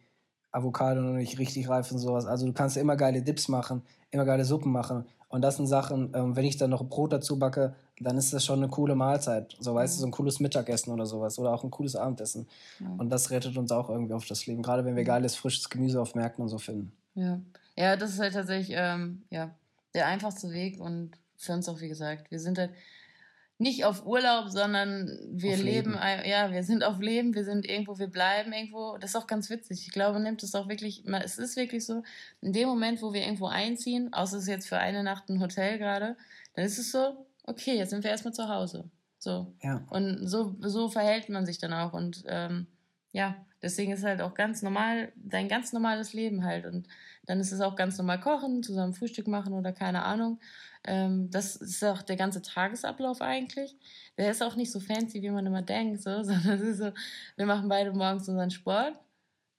[0.51, 2.25] Avocado noch nicht richtig reif und sowas.
[2.25, 5.05] Also du kannst immer geile Dips machen, immer geile Suppen machen.
[5.29, 8.43] Und das sind Sachen, ähm, wenn ich dann noch Brot dazu backe, dann ist das
[8.43, 9.55] schon eine coole Mahlzeit.
[9.59, 9.97] So, weißt mhm.
[9.97, 11.37] du, so ein cooles Mittagessen oder sowas.
[11.37, 12.47] Oder auch ein cooles Abendessen.
[12.79, 12.87] Ja.
[12.97, 14.63] Und das rettet uns auch irgendwie auf das Leben.
[14.63, 16.91] Gerade wenn wir geiles, frisches Gemüse auf Märkten und so finden.
[17.13, 17.39] Ja,
[17.75, 19.51] ja das ist halt tatsächlich ähm, ja,
[19.93, 20.79] der einfachste Weg.
[20.79, 22.71] Und für uns auch, wie gesagt, wir sind halt
[23.59, 26.25] nicht auf Urlaub, sondern wir auf leben, Leben.
[26.25, 28.97] ja, wir sind auf Leben, wir sind irgendwo, wir bleiben irgendwo.
[28.97, 29.85] Das ist auch ganz witzig.
[29.85, 32.01] Ich glaube, nimmt es auch wirklich, es ist wirklich so,
[32.41, 35.41] in dem Moment, wo wir irgendwo einziehen, außer es ist jetzt für eine Nacht ein
[35.41, 36.15] Hotel gerade,
[36.53, 38.85] dann ist es so, okay, jetzt sind wir erstmal zu Hause.
[39.17, 39.53] So.
[39.61, 39.85] Ja.
[39.89, 41.91] Und so, so verhält man sich dann auch.
[41.91, 42.65] Und ähm,
[43.11, 46.65] ja, deswegen ist halt auch ganz normal, dein ganz normales Leben halt.
[46.65, 46.87] Und
[47.25, 50.39] dann ist es auch ganz normal kochen, zusammen Frühstück machen oder keine Ahnung.
[50.83, 53.75] Ähm, das ist auch der ganze Tagesablauf eigentlich.
[54.17, 56.91] Der ist auch nicht so fancy, wie man immer denkt, so, sondern es ist so,
[57.37, 58.93] wir machen beide morgens unseren Sport.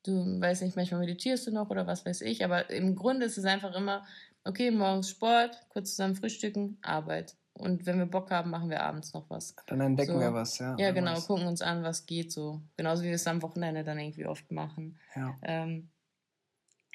[0.04, 3.36] Du weißt nicht, manchmal meditierst du noch oder was weiß ich, aber im Grunde ist
[3.38, 4.06] es einfach immer,
[4.44, 7.36] okay, morgens Sport, kurz zusammen frühstücken, Arbeit.
[7.60, 9.54] Und wenn wir Bock haben, machen wir abends noch was.
[9.66, 10.20] Dann entdecken so.
[10.20, 10.76] wir was, ja.
[10.78, 11.26] Ja, genau, was.
[11.26, 12.60] gucken uns an, was geht so.
[12.76, 14.98] Genauso wie wir es am Wochenende dann irgendwie oft machen.
[15.14, 15.36] Ja.
[15.42, 15.88] Ähm,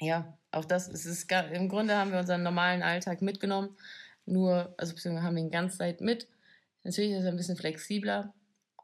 [0.00, 3.76] ja, auch das, es ist im Grunde haben wir unseren normalen Alltag mitgenommen
[4.26, 6.28] nur, also beziehungsweise haben wir ihn ganz Zeit mit.
[6.84, 8.34] Natürlich ist er ein bisschen flexibler.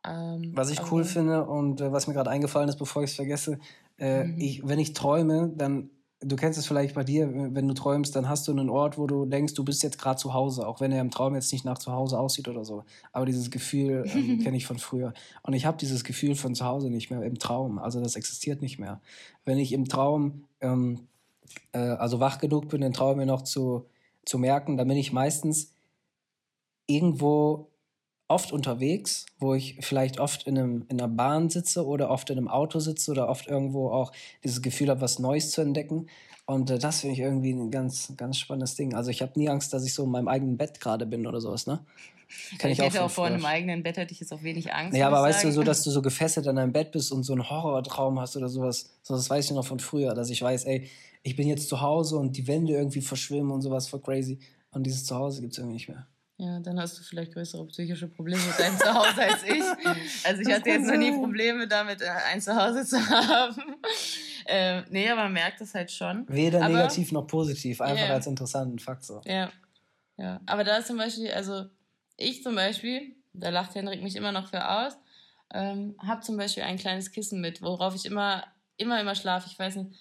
[0.04, 3.16] Ähm, was ich cool finde und äh, was mir gerade eingefallen ist, bevor ich es
[3.16, 3.59] vergesse,
[3.98, 4.38] äh, mhm.
[4.38, 5.90] ich, wenn ich träume, dann,
[6.23, 9.07] du kennst es vielleicht bei dir, wenn du träumst, dann hast du einen Ort, wo
[9.07, 11.65] du denkst, du bist jetzt gerade zu Hause, auch wenn er im Traum jetzt nicht
[11.65, 12.85] nach zu Hause aussieht oder so.
[13.12, 15.12] Aber dieses Gefühl ähm, kenne ich von früher.
[15.43, 17.78] Und ich habe dieses Gefühl von zu Hause nicht mehr im Traum.
[17.78, 19.01] Also das existiert nicht mehr.
[19.44, 21.09] Wenn ich im Traum, ähm,
[21.73, 23.86] äh, also wach genug bin, den Traum mir noch zu
[24.24, 25.73] zu merken, da bin ich meistens
[26.86, 27.72] irgendwo
[28.32, 32.38] oft unterwegs, wo ich vielleicht oft in, einem, in einer Bahn sitze oder oft in
[32.38, 36.06] einem Auto sitze oder oft irgendwo auch dieses Gefühl habe, was Neues zu entdecken.
[36.46, 38.94] Und äh, das finde ich irgendwie ein ganz, ganz spannendes Ding.
[38.94, 41.40] Also ich habe nie Angst, dass ich so in meinem eigenen Bett gerade bin oder
[41.40, 41.84] sowas, ne?
[42.59, 44.72] Kann ich, ich hätte auch, auch vor einem eigenen Bett hätte ich jetzt auch wenig
[44.72, 44.96] Angst.
[44.96, 47.34] Ja, aber weißt du, so, dass du so gefesselt an deinem Bett bist und so
[47.34, 50.64] einen Horrortraum hast oder sowas, so, das weiß ich noch von früher, dass ich weiß,
[50.64, 50.88] ey,
[51.22, 54.38] ich bin jetzt zu Hause und die Wände irgendwie verschwimmen und sowas voll crazy.
[54.70, 56.06] Und dieses Zuhause gibt es irgendwie nicht mehr.
[56.43, 59.62] Ja, dann hast du vielleicht größere psychische Probleme mit deinem Zuhause als ich.
[60.24, 63.77] Also ich hatte jetzt noch nie Probleme damit, äh, ein Zuhause zu haben.
[64.47, 66.28] Ähm, nee, aber man merkt es halt schon.
[66.28, 68.14] Weder aber, negativ noch positiv, einfach yeah.
[68.14, 69.20] als interessanten Fakt so.
[69.24, 69.52] Ja.
[70.16, 70.40] ja.
[70.47, 71.66] Aber da ist zum Beispiel, also
[72.16, 74.98] ich zum Beispiel, da lacht Hendrik mich immer noch für aus,
[75.55, 78.43] ähm, habe zum Beispiel ein kleines Kissen mit, worauf ich immer,
[78.78, 79.48] immer, immer schlafe.
[79.48, 79.93] Ich weiß nicht,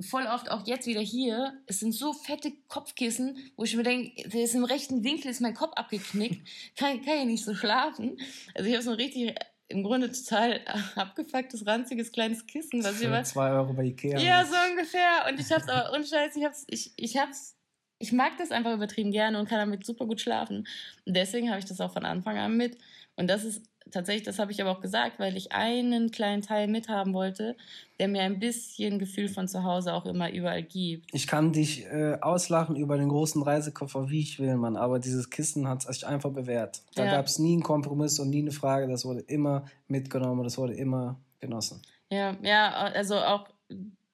[0.00, 4.28] voll oft auch jetzt wieder hier, es sind so fette Kopfkissen, wo ich mir denke,
[4.28, 6.46] der ist im rechten Winkel, ist mein Kopf abgeknickt,
[6.76, 8.18] kann, kann ja nicht so schlafen.
[8.54, 9.34] Also ich habe so ein richtig,
[9.68, 10.60] im Grunde total
[10.96, 12.84] abgefucktes, ranziges kleines Kissen.
[12.84, 14.18] Was Für zwei Euro bei Ikea.
[14.18, 15.26] Ja, so ungefähr.
[15.28, 17.56] Und ich hab's aber, unscheiß, ich hab's, ich, ich hab's,
[17.98, 20.66] ich mag das einfach übertrieben gerne und kann damit super gut schlafen.
[21.06, 22.76] Und deswegen habe ich das auch von Anfang an mit.
[23.16, 26.68] Und das ist tatsächlich, das habe ich aber auch gesagt, weil ich einen kleinen Teil
[26.68, 27.56] mithaben wollte,
[27.98, 31.12] der mir ein bisschen Gefühl von zu Hause auch immer überall gibt.
[31.12, 35.30] Ich kann dich äh, auslachen über den großen Reisekoffer, wie ich will, Mann, aber dieses
[35.30, 36.82] Kissen hat es einfach bewährt.
[36.94, 37.12] Da ja.
[37.12, 40.74] gab es nie einen Kompromiss und nie eine Frage, das wurde immer mitgenommen, das wurde
[40.74, 41.82] immer genossen.
[42.10, 43.48] Ja, ja, also auch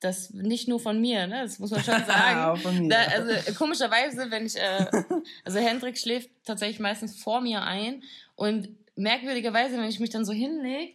[0.00, 1.42] das nicht nur von mir, ne?
[1.42, 2.40] das muss man schon sagen.
[2.40, 2.88] auch von mir.
[2.88, 4.86] Da, also komischerweise, wenn ich, äh,
[5.44, 8.02] also Hendrik schläft tatsächlich meistens vor mir ein
[8.34, 10.94] und merkwürdigerweise, wenn ich mich dann so hinlege,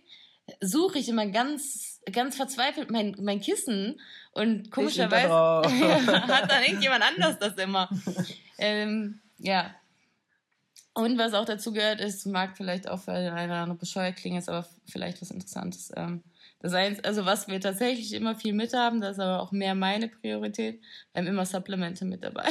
[0.59, 3.99] suche ich immer ganz, ganz verzweifelt mein, mein Kissen
[4.33, 5.29] und komischerweise
[6.27, 7.89] hat dann irgendjemand anders das immer.
[8.57, 9.73] ähm, ja.
[10.93, 14.39] Und was auch dazu gehört ist, mag vielleicht auch für einen oder anderen bescheuert klingen,
[14.39, 15.91] ist aber vielleicht was Interessantes.
[15.95, 16.21] Ähm,
[16.59, 19.73] das heißt, also was wir tatsächlich immer viel mit haben, das ist aber auch mehr
[19.73, 20.81] meine Priorität,
[21.13, 22.49] wir haben immer Supplemente mit dabei.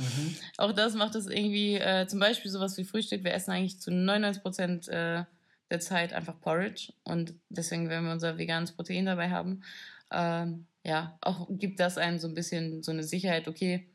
[0.00, 0.34] Mhm.
[0.56, 3.22] Auch das macht es irgendwie, äh, zum Beispiel sowas wie Frühstück.
[3.22, 5.24] Wir essen eigentlich zu 99 Prozent äh,
[5.70, 9.62] der Zeit einfach Porridge und deswegen werden wir unser veganes Protein dabei haben.
[10.10, 13.86] Ähm, ja, auch gibt das einem so ein bisschen so eine Sicherheit, okay,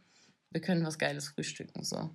[0.52, 1.84] wir können was Geiles frühstücken.
[1.84, 2.11] So.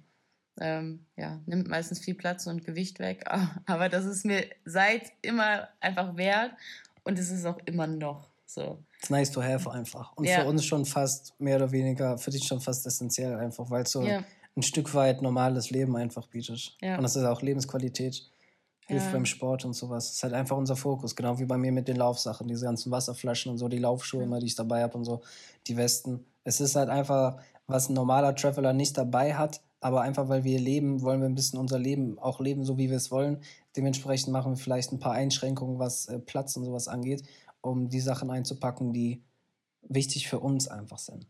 [0.61, 3.25] Ähm, ja, nimmt meistens viel Platz und Gewicht weg,
[3.67, 6.53] aber das ist mir seit immer einfach wert
[7.03, 8.83] und es ist auch immer noch so.
[9.01, 10.13] It's nice to have einfach.
[10.17, 10.43] Und ja.
[10.43, 13.93] für uns schon fast mehr oder weniger, für dich schon fast essentiell einfach, weil es
[13.93, 14.23] so ja.
[14.55, 16.77] ein Stück weit normales Leben einfach bietet.
[16.83, 16.97] Ja.
[16.97, 18.31] Und das ist auch Lebensqualität,
[18.87, 20.09] hilft beim Sport und sowas.
[20.09, 22.93] Das ist halt einfach unser Fokus, genau wie bei mir mit den Laufsachen, diese ganzen
[22.93, 25.23] Wasserflaschen und so, die Laufschuhe immer, die ich dabei habe und so,
[25.67, 26.27] die Westen.
[26.45, 30.61] Es ist halt einfach, was ein normaler Traveler nicht dabei hat, aber einfach weil wir
[30.61, 33.39] leben, wollen wir ein bisschen unser Leben auch leben, so wie wir es wollen.
[33.79, 37.23] Dementsprechend machen wir vielleicht ein paar Einschränkungen, was äh, Platz und sowas angeht
[37.63, 39.25] um die Sachen einzupacken, die
[39.83, 41.27] wichtig für uns einfach sind.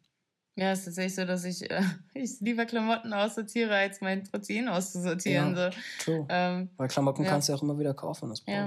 [0.56, 1.82] Ja, es ist tatsächlich so, dass ich, äh,
[2.14, 5.56] ich lieber Klamotten aussortiere, als mein Protein auszusortieren.
[5.56, 5.78] Ja, so.
[6.04, 6.26] True.
[6.28, 7.30] Ähm, Weil Klamotten ja.
[7.30, 8.66] kannst du ja auch immer wieder kaufen, du ja.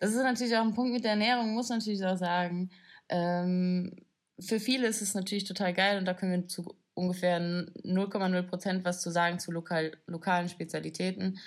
[0.00, 2.70] Das ist natürlich auch ein Punkt mit der Ernährung, muss natürlich auch sagen.
[3.08, 3.96] Ähm,
[4.38, 8.84] für viele ist es natürlich total geil und da können wir zu ungefähr 0,0 Prozent
[8.84, 11.38] was zu sagen zu lokal, lokalen Spezialitäten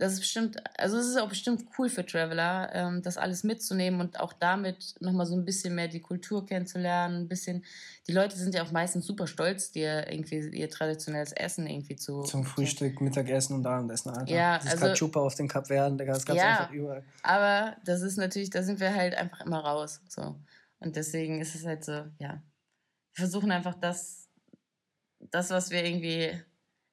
[0.00, 4.00] das ist bestimmt, also es ist auch bestimmt cool für Traveler, ähm, das alles mitzunehmen
[4.00, 7.66] und auch damit nochmal so ein bisschen mehr die Kultur kennenzulernen, ein bisschen,
[8.08, 12.22] die Leute sind ja auch meistens super stolz, dir irgendwie ihr traditionelles Essen irgendwie zu...
[12.22, 14.32] Zum Frühstück, Mittagessen und Abendessen, Alter.
[14.32, 14.86] Ja, das also...
[14.86, 17.04] Kachupa auf den Kap Verden, das gab's ja, einfach überall.
[17.22, 20.34] aber das ist natürlich, da sind wir halt einfach immer raus, so.
[20.78, 22.42] Und deswegen ist es halt so, ja,
[23.12, 24.30] wir versuchen einfach das,
[25.18, 26.40] das, was wir irgendwie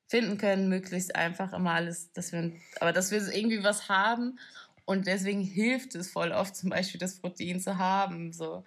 [0.08, 4.40] finden können, möglichst einfach immer alles, dass wir, aber dass wir irgendwie was haben
[4.86, 8.64] und deswegen hilft es voll oft zum Beispiel das Protein zu haben, so,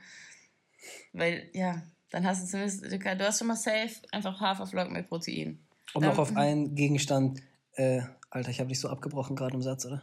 [1.12, 5.58] weil, ja, dann hast du zumindest, du hast schon mal safe einfach Haferflocken mit Protein.
[5.94, 7.40] Um noch auf einen Gegenstand,
[7.74, 10.02] äh, Alter, ich habe dich so abgebrochen gerade im Satz, oder?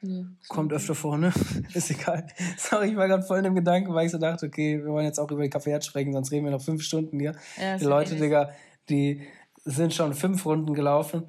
[0.00, 1.32] Ja, Kommt öfter vor, ne?
[1.74, 2.26] Ist egal.
[2.56, 5.06] Sorry, ich war gerade voll in dem Gedanken, weil ich so dachte, okay, wir wollen
[5.06, 7.36] jetzt auch über die Kaffee sprechen, sonst reden wir noch fünf Stunden hier.
[7.60, 8.50] Ja, die Leute, Digga,
[8.88, 9.28] die
[9.64, 11.24] sind schon fünf Runden gelaufen.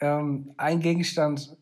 [0.00, 1.56] Ähm, ein Gegenstand,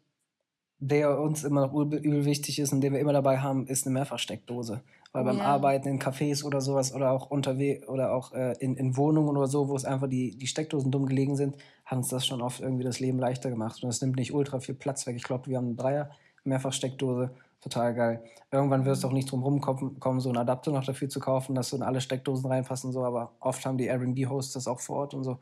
[0.79, 3.95] der uns immer noch übel wichtig ist und den wir immer dabei haben, ist eine
[3.95, 4.83] Mehrfachsteckdose.
[5.13, 5.45] Weil beim ja.
[5.45, 9.47] Arbeiten in Cafés oder sowas oder auch unterwegs oder auch äh, in, in Wohnungen oder
[9.47, 12.61] so, wo es einfach die, die Steckdosen dumm gelegen sind, hat uns das schon oft
[12.61, 13.83] irgendwie das Leben leichter gemacht.
[13.83, 15.17] Und es nimmt nicht ultra viel Platz weg.
[15.17, 16.11] Ich glaube, wir haben eine Dreier
[16.45, 17.31] Mehrfachsteckdose.
[17.61, 18.23] Total geil.
[18.53, 21.71] Irgendwann wirst du auch nicht drum rumkommen, so einen Adapter noch dafür zu kaufen, dass
[21.71, 25.15] so in alle Steckdosen reinpassen, so, aber oft haben die Airbnb-Hosts das auch vor Ort
[25.15, 25.39] und so.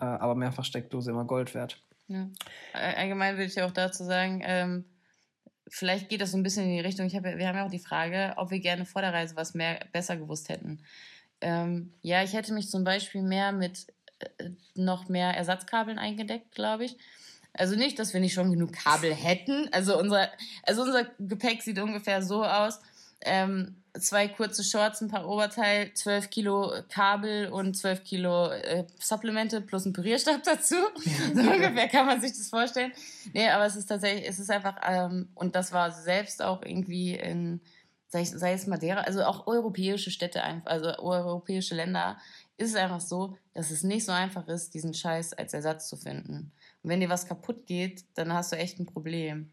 [0.00, 1.82] Äh, aber Mehrfachsteckdose immer Gold wert.
[2.08, 2.28] Ja.
[2.72, 4.84] Allgemein würde ich auch dazu sagen, ähm,
[5.68, 7.70] vielleicht geht das so ein bisschen in die Richtung, ich hab, wir haben ja auch
[7.70, 10.80] die Frage, ob wir gerne vor der Reise was mehr besser gewusst hätten.
[11.40, 13.86] Ähm, ja, ich hätte mich zum Beispiel mehr mit
[14.20, 16.96] äh, noch mehr Ersatzkabeln eingedeckt, glaube ich.
[17.52, 19.68] Also nicht, dass wir nicht schon genug Kabel hätten.
[19.72, 20.28] Also unser,
[20.62, 22.80] also unser Gepäck sieht ungefähr so aus.
[23.22, 29.60] Ähm, zwei kurze Shorts, ein paar Oberteil, 12 Kilo Kabel und 12 Kilo äh, Supplemente
[29.60, 30.76] plus ein Pürierstab dazu.
[31.34, 32.92] so ungefähr kann man sich das vorstellen.
[33.32, 37.14] Nee, aber es ist tatsächlich, es ist einfach, ähm, und das war selbst auch irgendwie
[37.14, 37.60] in,
[38.08, 42.18] sei, sei es Madeira, also auch europäische Städte, also europäische Länder,
[42.56, 45.96] ist es einfach so, dass es nicht so einfach ist, diesen Scheiß als Ersatz zu
[45.96, 46.52] finden.
[46.82, 49.50] Und wenn dir was kaputt geht, dann hast du echt ein Problem.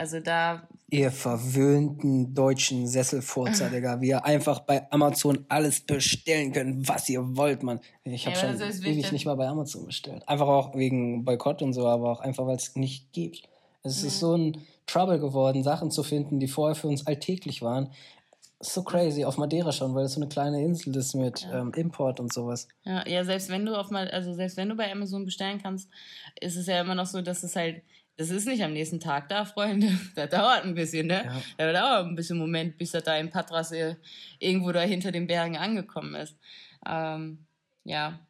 [0.00, 0.66] Also da.
[0.88, 7.36] Ihr verwöhnten deutschen Sesselfurzer, Digga, wie ihr einfach bei Amazon alles bestellen könnt, was ihr
[7.36, 7.80] wollt, Mann.
[8.04, 10.26] Ich habe ja, schon ewig nicht mal bei Amazon bestellt.
[10.26, 13.42] Einfach auch wegen Boykott und so, aber auch einfach, weil es nicht gibt.
[13.82, 14.08] Es ja.
[14.08, 14.56] ist so ein
[14.86, 17.90] Trouble geworden, Sachen zu finden, die vorher für uns alltäglich waren
[18.60, 21.60] so crazy auf Madeira schon, weil es so eine kleine Insel ist mit ja.
[21.60, 22.68] ähm, Import und sowas.
[22.84, 25.88] Ja, ja, selbst wenn du auf mal, also selbst wenn du bei Amazon bestellen kannst,
[26.38, 27.82] ist es ja immer noch so, dass es halt,
[28.16, 29.88] das ist nicht am nächsten Tag da, Freunde.
[30.14, 31.24] Das dauert ein bisschen, ne?
[31.24, 31.72] Ja.
[31.72, 33.72] Das dauert ein bisschen Moment, bis er da in Patras
[34.38, 36.36] irgendwo da hinter den Bergen angekommen ist.
[36.86, 37.46] Ähm,
[37.84, 38.20] ja.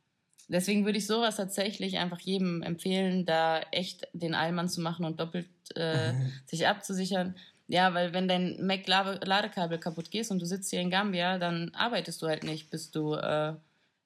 [0.49, 5.21] Deswegen würde ich sowas tatsächlich einfach jedem empfehlen, da echt den Allmann zu machen und
[5.21, 6.13] doppelt äh,
[6.47, 7.35] sich abzusichern
[7.71, 12.21] ja, weil wenn dein Mac-Ladekabel kaputt geht und du sitzt hier in Gambia, dann arbeitest
[12.21, 13.15] du halt nicht, bis du.
[13.15, 13.55] Äh,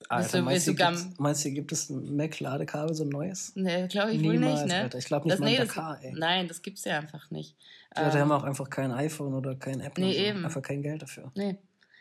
[0.09, 3.53] Alter, du, meinst, du gibt, meinst du, gibt es ein Mac-Ladekabel, so ein neues?
[3.55, 4.81] Nee, glaube ich Niemals, wohl nicht, ne?
[4.83, 4.99] Alter.
[4.99, 6.13] Ich glaube nicht das, mal nee, Dakar, ey.
[6.15, 7.57] Nein, das gibt's ja einfach nicht.
[7.97, 10.05] Ja, ähm, die haben auch einfach kein iPhone oder kein Apple.
[10.05, 10.19] Nee, so.
[10.19, 10.45] eben.
[10.45, 11.33] Einfach kein Geld dafür.
[11.35, 11.57] Nee.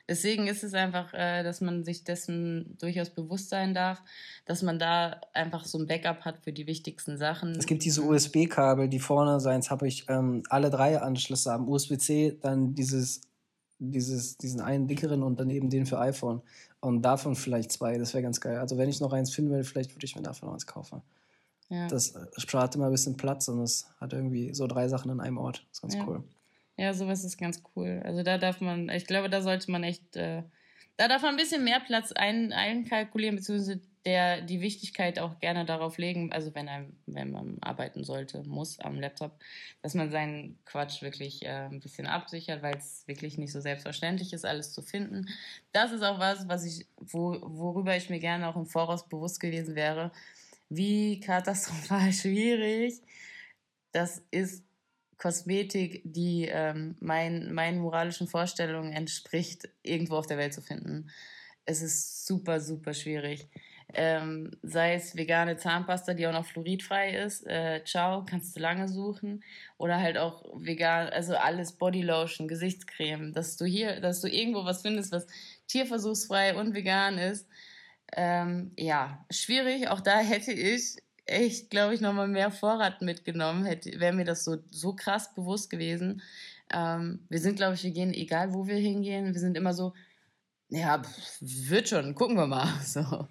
[0.09, 4.01] Deswegen ist es einfach, äh, dass man sich dessen durchaus bewusst sein darf,
[4.45, 7.51] dass man da einfach so ein Backup hat für die wichtigsten Sachen.
[7.51, 11.69] Es gibt diese USB-Kabel, die vorne, seins habe ich ähm, alle drei Anschlüsse haben.
[11.69, 13.21] USB-C, dann dieses,
[13.79, 16.41] dieses, diesen einen dickeren und daneben den für iPhone.
[16.83, 18.57] Und davon vielleicht zwei, das wäre ganz geil.
[18.57, 21.01] Also wenn ich noch eins finden will, vielleicht würde ich mir davon eins kaufen.
[21.69, 21.87] Ja.
[21.87, 25.37] Das spart immer ein bisschen Platz und es hat irgendwie so drei Sachen an einem
[25.37, 25.65] Ort.
[25.69, 26.05] Das ist ganz ja.
[26.05, 26.23] cool.
[26.75, 28.01] Ja, sowas ist ganz cool.
[28.03, 30.43] Also da darf man, ich glaube, da sollte man echt, äh,
[30.97, 35.65] da darf man ein bisschen mehr Platz ein, einkalkulieren, beziehungsweise der, die Wichtigkeit auch gerne
[35.65, 39.39] darauf legen, also wenn, einem, wenn man arbeiten sollte, muss am Laptop,
[39.81, 44.33] dass man seinen Quatsch wirklich äh, ein bisschen absichert, weil es wirklich nicht so selbstverständlich
[44.33, 45.29] ist, alles zu finden.
[45.71, 49.39] Das ist auch was, was ich, wo, worüber ich mir gerne auch im Voraus bewusst
[49.39, 50.11] gewesen wäre,
[50.69, 53.01] wie katastrophal schwierig
[53.93, 54.63] das ist,
[55.17, 61.09] Kosmetik, die ähm, mein, meinen moralischen Vorstellungen entspricht, irgendwo auf der Welt zu finden.
[61.65, 63.47] Es ist super, super schwierig.
[63.93, 68.87] Ähm, sei es vegane Zahnpasta, die auch noch fluoridfrei ist, äh, ciao, kannst du lange
[68.87, 69.43] suchen.
[69.77, 74.81] Oder halt auch vegan, also alles Bodylotion, Gesichtscreme, dass du hier, dass du irgendwo was
[74.81, 75.27] findest, was
[75.67, 77.47] tierversuchsfrei und vegan ist.
[78.15, 79.87] Ähm, ja, schwierig.
[79.89, 84.57] Auch da hätte ich echt, glaube ich, nochmal mehr Vorrat mitgenommen, wäre mir das so,
[84.69, 86.21] so krass bewusst gewesen.
[86.71, 89.93] Ähm, wir sind, glaube ich, wir gehen, egal wo wir hingehen, wir sind immer so,
[90.73, 91.01] ja,
[91.39, 92.67] wird schon, gucken wir mal.
[92.83, 93.27] So.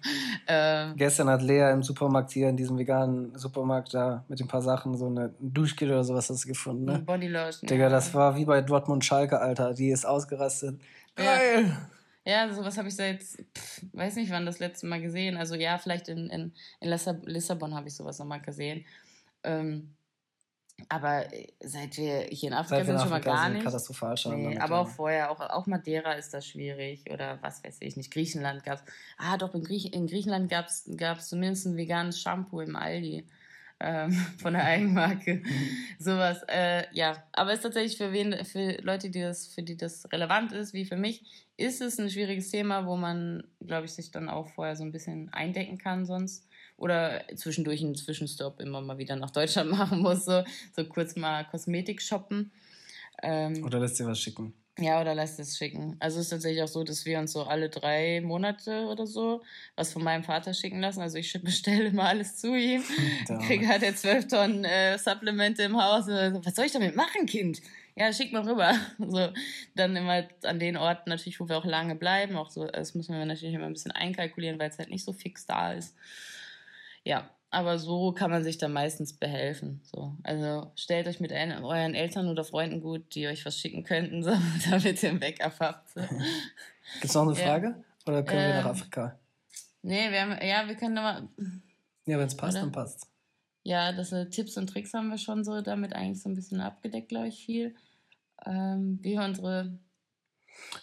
[0.47, 4.61] Ähm, Gestern hat Lea im Supermarkt hier, in diesem veganen Supermarkt da mit ein paar
[4.61, 6.99] Sachen, so eine Duschgel oder sowas hast du gefunden, ne?
[6.99, 7.67] Bodylotion.
[7.67, 7.89] Digga, ja.
[7.89, 9.73] das war wie bei Dortmund Schalke, Alter.
[9.73, 10.81] Die ist ausgerastet.
[11.15, 11.65] Geil!
[11.65, 11.89] Ja.
[12.25, 15.35] Ja, sowas habe ich seit, pff, weiß nicht wann das letzte Mal gesehen.
[15.35, 16.89] Also ja, vielleicht in, in, in
[17.25, 18.85] Lissabon habe ich sowas nochmal gesehen.
[19.43, 19.93] Ähm,
[20.89, 23.63] aber äh, seit wir hier in Afrika sind, schon mal gar nicht.
[23.63, 24.49] Katastrophal schon.
[24.49, 28.11] Nee, aber auch vorher, auch, auch Madeira ist das schwierig oder was weiß ich nicht.
[28.11, 28.83] Griechenland gab es.
[29.17, 33.25] Ah, doch, in, Griech, in Griechenland gab es zumindest ein veganes Shampoo im Aldi
[33.83, 35.43] ähm, von der Eigenmarke.
[35.99, 37.23] Sowas, äh, ja.
[37.33, 40.73] Aber es ist tatsächlich für wen, für Leute, die das, für die das relevant ist,
[40.73, 41.23] wie für mich,
[41.57, 44.91] ist es ein schwieriges Thema, wo man, glaube ich, sich dann auch vorher so ein
[44.91, 46.47] bisschen eindecken kann sonst.
[46.77, 50.43] Oder zwischendurch einen Zwischenstopp immer mal wieder nach Deutschland machen muss, so,
[50.75, 52.51] so kurz mal Kosmetik shoppen.
[53.21, 54.53] Ähm, Oder lässt dir was schicken.
[54.79, 55.97] Ja, oder lässt es schicken.
[55.99, 59.43] Also es ist tatsächlich auch so, dass wir uns so alle drei Monate oder so
[59.75, 61.01] was von meinem Vater schicken lassen.
[61.01, 62.83] Also ich bestelle immer alles zu ihm.
[63.45, 66.07] Kriege halt er zwölf Tonnen äh, Supplemente im Haus.
[66.07, 67.61] Was soll ich damit machen, Kind?
[67.95, 68.73] Ja, schick mal rüber.
[68.97, 69.29] So,
[69.75, 72.35] dann immer an den Orten natürlich, wo wir auch lange bleiben.
[72.35, 75.13] Auch so, das müssen wir natürlich immer ein bisschen einkalkulieren, weil es halt nicht so
[75.13, 75.95] fix da ist.
[77.03, 79.81] Ja, aber so kann man sich dann meistens behelfen.
[79.83, 80.17] So.
[80.23, 84.23] Also stellt euch mit ein, euren Eltern oder Freunden gut, die euch was schicken könnten,
[84.23, 84.31] so,
[84.69, 85.89] damit ihr ein Backup habt.
[85.89, 86.01] So.
[86.93, 87.67] Gibt es noch eine Frage?
[87.67, 88.11] Ja.
[88.11, 89.19] Oder können ähm, wir nach ähm, Afrika?
[89.81, 91.27] Nee, wir haben, ja, wir können nochmal.
[92.05, 92.61] Ja, wenn es passt, oder?
[92.61, 93.07] dann passt
[93.63, 96.59] ja, das äh, Tipps und Tricks haben wir schon so damit eigentlich so ein bisschen
[96.59, 97.75] abgedeckt, glaube ich, viel.
[98.45, 99.79] Ähm, wie unsere.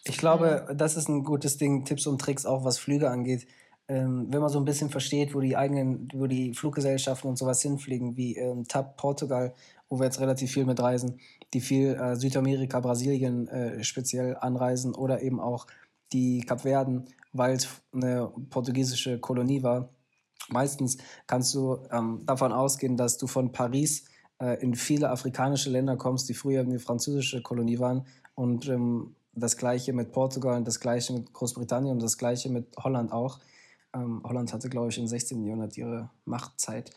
[0.05, 3.47] Ich glaube, das ist ein gutes Ding, Tipps und Tricks, auch was Flüge angeht.
[3.91, 7.61] Ähm, wenn man so ein bisschen versteht, wo die eigenen, wo die Fluggesellschaften und sowas
[7.61, 9.53] hinfliegen, wie ähm, TAP Portugal,
[9.89, 11.19] wo wir jetzt relativ viel mit reisen,
[11.53, 15.67] die viel äh, Südamerika, Brasilien äh, speziell anreisen oder eben auch
[16.13, 19.89] die Kapverden, weil es eine portugiesische Kolonie war.
[20.51, 24.05] Meistens kannst du ähm, davon ausgehen, dass du von Paris
[24.41, 28.07] äh, in viele afrikanische Länder kommst, die früher eine französische Kolonie waren.
[28.37, 32.77] Und ähm, das gleiche mit Portugal und das gleiche mit Großbritannien und das gleiche mit
[32.79, 33.41] Holland auch.
[33.95, 35.45] Ähm, Holland hatte, glaube ich, im 16.
[35.45, 36.91] Jahrhundert ihre Machtzeit.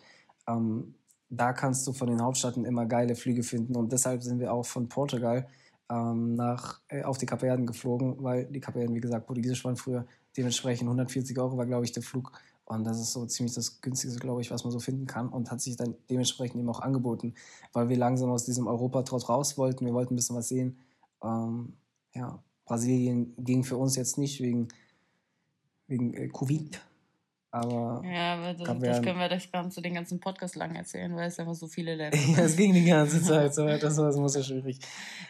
[0.47, 0.95] Ähm,
[1.29, 4.65] da kannst du von den Hauptstädten immer geile Flüge finden und deshalb sind wir auch
[4.65, 5.47] von Portugal
[5.89, 10.05] ähm, nach, äh, auf die Kapverden geflogen, weil die Kapverden, wie gesagt, portugiesisch waren früher.
[10.37, 12.31] Dementsprechend 140 Euro war, glaube ich, der Flug.
[12.65, 15.29] Und das ist so ziemlich das günstigste, glaube ich, was man so finden kann.
[15.29, 17.33] Und hat sich dann dementsprechend eben auch angeboten,
[17.73, 19.85] weil wir langsam aus diesem Europatrott raus wollten.
[19.85, 20.77] Wir wollten ein bisschen was sehen.
[21.21, 21.73] Ähm,
[22.13, 24.69] ja, Brasilien ging für uns jetzt nicht wegen,
[25.93, 26.81] wegen äh, Covid.
[27.51, 31.27] Aber ja, aber das, das können wir das Ganze den ganzen Podcast lang erzählen, weil
[31.27, 32.35] es einfach so viele Länder sind.
[32.35, 33.65] ja, es ging die ganze Zeit so.
[33.65, 34.79] Das, das muss ja schwierig.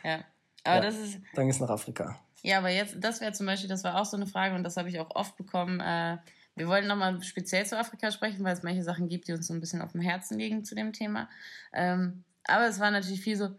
[0.03, 0.23] Ja,
[0.63, 1.19] aber ja, das ist.
[1.35, 2.17] Dann ist nach Afrika.
[2.41, 4.77] Ja, aber jetzt, das wäre zum Beispiel, das war auch so eine Frage und das
[4.77, 5.79] habe ich auch oft bekommen.
[5.79, 6.17] Äh,
[6.55, 9.53] wir wollen nochmal speziell zu Afrika sprechen, weil es manche Sachen gibt, die uns so
[9.53, 11.29] ein bisschen auf dem Herzen liegen zu dem Thema.
[11.73, 13.49] Ähm, aber es war natürlich viel so,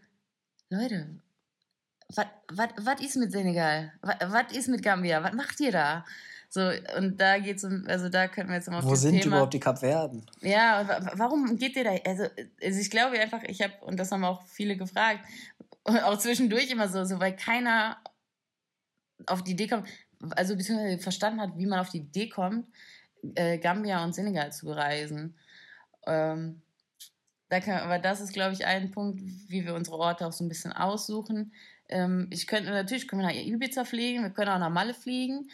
[0.71, 1.09] Leute,
[2.09, 3.93] was ist mit Senegal?
[4.03, 5.23] Was ist mit Gambia?
[5.23, 6.05] Was macht ihr da?
[6.55, 9.27] So, und da geht's um, also da könnten wir jetzt mal auf Wo sind Thema,
[9.27, 10.25] überhaupt die Kapverden?
[10.41, 11.97] Ja, warum geht ihr da?
[12.07, 12.29] Also,
[12.63, 15.27] also ich glaube einfach, ich habe, und das haben auch viele gefragt,
[15.83, 17.97] auch zwischendurch immer so, so weil keiner
[19.27, 19.89] auf die Idee kommt,
[20.31, 22.69] also beziehungsweise verstanden hat, wie man auf die Idee kommt,
[23.35, 25.37] äh, Gambia und Senegal zu bereisen.
[26.07, 26.63] Ähm,
[27.49, 30.45] da kann, aber das ist, glaube ich, ein Punkt, wie wir unsere Orte auch so
[30.45, 31.53] ein bisschen aussuchen.
[31.89, 35.51] Ähm, ich könnte natürlich können wir nach Ibiza fliegen, wir können auch nach Malle fliegen.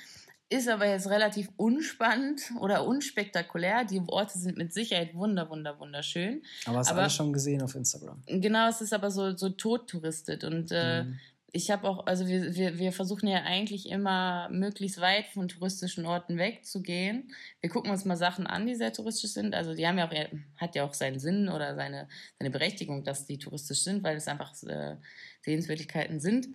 [0.52, 3.84] Ist aber jetzt relativ unspannend oder unspektakulär.
[3.84, 6.42] Die Orte sind mit Sicherheit wunder, wunder, wunderschön.
[6.66, 8.20] Aber hast du alles schon gesehen auf Instagram?
[8.26, 10.42] Genau, es ist aber so, so tot touristet.
[10.42, 11.20] Und äh, mhm.
[11.52, 16.04] ich habe auch, also wir, wir, wir versuchen ja eigentlich immer möglichst weit von touristischen
[16.04, 17.32] Orten wegzugehen.
[17.60, 19.54] Wir gucken uns mal Sachen an, die sehr touristisch sind.
[19.54, 22.08] Also die haben ja auch, hat ja auch seinen Sinn oder seine,
[22.40, 24.96] seine Berechtigung, dass die touristisch sind, weil es einfach äh,
[25.42, 26.48] Sehenswürdigkeiten sind.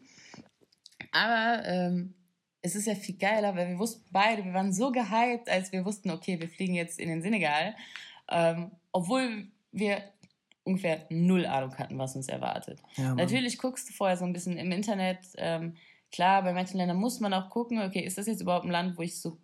[1.14, 2.14] Aber ähm,
[2.66, 5.86] es ist ja viel geiler, weil wir wussten beide, wir waren so gehypt, als wir
[5.86, 7.76] wussten, okay, wir fliegen jetzt in den Senegal,
[8.28, 10.02] ähm, obwohl wir
[10.64, 12.82] ungefähr null Ahnung hatten, was uns erwartet.
[12.96, 15.20] Ja, Natürlich guckst du vorher so ein bisschen im Internet.
[15.38, 15.76] Ähm,
[16.12, 18.98] klar, bei manchen Ländern muss man auch gucken, okay, ist das jetzt überhaupt ein Land,
[18.98, 19.38] wo ich so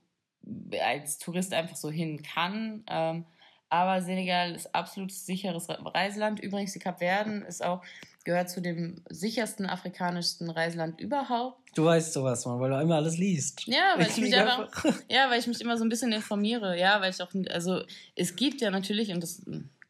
[0.83, 2.83] als Tourist einfach so hin kann?
[2.87, 3.25] Ähm,
[3.69, 6.39] aber Senegal ist absolut sicheres Reiseland.
[6.39, 7.83] Übrigens, die Kapverden ist auch
[8.23, 11.57] gehört zu dem sichersten afrikanischsten Reiseland überhaupt.
[11.75, 13.65] Du weißt sowas, man, weil du immer alles liest.
[13.67, 16.79] Ja, weil ich, ich mich einfach, ja, weil ich mich immer so ein bisschen informiere.
[16.79, 17.81] Ja, weil ich auch, also
[18.15, 19.43] es gibt ja natürlich, und das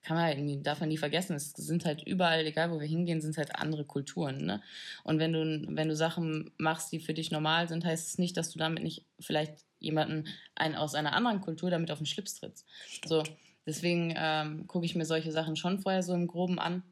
[0.04, 3.22] kann man irgendwie, darf man nie vergessen, es sind halt überall, egal wo wir hingehen,
[3.22, 4.46] sind halt andere Kulturen.
[4.46, 4.62] Ne?
[5.04, 8.38] Und wenn du, wenn du Sachen machst, die für dich normal sind, heißt es nicht,
[8.38, 12.36] dass du damit nicht vielleicht jemanden einen aus einer anderen Kultur damit auf den Schlips
[12.36, 12.68] trittst.
[13.06, 13.24] So,
[13.66, 16.84] deswegen ähm, gucke ich mir solche Sachen schon vorher so im Groben an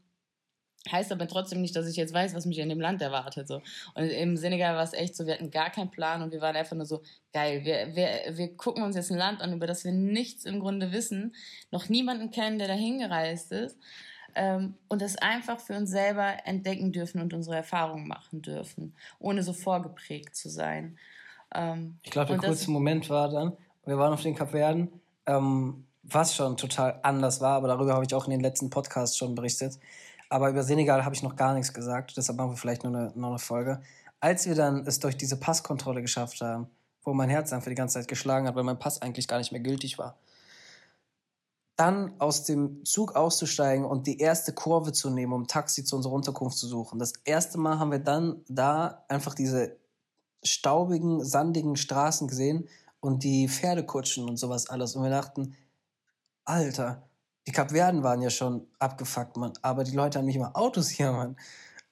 [0.89, 3.47] Heißt aber trotzdem nicht, dass ich jetzt weiß, was mich in dem Land erwartet.
[3.47, 3.61] So.
[3.95, 6.55] Und im Senegal war es echt so, wir hatten gar keinen Plan und wir waren
[6.55, 7.01] einfach nur so,
[7.33, 10.59] geil, wir, wir, wir gucken uns jetzt ein Land an, über das wir nichts im
[10.59, 11.35] Grunde wissen,
[11.71, 13.77] noch niemanden kennen, der da hingereist ist
[14.35, 19.43] ähm, und das einfach für uns selber entdecken dürfen und unsere Erfahrungen machen dürfen, ohne
[19.43, 20.97] so vorgeprägt zu sein.
[21.53, 23.53] Ähm, ich glaube, der kurze Moment war dann,
[23.85, 24.89] wir waren auf den Kapverden,
[25.25, 29.17] ähm, was schon total anders war, aber darüber habe ich auch in den letzten Podcasts
[29.17, 29.79] schon berichtet.
[30.29, 33.11] Aber über Senegal habe ich noch gar nichts gesagt, deshalb machen wir vielleicht noch eine,
[33.15, 33.81] noch eine Folge.
[34.19, 36.69] Als wir dann es durch diese Passkontrolle geschafft haben,
[37.03, 39.51] wo mein Herz einfach die ganze Zeit geschlagen hat, weil mein Pass eigentlich gar nicht
[39.51, 40.17] mehr gültig war,
[41.75, 46.13] dann aus dem Zug auszusteigen und die erste Kurve zu nehmen, um Taxi zu unserer
[46.13, 46.99] Unterkunft zu suchen.
[46.99, 49.77] Das erste Mal haben wir dann da einfach diese
[50.43, 52.67] staubigen, sandigen Straßen gesehen
[52.99, 54.95] und die Pferdekutschen und sowas alles.
[54.95, 55.55] Und wir dachten,
[56.43, 57.08] Alter,
[57.47, 59.53] die Kapverden waren ja schon abgefuckt, Mann.
[59.61, 61.35] Aber die Leute haben nicht mal Autos hier, Mann.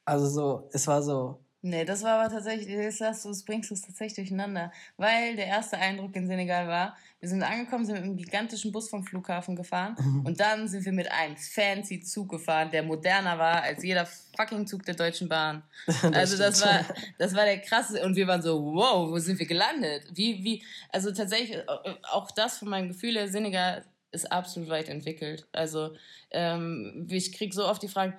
[0.06, 1.44] Also so, es war so.
[1.64, 4.72] Nee, das war aber tatsächlich, das, hast du, das bringst du es tatsächlich durcheinander.
[4.96, 8.90] Weil der erste Eindruck in Senegal war, wir sind angekommen, sind mit einem gigantischen Bus
[8.90, 10.26] vom Flughafen gefahren mhm.
[10.26, 14.08] und dann sind wir mit einem fancy Zug gefahren, der moderner war als jeder
[14.38, 15.64] fucking Zug der Deutschen Bahn.
[15.88, 16.86] das also das war,
[17.18, 20.04] das war der krasse und wir waren so, wow, wo sind wir gelandet?
[20.14, 20.64] Wie, wie,
[20.94, 21.66] also tatsächlich, äh,
[22.12, 23.84] auch das von meinem Gefühl Senegal
[24.18, 25.48] ist absolut weit entwickelt.
[25.52, 25.92] Also
[26.32, 28.18] ähm, ich kriege so oft die Frage,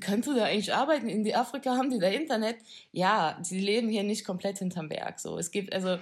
[0.00, 1.08] kannst du da eigentlich arbeiten?
[1.08, 2.56] In die Afrika haben die da Internet?
[2.92, 5.20] Ja, sie leben hier nicht komplett hinterm Berg.
[5.20, 5.98] So, es gibt also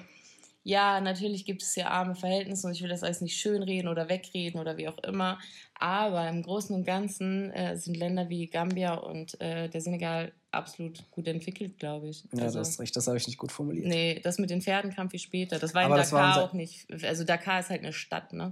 [0.64, 4.08] ja, natürlich gibt es hier arme Verhältnisse und ich will das alles nicht schönreden oder
[4.08, 5.38] wegreden oder wie auch immer.
[5.78, 11.04] Aber im Großen und Ganzen äh, sind Länder wie Gambia und äh, der Senegal absolut
[11.10, 12.24] gut entwickelt, glaube ich.
[12.32, 13.86] Ja, also, das ist richtig, das habe ich nicht gut formuliert.
[13.86, 15.58] Nee, das mit den Pferden kam viel später.
[15.58, 16.44] Das war in Aber Dakar unser...
[16.44, 16.86] auch nicht.
[17.04, 18.50] Also Dakar ist halt eine Stadt, ne?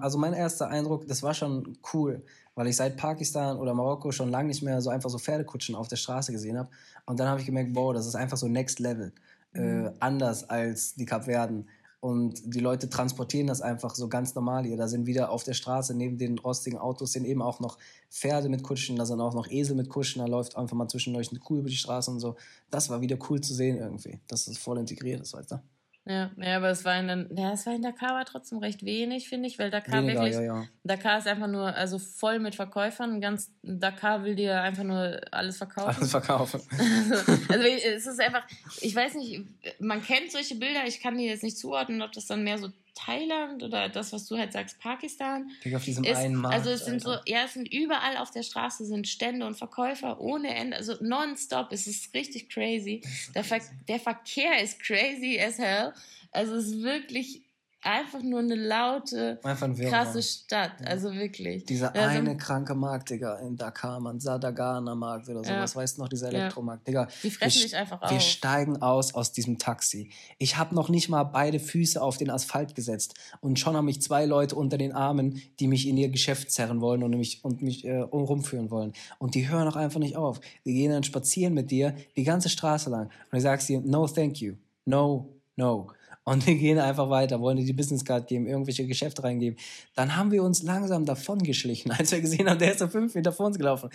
[0.00, 2.22] Also mein erster Eindruck, das war schon cool,
[2.56, 5.88] weil ich seit Pakistan oder Marokko schon lange nicht mehr so einfach so Pferdekutschen auf
[5.88, 6.68] der Straße gesehen habe.
[7.06, 9.12] Und dann habe ich gemerkt, wow, das ist einfach so Next Level
[9.54, 9.90] äh, mhm.
[10.00, 11.68] anders als die Kapverden.
[12.00, 14.76] Und die Leute transportieren das einfach so ganz normal hier.
[14.76, 17.78] Da sind wieder auf der Straße neben den rostigen Autos sind eben auch noch
[18.10, 21.30] Pferde mit Kutschen, da sind auch noch Esel mit Kutschen, da läuft einfach mal zwischendurch
[21.30, 22.36] eine Kuh über die Straße und so.
[22.70, 25.60] Das war wieder cool zu sehen irgendwie, dass es voll integriert ist, weißt du?
[26.06, 29.26] Ja, ja, aber es war in, ja, es war in Dakar aber trotzdem recht wenig,
[29.26, 30.64] finde ich, weil Dakar Weniger, wirklich, ja, ja.
[30.82, 35.56] Dakar ist einfach nur, also voll mit Verkäufern, ganz, Dakar will dir einfach nur alles
[35.56, 35.96] verkaufen.
[35.96, 36.60] Alles verkaufen.
[36.78, 38.46] also, also es ist einfach,
[38.82, 39.46] ich weiß nicht,
[39.78, 42.68] man kennt solche Bilder, ich kann die jetzt nicht zuordnen, ob das dann mehr so
[42.94, 45.50] Thailand oder das, was du halt sagst, Pakistan.
[45.64, 46.56] Digga, auf diesem ist, einen Markt.
[46.56, 47.22] Also es sind Alter.
[47.26, 50.94] so, ja, es sind überall auf der Straße sind Stände und Verkäufer ohne Ende, also
[51.00, 51.72] nonstop.
[51.72, 53.02] Es ist richtig crazy.
[53.04, 55.92] Ist der, Ver der Verkehr ist crazy as hell.
[56.30, 57.42] Also es ist wirklich
[57.84, 60.72] einfach nur eine laute, ein krasse Stadt.
[60.80, 60.86] Ja.
[60.86, 61.64] Also wirklich.
[61.66, 65.80] Dieser also, eine kranke Markt, Digga, in Dakar, man, Sadagana Markt oder sowas, ja.
[65.80, 67.08] weißt du noch, dieser Elektromarkt, Digga.
[67.22, 68.10] Die fressen dich einfach auf.
[68.10, 70.10] Wir steigen aus aus diesem Taxi.
[70.38, 74.00] Ich habe noch nicht mal beide Füße auf den Asphalt gesetzt und schon haben mich
[74.00, 77.62] zwei Leute unter den Armen, die mich in ihr Geschäft zerren wollen und mich, und
[77.62, 78.94] mich äh, rumführen wollen.
[79.18, 80.40] Und die hören auch einfach nicht auf.
[80.64, 84.06] Die gehen dann spazieren mit dir die ganze Straße lang und du sagst dir, no
[84.06, 84.54] thank you,
[84.86, 85.90] no, no
[86.24, 89.58] und wir gehen einfach weiter, wollen dir die Businesscard geben, irgendwelche Geschäfte reingeben.
[89.94, 93.14] Dann haben wir uns langsam davon geschlichen, als wir gesehen haben, der ist so fünf
[93.14, 93.90] Meter vor uns gelaufen.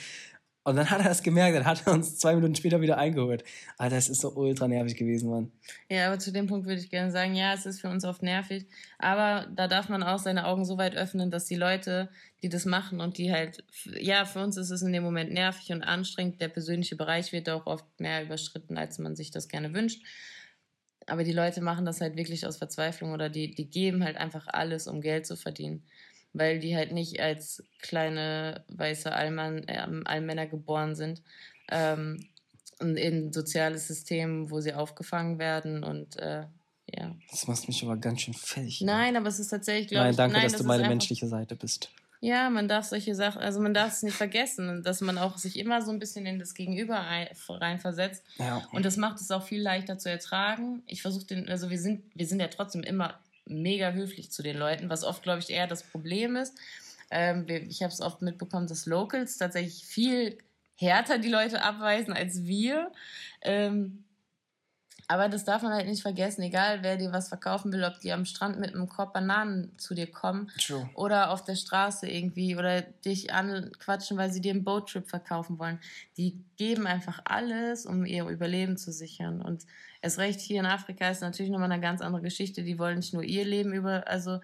[0.64, 3.44] Und dann hat er das gemerkt, dann hat er uns zwei Minuten später wieder eingeholt.
[3.78, 5.52] Alter, das ist so ultra nervig gewesen, Mann.
[5.90, 8.22] Ja, aber zu dem Punkt würde ich gerne sagen, ja, es ist für uns oft
[8.22, 8.68] nervig.
[9.00, 12.10] Aber da darf man auch seine Augen so weit öffnen, dass die Leute,
[12.44, 13.64] die das machen und die halt,
[14.00, 16.40] ja, für uns ist es in dem Moment nervig und anstrengend.
[16.42, 20.04] Der persönliche Bereich wird auch oft mehr überschritten, als man sich das gerne wünscht
[21.10, 24.48] aber die Leute machen das halt wirklich aus Verzweiflung oder die, die geben halt einfach
[24.48, 25.84] alles, um Geld zu verdienen.
[26.34, 31.23] Weil die halt nicht als kleine weiße Allmann, äh, Allmänner geboren sind.
[31.72, 32.27] Ähm,
[32.80, 36.45] in ein soziales System, wo sie aufgefangen werden und äh,
[36.95, 37.15] ja.
[37.30, 38.81] Das macht mich aber ganz schön fällig.
[38.81, 40.18] Nein, aber es ist tatsächlich, glaube ich.
[40.18, 41.91] Nein, danke, nein, dass das du meine menschliche Seite bist.
[42.22, 45.58] Ja, man darf solche Sachen, also man darf es nicht vergessen, dass man auch sich
[45.58, 47.06] immer so ein bisschen in das Gegenüber
[47.48, 48.26] reinversetzt.
[48.38, 48.62] Ja.
[48.74, 50.84] Und das macht es auch viel leichter zu ertragen.
[50.86, 54.58] Ich versuche den, also wir sind, wir sind ja trotzdem immer mega höflich zu den
[54.58, 56.58] Leuten, was oft, glaube ich, eher das Problem ist.
[57.10, 60.38] Ähm, ich habe es oft mitbekommen, dass Locals tatsächlich viel
[60.76, 62.91] härter die Leute abweisen als wir.
[63.41, 64.04] Ähm,
[65.11, 68.14] aber das darf man halt nicht vergessen, egal wer dir was verkaufen will, ob die
[68.14, 70.88] am Strand mit einem Korb Bananen zu dir kommen True.
[70.94, 75.80] oder auf der Straße irgendwie oder dich anquatschen, weil sie dir einen Boattrip verkaufen wollen.
[76.18, 79.41] Die geben einfach alles, um ihr Überleben zu sichern.
[79.41, 79.65] Und
[80.03, 82.61] erst recht hier in Afrika ist natürlich nochmal eine ganz andere Geschichte.
[82.61, 84.40] Die wollen nicht nur ihr Leben über, also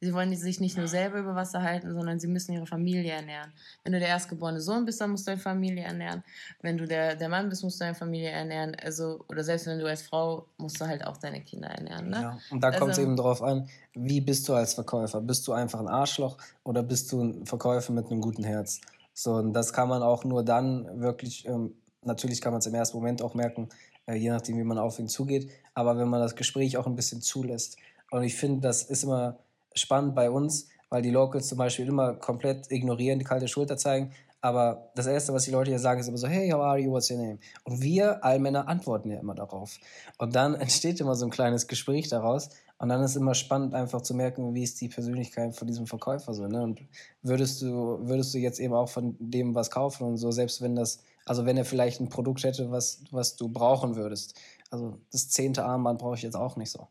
[0.00, 3.52] Sie wollen sich nicht nur selber über Wasser halten, sondern sie müssen ihre Familie ernähren.
[3.84, 6.24] Wenn du der erstgeborene Sohn bist, dann musst du deine Familie ernähren.
[6.62, 8.74] Wenn du der, der Mann bist, musst du deine Familie ernähren.
[8.82, 12.08] Also, oder selbst wenn du als Frau, musst du halt auch deine Kinder ernähren.
[12.08, 12.20] Ne?
[12.22, 15.20] Ja, und da also, kommt es eben darauf an, wie bist du als Verkäufer?
[15.20, 18.80] Bist du einfach ein Arschloch oder bist du ein Verkäufer mit einem guten Herz?
[19.12, 22.74] So, und das kann man auch nur dann wirklich, ähm, natürlich kann man es im
[22.74, 23.68] ersten Moment auch merken,
[24.06, 26.96] äh, je nachdem, wie man auf ihn zugeht, aber wenn man das Gespräch auch ein
[26.96, 27.76] bisschen zulässt.
[28.10, 29.38] Und ich finde, das ist immer
[29.74, 34.12] spannend bei uns, weil die Locals zum Beispiel immer komplett ignorieren, die kalte Schulter zeigen.
[34.42, 36.90] Aber das Erste, was die Leute hier sagen, ist immer so, hey, how are you,
[36.90, 37.38] what's your name?
[37.64, 39.78] Und wir Allmänner antworten ja immer darauf.
[40.16, 42.48] Und dann entsteht immer so ein kleines Gespräch daraus.
[42.78, 46.32] Und dann ist immer spannend, einfach zu merken, wie ist die Persönlichkeit von diesem Verkäufer
[46.32, 46.46] so.
[46.46, 46.62] Ne?
[46.62, 46.80] Und
[47.22, 50.74] würdest du, würdest du jetzt eben auch von dem was kaufen und so, selbst wenn
[50.74, 54.34] das, also wenn er vielleicht ein Produkt hätte, was, was du brauchen würdest.
[54.70, 56.88] Also das zehnte Armband brauche ich jetzt auch nicht so.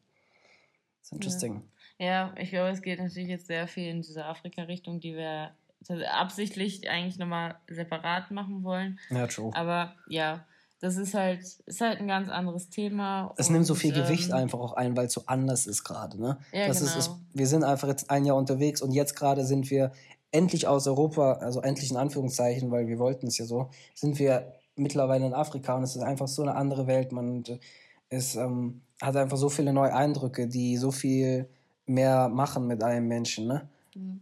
[1.02, 1.56] Ist interesting.
[1.56, 1.62] Ja.
[2.00, 5.52] Ja, ich glaube, es geht natürlich jetzt sehr viel in diese Afrika-Richtung, die wir
[6.12, 9.00] absichtlich eigentlich nochmal separat machen wollen.
[9.10, 9.52] Ja, true.
[9.54, 10.46] Aber ja,
[10.80, 13.34] das ist halt, ist halt ein ganz anderes Thema.
[13.38, 15.84] Es und, nimmt so viel ähm, Gewicht einfach auch ein, weil es so anders ist
[15.84, 16.20] gerade.
[16.20, 16.38] Ne?
[16.54, 16.92] Ja, das genau.
[16.92, 19.92] ist, ist, wir sind einfach jetzt ein Jahr unterwegs und jetzt gerade sind wir
[20.32, 24.54] endlich aus Europa, also endlich in Anführungszeichen, weil wir wollten es ja so, sind wir
[24.76, 27.12] mittlerweile in Afrika und es ist einfach so eine andere Welt.
[27.12, 27.44] Man
[28.10, 31.50] es ähm, hat einfach so viele neue Eindrücke, die so viel
[31.90, 33.68] mehr machen mit einem Menschen, ne?
[33.96, 34.22] Mhm.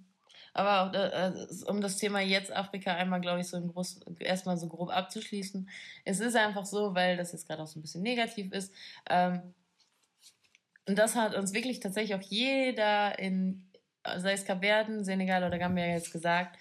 [0.53, 1.31] Aber auch, äh,
[1.67, 5.69] um das Thema jetzt Afrika einmal, glaube ich, so Groß, erstmal so grob abzuschließen.
[6.03, 8.73] Es ist einfach so, weil das jetzt gerade auch so ein bisschen negativ ist.
[9.07, 9.53] Ähm,
[10.87, 13.67] und das hat uns wirklich tatsächlich auch jeder in,
[14.17, 16.57] sei es Kapverden, Senegal oder Gambia jetzt gesagt,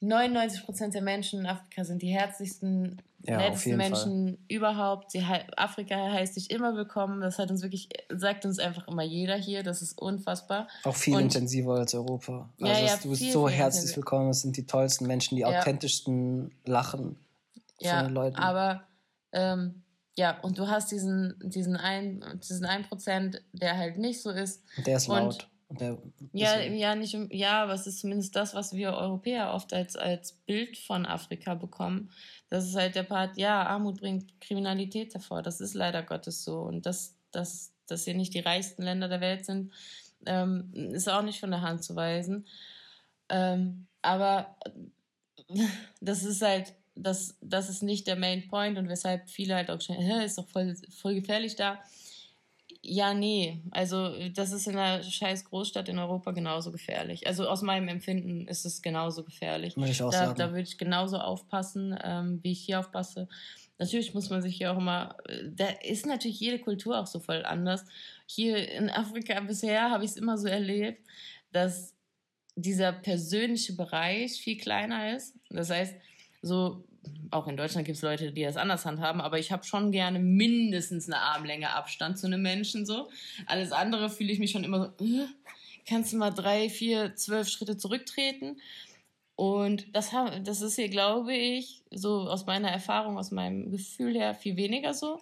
[0.00, 4.38] 99 Prozent der Menschen in Afrika sind die herzlichsten, ja, nettsten Menschen Fall.
[4.48, 5.12] überhaupt.
[5.12, 5.22] Die,
[5.56, 7.20] Afrika heißt sich immer willkommen.
[7.20, 9.62] Das hat uns wirklich, sagt uns einfach immer jeder hier.
[9.62, 10.68] Das ist unfassbar.
[10.84, 12.48] Auch viel Und, intensiver als Europa.
[12.60, 13.96] Also ja, ja, du bist so herzlich intensiver.
[13.96, 14.30] willkommen.
[14.30, 17.16] Es sind die tollsten Menschen, die authentischsten Lachen
[17.82, 18.36] von den Leuten.
[18.36, 18.84] Aber
[19.32, 19.82] ähm,
[20.16, 24.62] ja, und du hast diesen, diesen ein, diesen ein Prozent, der halt nicht so ist.
[24.86, 25.48] Der ist laut.
[26.32, 30.32] Ja, ja, nicht, ja, aber es ist zumindest das, was wir Europäer oft als, als
[30.32, 32.10] Bild von Afrika bekommen.
[32.48, 35.42] Das ist halt der Part, ja, Armut bringt Kriminalität hervor.
[35.42, 36.60] Das ist leider Gottes so.
[36.60, 39.72] Und dass, dass, dass wir nicht die reichsten Länder der Welt sind,
[40.26, 42.46] ähm, ist auch nicht von der Hand zu weisen.
[43.28, 44.56] Ähm, aber
[46.00, 49.80] das ist halt, das, das ist nicht der Main Point und weshalb viele halt auch
[49.80, 51.78] schon, ist doch voll, voll gefährlich da
[52.82, 53.62] ja, nee.
[53.72, 57.26] Also, das ist in einer scheiß Großstadt in Europa genauso gefährlich.
[57.26, 59.76] Also, aus meinem Empfinden ist es genauso gefährlich.
[59.76, 60.38] Ich auch da, sagen.
[60.38, 63.28] da würde ich genauso aufpassen, ähm, wie ich hier aufpasse.
[63.78, 65.16] Natürlich muss man sich hier auch immer.
[65.56, 67.84] Da ist natürlich jede Kultur auch so voll anders.
[68.26, 71.02] Hier in Afrika bisher habe ich es immer so erlebt,
[71.52, 71.94] dass
[72.56, 75.34] dieser persönliche Bereich viel kleiner ist.
[75.50, 75.94] Das heißt,
[76.42, 76.84] so
[77.30, 80.18] auch in Deutschland gibt es Leute, die das anders handhaben, aber ich habe schon gerne
[80.18, 83.08] mindestens eine Armlänge Abstand zu einem Menschen so.
[83.46, 85.26] Alles andere fühle ich mich schon immer so, äh,
[85.88, 88.60] kannst du mal drei, vier, zwölf Schritte zurücktreten?
[89.36, 90.10] Und das,
[90.44, 94.92] das ist hier, glaube ich, so aus meiner Erfahrung, aus meinem Gefühl her viel weniger
[94.92, 95.18] so.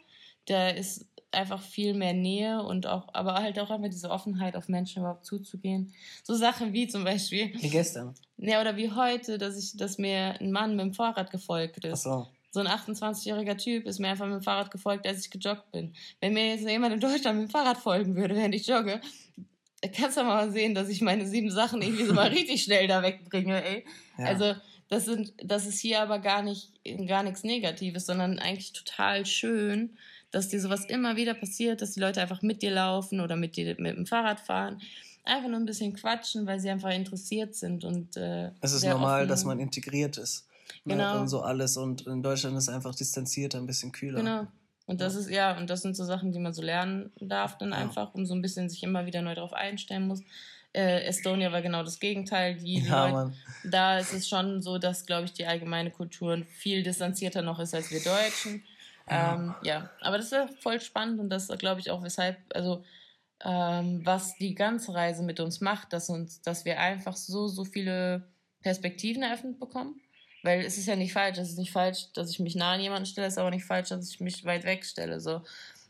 [0.46, 4.68] Da ist einfach viel mehr Nähe und auch, aber halt auch einfach diese Offenheit auf
[4.68, 5.92] Menschen überhaupt zuzugehen.
[6.22, 7.52] So Sachen wie zum Beispiel.
[7.60, 8.14] Wie gestern.
[8.38, 12.06] Ja, oder wie heute, dass ich, dass mir ein Mann mit dem Fahrrad gefolgt ist.
[12.06, 12.28] Ach so.
[12.50, 15.94] So ein 28-jähriger Typ ist mir einfach mit dem Fahrrad gefolgt, als ich gejoggt bin.
[16.20, 19.02] Wenn mir jetzt jemand in Deutschland mit dem Fahrrad folgen würde, während ich jogge,
[19.94, 23.02] kannst du mal sehen, dass ich meine sieben Sachen irgendwie so mal richtig schnell da
[23.02, 23.84] wegbringe, ey.
[24.16, 24.24] Ja.
[24.24, 24.54] Also,
[24.88, 26.72] das sind, das ist hier aber gar nicht,
[27.06, 29.98] gar nichts Negatives, sondern eigentlich total schön,
[30.30, 33.56] dass dir sowas immer wieder passiert, dass die Leute einfach mit dir laufen oder mit
[33.56, 34.80] dir mit dem Fahrrad fahren.
[35.24, 37.84] Einfach nur ein bisschen quatschen, weil sie einfach interessiert sind.
[37.84, 39.28] Und, äh, es ist normal, offen.
[39.28, 40.46] dass man integriert ist.
[40.84, 40.94] Ne?
[40.94, 41.20] Genau.
[41.20, 41.76] Und so alles.
[41.76, 44.18] Und in Deutschland ist es einfach distanzierter, ein bisschen kühler.
[44.18, 44.46] Genau.
[44.86, 47.70] Und das ist, ja, und das sind so Sachen, die man so lernen darf dann
[47.70, 47.76] ja.
[47.76, 50.22] einfach, um so ein bisschen sich immer wieder neu darauf einstellen muss.
[50.72, 52.56] Äh, Estonia war genau das Gegenteil.
[52.56, 53.34] Die ja, Leute,
[53.64, 57.74] da ist es schon so, dass, glaube ich, die allgemeine Kultur viel distanzierter noch ist
[57.74, 58.62] als wir Deutschen.
[59.10, 62.84] Ähm, ja, aber das ist ja voll spannend und das glaube ich auch, weshalb, also
[63.44, 67.64] ähm, was die ganze Reise mit uns macht, dass uns, dass wir einfach so, so
[67.64, 68.22] viele
[68.62, 70.00] Perspektiven eröffnet bekommen.
[70.44, 72.80] Weil es ist ja nicht falsch, es ist nicht falsch, dass ich mich nah an
[72.80, 75.20] jemanden stelle, es ist aber nicht falsch, dass ich mich weit weg stelle.
[75.20, 75.42] So.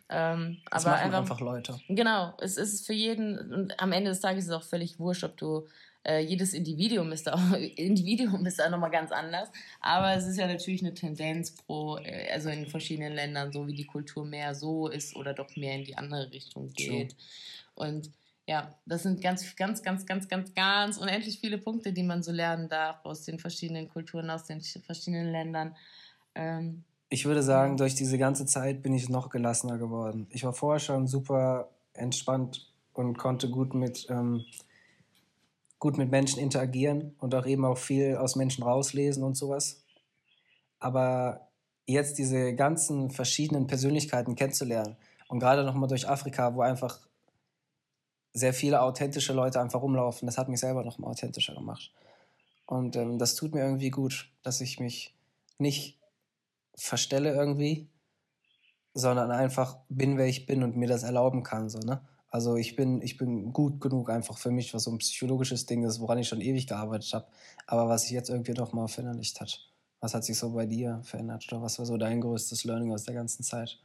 [0.09, 1.79] Ähm, das aber einfach, einfach Leute.
[1.89, 5.25] Genau, es ist für jeden, und am Ende des Tages ist es auch völlig wurscht,
[5.25, 5.69] ob du
[6.05, 7.35] äh, jedes Individuum ist da,
[7.77, 9.49] Individuum ist da nochmal ganz anders.
[9.81, 13.75] Aber es ist ja natürlich eine Tendenz pro, äh, also in verschiedenen Ländern, so wie
[13.75, 17.13] die Kultur mehr so ist oder doch mehr in die andere Richtung geht.
[17.13, 17.89] Sure.
[17.91, 18.11] Und
[18.47, 22.33] ja, das sind ganz, ganz, ganz, ganz, ganz, ganz unendlich viele Punkte, die man so
[22.33, 25.77] lernen darf aus den verschiedenen Kulturen, aus den verschiedenen Ländern.
[26.35, 30.27] Ähm, ich würde sagen, durch diese ganze Zeit bin ich noch gelassener geworden.
[30.31, 34.45] Ich war vorher schon super entspannt und konnte gut mit ähm,
[35.79, 39.83] gut mit Menschen interagieren und auch eben auch viel aus Menschen rauslesen und sowas.
[40.81, 41.49] Aber
[41.87, 44.97] jetzt diese ganzen verschiedenen Persönlichkeiten kennenzulernen
[45.29, 47.01] und gerade nochmal durch Afrika, wo einfach
[48.33, 51.93] sehr viele authentische Leute einfach rumlaufen, das hat mich selber noch mal authentischer gemacht.
[52.67, 55.15] Und ähm, das tut mir irgendwie gut, dass ich mich
[55.59, 55.99] nicht
[56.75, 57.89] verstelle irgendwie,
[58.95, 61.69] sondern einfach bin, wer ich bin und mir das erlauben kann.
[61.69, 62.01] So, ne?
[62.31, 65.85] Also ich bin, ich bin gut genug einfach für mich, was so ein psychologisches Ding
[65.85, 67.27] ist, woran ich schon ewig gearbeitet habe,
[67.67, 69.71] aber was sich jetzt irgendwie doch mal verinnerlicht hat.
[70.01, 73.05] Was hat sich so bei dir verändert oder was war so dein größtes Learning aus
[73.05, 73.81] der ganzen Zeit?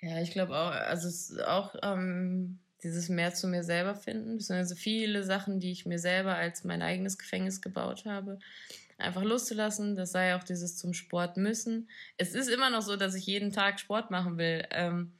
[0.00, 4.36] Ja, ich glaube auch, also es ist auch ähm, dieses mehr zu mir selber finden,
[4.36, 8.38] beziehungsweise viele Sachen, die ich mir selber als mein eigenes Gefängnis gebaut habe,
[8.98, 9.96] einfach loszulassen.
[9.96, 11.88] Das sei auch dieses zum Sport müssen.
[12.18, 14.66] Es ist immer noch so, dass ich jeden Tag Sport machen will.
[14.70, 15.12] Ähm,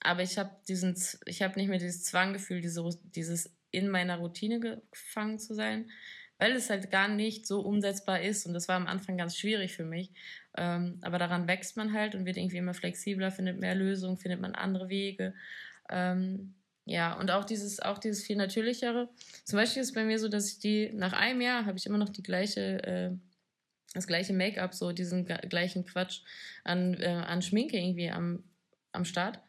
[0.00, 0.96] aber ich habe diesen,
[1.26, 5.90] ich habe nicht mehr dieses Zwanggefühl, diese, dieses in meiner Routine gefangen zu sein,
[6.38, 8.46] weil es halt gar nicht so umsetzbar ist.
[8.46, 10.10] Und das war am Anfang ganz schwierig für mich.
[10.56, 14.40] Ähm, aber daran wächst man halt und wird irgendwie immer flexibler, findet mehr Lösungen, findet
[14.40, 15.34] man andere Wege.
[15.90, 16.54] Ähm,
[16.86, 19.10] ja, und auch dieses, auch dieses viel natürlichere.
[19.44, 21.98] Zum Beispiel ist bei mir so, dass ich die, nach einem Jahr habe ich immer
[21.98, 23.10] noch die gleiche, äh,
[23.92, 26.22] das gleiche Make-up, so diesen gleichen Quatsch
[26.64, 28.42] an, äh, an Schminke irgendwie am,
[28.92, 29.40] am Start,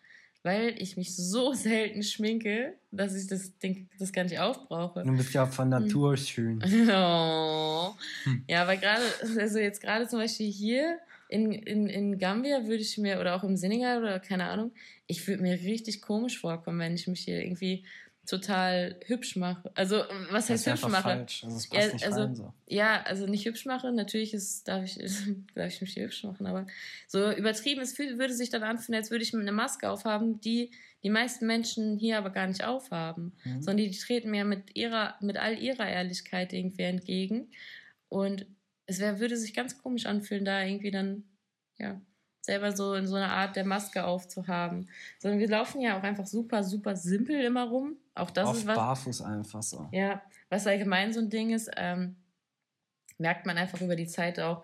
[0.43, 5.03] weil ich mich so selten schminke, dass ich das, denk, das gar nicht aufbrauche.
[5.03, 5.83] Du bist ja von hm.
[5.83, 6.61] Natur schön.
[6.91, 7.93] oh.
[8.23, 8.43] Hm.
[8.47, 9.03] Ja, aber gerade,
[9.37, 10.99] also jetzt gerade zum Beispiel hier
[11.29, 14.71] in, in, in Gambia würde ich mir, oder auch im Senegal oder keine Ahnung,
[15.07, 17.85] ich würde mir richtig komisch vorkommen, wenn ich mich hier irgendwie
[18.25, 19.71] total hübsch mache.
[19.75, 21.01] Also, was heißt hübsch mache?
[21.03, 21.43] Falsch.
[21.43, 22.53] Also, ja, also, rein, so.
[22.67, 23.91] ja, also nicht hübsch mache.
[23.91, 24.95] Natürlich ist, darf, ich,
[25.55, 26.67] darf ich mich hier hübsch machen, aber
[27.07, 30.71] so übertrieben, es würde sich dann anfühlen, als würde ich eine Maske aufhaben, die
[31.03, 33.61] die meisten Menschen hier aber gar nicht aufhaben, mhm.
[33.61, 37.49] sondern die, die treten mir mit ihrer, mit all ihrer Ehrlichkeit irgendwie entgegen.
[38.07, 38.45] Und
[38.85, 41.23] es wär, würde sich ganz komisch anfühlen, da irgendwie dann,
[41.79, 41.99] ja,
[42.41, 44.89] selber so in so einer Art der Maske aufzuhaben.
[45.19, 47.95] Sondern wir laufen ja auch einfach super, super simpel immer rum.
[48.15, 48.75] Auch das Auf ist was.
[48.75, 49.87] Barfuß einfach so.
[49.91, 52.15] Ja, was allgemein so ein Ding ist, ähm,
[53.17, 54.63] merkt man einfach über die Zeit auch.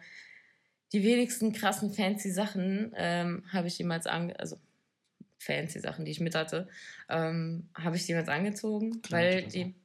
[0.93, 4.57] Die wenigsten krassen fancy Sachen ähm, habe ich jemals ange, also
[5.37, 6.67] fancy Sachen, die ich mit hatte,
[7.09, 9.75] ähm, habe ich jemals angezogen, Klar, weil die,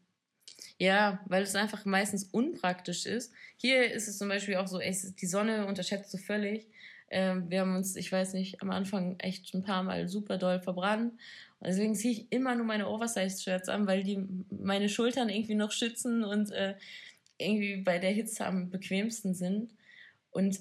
[0.79, 3.33] ja, weil es einfach meistens unpraktisch ist.
[3.57, 6.69] Hier ist es zum Beispiel auch so, ey, die Sonne unterschätzt du völlig.
[7.11, 10.61] Ähm, wir haben uns, ich weiß nicht, am Anfang echt ein paar Mal super doll
[10.61, 11.13] verbrannt.
[11.61, 15.71] Und deswegen ziehe ich immer nur meine Oversize-Shirts an, weil die meine Schultern irgendwie noch
[15.71, 16.75] schützen und äh,
[17.39, 19.73] irgendwie bei der Hitze am bequemsten sind.
[20.31, 20.59] Und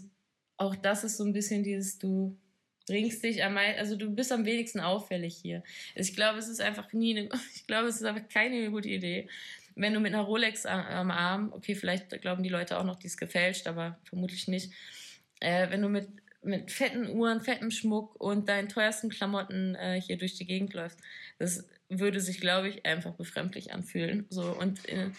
[0.58, 2.38] auch das ist so ein bisschen dieses, du
[2.86, 5.64] bringst dich am also du bist am wenigsten auffällig hier.
[5.96, 9.30] Ich glaube, es ist einfach nie eine, ich glaube, es ist einfach keine gute Idee.
[9.82, 13.08] Wenn du mit einer Rolex am Arm, okay, vielleicht glauben die Leute auch noch, die
[13.08, 14.72] ist gefälscht, aber vermutlich nicht.
[15.40, 16.08] Äh, wenn du mit
[16.44, 21.00] mit fetten Uhren, fettem Schmuck und deinen teuersten Klamotten äh, hier durch die Gegend läufst.
[21.38, 24.26] Das würde sich, glaube ich, einfach befremdlich anfühlen.
[24.30, 25.12] So und äh,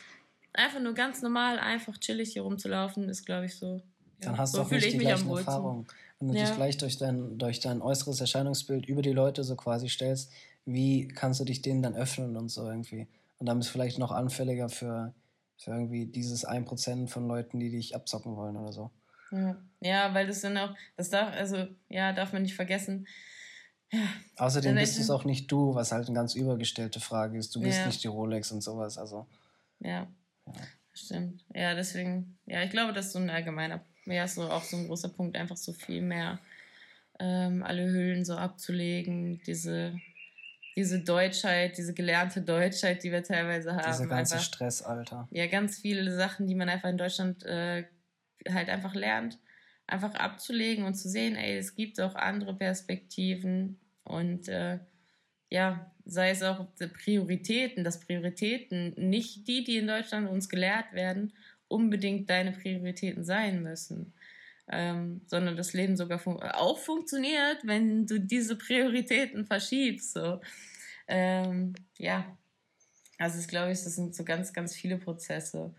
[0.53, 3.77] einfach nur ganz normal, einfach chillig hier rumzulaufen, ist, glaube ich, so.
[3.77, 5.87] Ja, Dann hast so du auch nicht die gleichen Erfahrungen.
[6.19, 6.45] Wenn du ja.
[6.45, 10.33] dich gleich durch dein, durch dein äußeres Erscheinungsbild über die Leute so quasi stellst,
[10.65, 13.09] wie kannst du dich denen dann öffnen und so irgendwie?
[13.43, 15.17] Und dann bist du vielleicht noch anfälliger für,
[15.57, 18.93] für irgendwie dieses 1% von Leuten, die dich abzocken wollen oder so.
[19.81, 23.09] Ja, weil das dann auch, das darf, also, ja, darf man nicht vergessen.
[23.91, 23.99] Ja.
[24.37, 27.53] Außerdem bist es auch nicht du, was halt eine ganz übergestellte Frage ist.
[27.57, 27.87] Du bist ja.
[27.87, 29.27] nicht die Rolex und sowas, also.
[29.81, 30.07] Ja.
[30.47, 30.53] ja.
[30.93, 31.45] Stimmt.
[31.53, 34.87] Ja, deswegen, ja, ich glaube, das ist so ein allgemeiner, ja, so auch so ein
[34.87, 36.39] großer Punkt, einfach so viel mehr
[37.19, 39.99] ähm, alle Hüllen so abzulegen, diese,
[40.77, 43.91] diese Deutschheit, diese gelernte Deutschheit, die wir teilweise haben.
[43.91, 45.29] Dieser ganze einfach, Stress, Alter.
[45.31, 47.85] Ja, ganz viele Sachen, die man einfach in Deutschland äh,
[48.49, 49.39] halt einfach lernt,
[49.87, 54.79] einfach abzulegen und zu sehen, ey, es gibt auch andere Perspektiven und äh,
[55.51, 56.67] ja, sei es auch
[57.05, 61.35] Prioritäten, dass Prioritäten nicht die, die in Deutschland uns gelehrt werden,
[61.69, 64.15] unbedingt deine Prioritäten sein müssen.
[64.69, 70.13] Ähm, sondern das Leben sogar fun auch funktioniert, wenn du diese Prioritäten verschiebst.
[70.13, 70.41] So.
[71.09, 72.37] Ähm, ja,
[73.19, 75.75] also ich glaube, das sind so ganz, ganz viele Prozesse,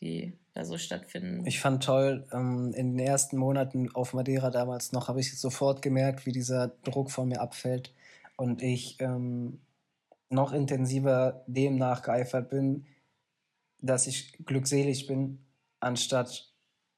[0.00, 1.46] die da so stattfinden.
[1.46, 5.82] Ich fand toll, ähm, in den ersten Monaten auf Madeira damals noch, habe ich sofort
[5.82, 7.92] gemerkt, wie dieser Druck von mir abfällt
[8.36, 9.60] und ich ähm,
[10.28, 12.86] noch intensiver dem nachgeeifert bin,
[13.80, 15.44] dass ich glückselig bin,
[15.80, 16.52] anstatt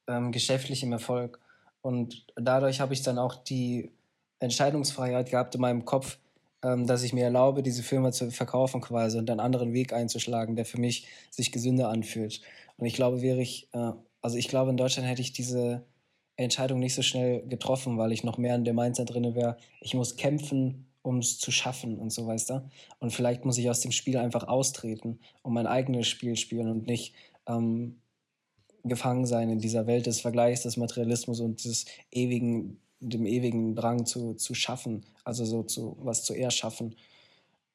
[0.08, 1.38] ähm, geschäftlichem Erfolg.
[1.82, 3.92] Und dadurch habe ich dann auch die
[4.40, 6.18] Entscheidungsfreiheit gehabt in meinem Kopf,
[6.62, 10.56] ähm, dass ich mir erlaube, diese Firma zu verkaufen quasi und einen anderen Weg einzuschlagen,
[10.56, 12.40] der für mich sich gesünder anfühlt.
[12.76, 15.84] Und ich glaube, wäre ich, äh, also ich glaube, in Deutschland hätte ich diese
[16.36, 19.94] Entscheidung nicht so schnell getroffen, weil ich noch mehr in der Mindset drin wäre, ich
[19.94, 22.70] muss kämpfen, um es zu schaffen und so, weißt du?
[22.98, 26.86] Und vielleicht muss ich aus dem Spiel einfach austreten und mein eigenes Spiel spielen und
[26.86, 27.14] nicht
[27.46, 28.00] ähm,
[28.88, 34.06] gefangen sein in dieser Welt des Vergleichs, des Materialismus und des ewigen, dem ewigen Drang
[34.06, 36.96] zu, zu schaffen, also so zu was zu erschaffen.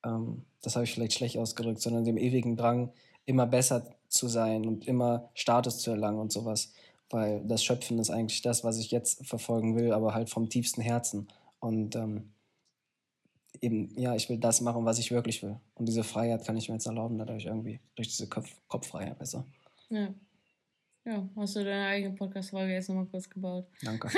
[0.05, 2.91] Ähm, das habe ich vielleicht schlecht ausgedrückt, sondern dem ewigen Drang,
[3.25, 6.73] immer besser zu sein und immer Status zu erlangen und sowas.
[7.09, 10.81] Weil das Schöpfen ist eigentlich das, was ich jetzt verfolgen will, aber halt vom tiefsten
[10.81, 11.27] Herzen.
[11.59, 12.33] Und ähm,
[13.61, 15.57] eben, ja, ich will das machen, was ich wirklich will.
[15.75, 19.45] Und diese Freiheit kann ich mir jetzt erlauben, dadurch irgendwie, durch diese Kopf Kopffreiheit besser.
[19.89, 20.13] Ja.
[21.05, 23.67] Ja, hast du deine eigene Podcast-Folge jetzt nochmal kurz gebaut.
[23.81, 24.09] Danke.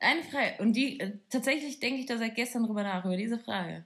[0.00, 3.38] Eine Frage, und die, äh, tatsächlich denke ich da seit gestern drüber nach, über diese
[3.38, 3.84] Frage.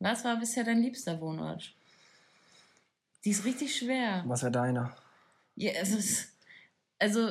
[0.00, 1.72] Was war bisher dein liebster Wohnort?
[3.24, 4.24] Die ist richtig schwer.
[4.26, 4.96] Was wäre deiner?
[5.54, 5.98] Ja, also,
[6.98, 7.30] also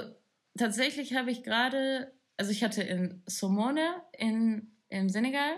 [0.58, 5.58] tatsächlich habe ich gerade, also ich hatte in Somone in, im Senegal,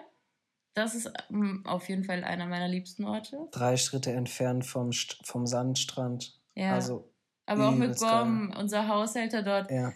[0.73, 3.47] das ist ähm, auf jeden Fall einer meiner liebsten Orte.
[3.51, 6.39] Drei Schritte entfernt vom, vom Sandstrand.
[6.55, 6.73] Ja.
[6.73, 7.11] Also,
[7.45, 9.71] aber auch mit Gom, unser Haushälter dort.
[9.71, 9.93] Ja.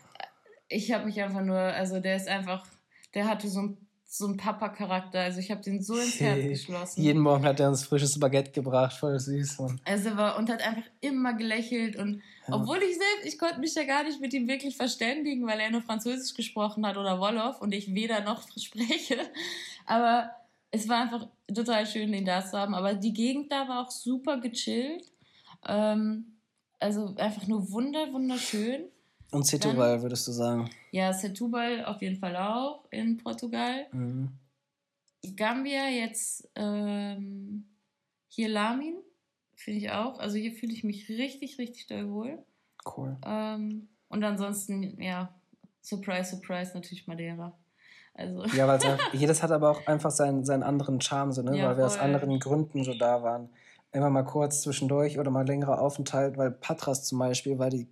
[0.68, 2.66] Ich habe mich einfach nur, also der ist einfach,
[3.14, 5.20] der hatte so ein so ein Papa-Charakter.
[5.20, 7.02] Also ich habe den so ins Herz geschlossen.
[7.02, 9.60] Jeden Morgen hat er uns frisches Baguette gebracht, voll süß.
[9.60, 9.82] Mann.
[9.84, 12.56] Also war und hat einfach immer gelächelt und ja.
[12.56, 15.72] obwohl ich selbst, ich konnte mich ja gar nicht mit ihm wirklich verständigen, weil er
[15.72, 19.18] nur Französisch gesprochen hat oder Wolof und ich weder noch spreche.
[19.86, 20.32] Aber
[20.72, 22.76] es war einfach total schön, den da zu haben.
[22.76, 25.04] Aber die Gegend da war auch super gechillt.
[25.68, 26.37] Ähm,
[26.80, 28.86] also einfach nur wunder, wunderschön.
[29.32, 30.70] Und Setúbal, würdest du sagen?
[30.92, 33.88] Ja, Setúbal auf jeden Fall auch in Portugal.
[33.92, 34.30] Mhm.
[35.36, 37.66] Gambia jetzt ähm,
[38.30, 38.96] hier Lamin,
[39.56, 40.20] finde ich auch.
[40.20, 42.46] Also hier fühle ich mich richtig, richtig doll wohl.
[42.96, 43.18] Cool.
[43.26, 45.34] Ähm, und ansonsten, ja,
[45.82, 47.58] Surprise, Surprise, natürlich Madeira.
[48.14, 48.46] Also.
[48.56, 48.80] Ja, weil
[49.14, 51.58] jedes hat aber auch einfach seinen, seinen anderen Charme, so, ne?
[51.58, 53.50] Ja, weil wir aus anderen Gründen so da waren.
[53.98, 57.88] Immer mal kurz zwischendurch oder mal längerer Aufenthalt, weil Patras zum Beispiel war die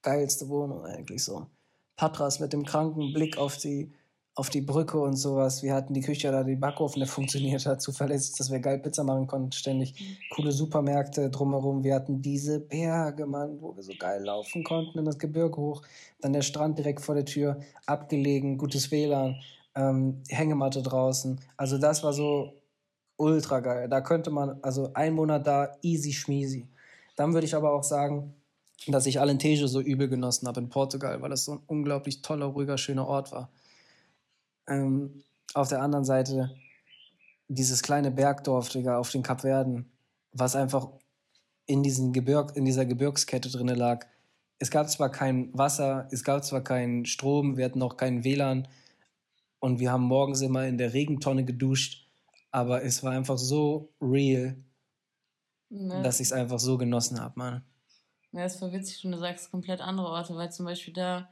[0.00, 1.48] geilste Wohnung eigentlich so.
[1.94, 3.92] Patras mit dem kranken Blick auf die,
[4.34, 5.62] auf die Brücke und sowas.
[5.62, 9.04] Wir hatten die Küche da, die Backofen, der funktioniert hat, zuverlässig, dass wir geil Pizza
[9.04, 10.18] machen konnten, ständig.
[10.34, 11.84] Coole Supermärkte drumherum.
[11.84, 15.82] Wir hatten diese Berge, Mann, wo wir so geil laufen konnten, in das Gebirge hoch.
[16.22, 19.36] Dann der Strand direkt vor der Tür, abgelegen, gutes WLAN,
[19.74, 21.38] ähm, Hängematte draußen.
[21.58, 22.54] Also das war so
[23.16, 23.88] ultra geil.
[23.88, 26.68] Da könnte man, also ein Monat da, easy schmeasy.
[27.16, 28.34] Dann würde ich aber auch sagen,
[28.86, 32.46] dass ich Alentejo so übel genossen habe in Portugal, weil das so ein unglaublich toller,
[32.46, 33.50] ruhiger, schöner Ort war.
[34.68, 35.22] Ähm,
[35.54, 36.54] auf der anderen Seite
[37.48, 39.90] dieses kleine Bergdorf, Digga, auf den Kapverden,
[40.32, 40.88] was einfach
[41.66, 44.06] in, diesen Gebirg, in dieser Gebirgskette drin lag.
[44.58, 48.68] Es gab zwar kein Wasser, es gab zwar keinen Strom, wir hatten auch keinen WLAN
[49.60, 52.05] und wir haben morgens immer in der Regentonne geduscht,
[52.56, 54.56] aber es war einfach so real,
[55.68, 56.00] ne.
[56.02, 57.62] dass ich es einfach so genossen habe, Mann.
[58.32, 61.28] Ja, ist voll witzig, wenn du sagst komplett andere Orte, weil zum Beispiel da,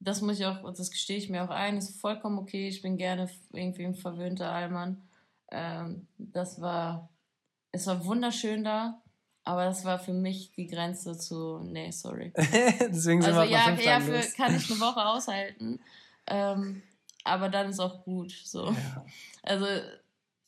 [0.00, 2.68] das muss ich auch, das gestehe ich mir auch ein, ist vollkommen okay.
[2.68, 5.08] Ich bin gerne irgendwie ein verwöhnter Allmann.
[5.50, 7.08] Ähm, das war,
[7.72, 9.00] es war wunderschön da,
[9.44, 12.34] aber das war für mich die Grenze zu, nee, sorry.
[12.36, 15.80] Deswegen sind also, wir ja, ja, für, kann ich eine Woche aushalten.
[16.26, 16.82] Ähm,
[17.24, 18.32] aber dann ist auch gut.
[18.44, 18.66] So.
[18.66, 19.06] Ja.
[19.42, 19.66] Also,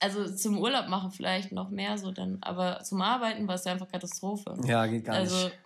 [0.00, 3.72] also zum Urlaub machen vielleicht noch mehr so dann, aber zum Arbeiten war es ja
[3.72, 4.56] einfach Katastrophe.
[4.64, 5.58] Ja, geht gar also, nicht.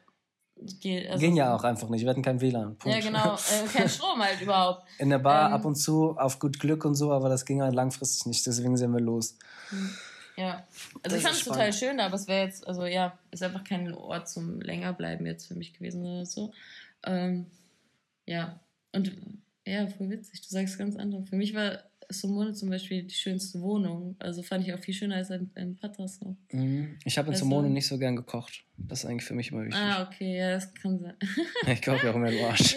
[0.81, 2.03] Geht, also Ging ja auch einfach nicht.
[2.03, 2.77] Wir hatten kein WLAN.
[2.77, 2.87] Punkt.
[2.87, 3.35] Ja, genau.
[3.51, 4.87] Äh, kein Strom halt überhaupt.
[4.99, 7.63] In der Bar ähm, ab und zu auf gut Glück und so, aber das ging
[7.63, 8.47] halt langfristig nicht.
[8.47, 9.37] Deswegen sind wir los.
[9.71, 9.91] Hm.
[10.37, 10.67] Ja.
[11.03, 13.65] Also das ich fand es total schön, aber es wäre jetzt, also ja, ist einfach
[13.65, 16.53] kein Ort zum Längerbleiben jetzt für mich gewesen oder so.
[17.05, 17.47] Ähm,
[18.27, 18.61] ja.
[18.93, 19.13] Und
[19.67, 20.43] ja, voll witzig.
[20.43, 21.25] Du sagst ganz andere.
[21.25, 24.17] Für mich war Somone zum Beispiel die schönste Wohnung.
[24.19, 26.37] Also fand ich auch viel schöner als in, in Patras noch.
[26.53, 26.97] Mhm.
[27.05, 28.65] Ich habe in also, Somone nicht so gern gekocht.
[28.77, 29.81] Das ist eigentlich für mich immer wichtig.
[29.81, 31.15] Ah, okay, ja, das kann sein.
[31.73, 32.77] ich koche ja auch immer im Arsch.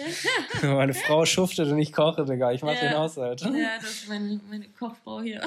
[0.62, 2.52] meine Frau schuftet und ich koche, Digga.
[2.52, 2.80] Ich mach ja.
[2.80, 3.40] den Haushalt.
[3.40, 5.42] Ja, das ist meine, meine Kochfrau hier.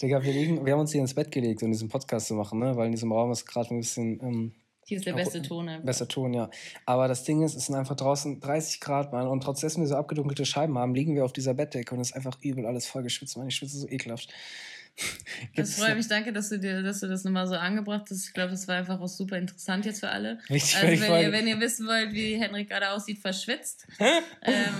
[0.00, 2.60] Digga, wir, liegen, wir haben uns hier ins Bett gelegt, um diesen Podcast zu machen,
[2.60, 2.76] ne?
[2.76, 4.52] weil in diesem Raum ist gerade ein bisschen ähm,
[4.88, 5.84] hier ist der beste Ton einfach.
[5.84, 6.48] Bester Ton, ja.
[6.86, 9.26] Aber das Ding ist, es sind einfach draußen 30 Grad, Mann.
[9.26, 12.16] Und trotzdem wir so abgedunkelte Scheiben haben, liegen wir auf dieser Bettdecke und es ist
[12.16, 13.48] einfach übel alles voll geschwitzt, Mann.
[13.48, 14.32] Ich schwitze so ekelhaft.
[15.54, 18.26] Das freut mich, danke, dass du dir, dass du das nochmal so angebracht hast.
[18.26, 20.40] Ich glaube, das war einfach auch super interessant jetzt für alle.
[20.50, 23.86] Richtig, also wenn ihr, wenn ihr wissen wollt, wie Henrik gerade aussieht, verschwitzt.
[24.00, 24.74] ähm,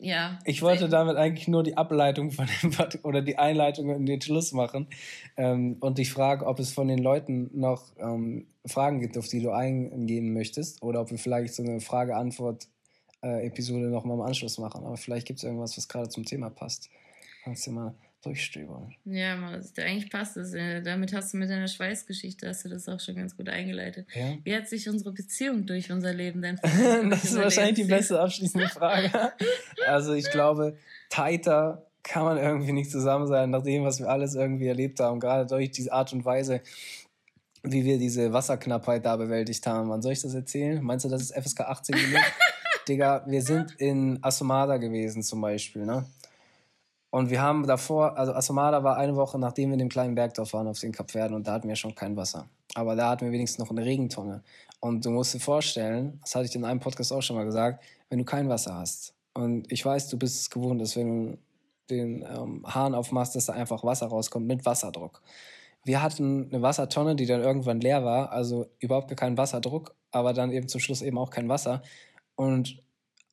[0.00, 0.38] ja.
[0.44, 2.72] Ich wollte damit eigentlich nur die Ableitung von dem
[3.02, 4.88] oder die Einleitung in den Schluss machen
[5.36, 9.42] ähm, und dich fragen, ob es von den Leuten noch ähm, Fragen gibt, auf die
[9.42, 14.84] du eingehen möchtest oder ob wir vielleicht so eine Frage-Antwort-Episode äh, nochmal im Anschluss machen.
[14.84, 16.90] Aber vielleicht gibt es irgendwas, was gerade zum Thema passt.
[17.44, 18.94] Kannst du mal durchstöbern.
[19.04, 20.52] Ja, man, eigentlich passt es.
[20.84, 24.06] Damit hast du mit deiner Schweißgeschichte hast du das auch schon ganz gut eingeleitet.
[24.14, 24.36] Ja?
[24.44, 26.58] Wie hat sich unsere Beziehung durch unser Leben denn
[27.10, 29.10] Das ist wahrscheinlich die beste abschließende Frage.
[29.86, 30.76] also ich glaube,
[31.08, 35.20] tighter kann man irgendwie nicht zusammen sein, nach dem, was wir alles irgendwie erlebt haben.
[35.20, 36.60] Gerade durch diese Art und Weise,
[37.62, 39.88] wie wir diese Wasserknappheit da bewältigt haben.
[39.90, 40.82] Wann soll ich das erzählen?
[40.82, 42.22] Meinst du, das ist FSK 18 genug?
[42.88, 46.06] Digga, wir sind in Asomada gewesen zum Beispiel, ne?
[47.10, 50.52] Und wir haben davor, also Asomada war eine Woche, nachdem wir in dem kleinen Bergdorf
[50.52, 52.48] waren auf den Kapverden und da hatten wir schon kein Wasser.
[52.74, 54.42] Aber da hatten wir wenigstens noch eine Regentonne.
[54.78, 57.84] Und du musst dir vorstellen, das hatte ich in einem Podcast auch schon mal gesagt,
[58.08, 61.38] wenn du kein Wasser hast und ich weiß, du bist es gewohnt, dass wenn du
[61.90, 65.22] den ähm, Hahn aufmachst, dass da einfach Wasser rauskommt mit Wasserdruck.
[65.84, 70.52] Wir hatten eine Wassertonne, die dann irgendwann leer war, also überhaupt keinen Wasserdruck, aber dann
[70.52, 71.82] eben zum Schluss eben auch kein Wasser.
[72.36, 72.82] Und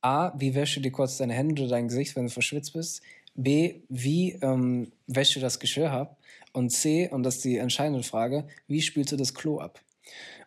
[0.00, 3.02] A, wie wäschst du dir kurz deine Hände oder dein Gesicht, wenn du verschwitzt bist?
[3.38, 6.18] B, wie ähm, wäschst du das Geschirr ab?
[6.52, 9.80] Und C, und das ist die entscheidende Frage, wie spülst du das Klo ab?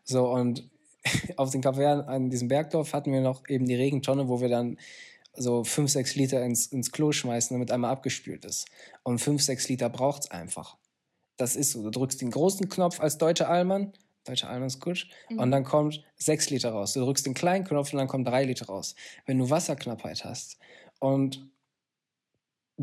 [0.03, 0.69] So, und
[1.37, 4.77] auf den Kaffee an diesem Bergdorf hatten wir noch eben die Regentonne, wo wir dann
[5.33, 8.67] so 5, 6 Liter ins, ins Klo schmeißen, damit einmal abgespült ist.
[9.03, 10.75] Und 5, 6 Liter braucht es einfach.
[11.37, 11.83] Das ist so.
[11.83, 13.93] Du drückst den großen Knopf als deutscher Allmann,
[14.25, 15.39] deutscher Allmann ist gut, mhm.
[15.39, 16.91] und dann kommt 6 Liter raus.
[16.91, 18.95] Du drückst den kleinen Knopf und dann kommt 3 Liter raus.
[19.25, 20.57] Wenn du Wasserknappheit hast
[20.99, 21.47] und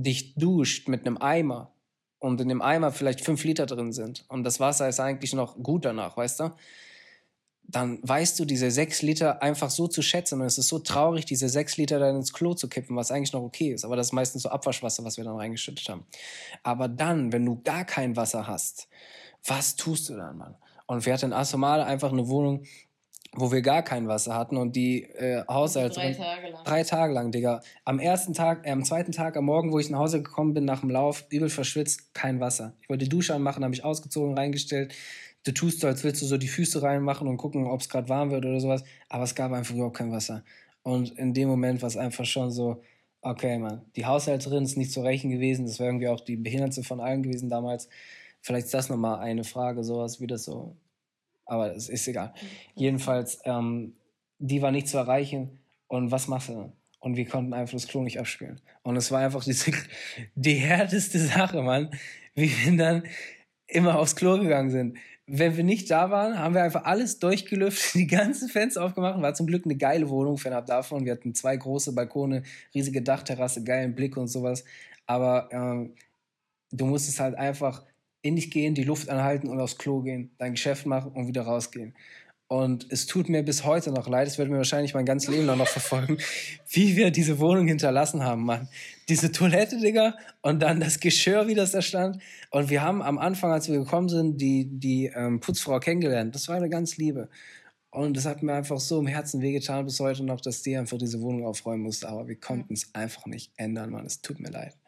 [0.02, 1.72] dich duscht mit einem Eimer
[2.18, 5.62] und in dem Eimer vielleicht 5 Liter drin sind und das Wasser ist eigentlich noch
[5.62, 6.50] gut danach, weißt du?
[7.70, 10.40] dann weißt du diese sechs Liter einfach so zu schätzen.
[10.40, 13.34] Und es ist so traurig, diese sechs Liter dann ins Klo zu kippen, was eigentlich
[13.34, 13.84] noch okay ist.
[13.84, 16.06] Aber das ist meistens so Abwaschwasser, was wir dann reingeschüttet haben.
[16.62, 18.88] Aber dann, wenn du gar kein Wasser hast,
[19.44, 20.56] was tust du dann, Mann?
[20.86, 22.64] Und wir hatten in Asomale einfach eine Wohnung,
[23.34, 26.14] wo wir gar kein Wasser hatten und die äh, Haushälterin.
[26.14, 26.64] Drei Tage lang.
[26.64, 27.60] Drei Tage lang, Digga.
[27.84, 30.64] Am ersten Tag, äh, am zweiten Tag, am Morgen, wo ich nach Hause gekommen bin,
[30.64, 32.74] nach dem Lauf, übel verschwitzt, kein Wasser.
[32.80, 34.94] Ich wollte die Dusche anmachen, habe ich ausgezogen, reingestellt
[35.48, 38.08] du tust so, als willst du so die Füße reinmachen und gucken, ob es gerade
[38.08, 38.84] warm wird oder sowas.
[39.08, 40.44] Aber es gab einfach überhaupt kein Wasser.
[40.82, 42.82] Und in dem Moment war es einfach schon so,
[43.22, 45.66] okay, Mann, die Haushälterin ist nicht zu rächen gewesen.
[45.66, 47.88] Das wäre irgendwie auch die Behindertste von allen gewesen damals.
[48.40, 50.76] Vielleicht ist das nochmal eine Frage, sowas wie das so.
[51.48, 52.28] Aber es ist egal.
[52.28, 52.46] Mhm.
[52.76, 53.94] Jedenfalls, ähm,
[54.38, 55.58] die war nicht zu erreichen.
[55.88, 56.72] Und was machst du dann?
[57.00, 58.60] Und wir konnten einfach das Klo nicht abspielen.
[58.82, 59.72] Und es war einfach diese,
[60.36, 61.90] die härteste Sache, Mann.
[62.34, 63.02] Wie wir dann
[63.66, 64.98] immer aufs Klo gegangen sind
[65.28, 69.20] wenn wir nicht da waren, haben wir einfach alles durchgelüftet, die ganzen Fenster aufgemacht.
[69.20, 71.04] War zum Glück eine geile Wohnung fernab davon.
[71.04, 72.42] Wir hatten zwei große Balkone,
[72.74, 74.64] riesige Dachterrasse, geilen Blick und sowas.
[75.06, 75.94] Aber ähm,
[76.72, 77.84] du musstest halt einfach
[78.22, 81.42] in dich gehen, die Luft anhalten und aufs Klo gehen, dein Geschäft machen und wieder
[81.42, 81.94] rausgehen.
[82.50, 85.44] Und es tut mir bis heute noch leid, es wird mir wahrscheinlich mein ganzes Leben
[85.44, 86.16] noch verfolgen,
[86.70, 88.68] wie wir diese Wohnung hinterlassen haben, Mann.
[89.10, 92.22] Diese Toilette, Digga, und dann das Geschirr, wie das da stand.
[92.50, 96.34] Und wir haben am Anfang, als wir gekommen sind, die, die ähm, Putzfrau kennengelernt.
[96.34, 97.28] Das war eine ganz Liebe.
[97.98, 100.98] Und das hat mir einfach so im Herzen wehgetan bis heute noch, dass die einfach
[100.98, 102.08] diese Wohnung aufräumen musste.
[102.08, 104.06] Aber wir konnten es einfach nicht ändern, Mann.
[104.06, 104.74] Es tut mir leid.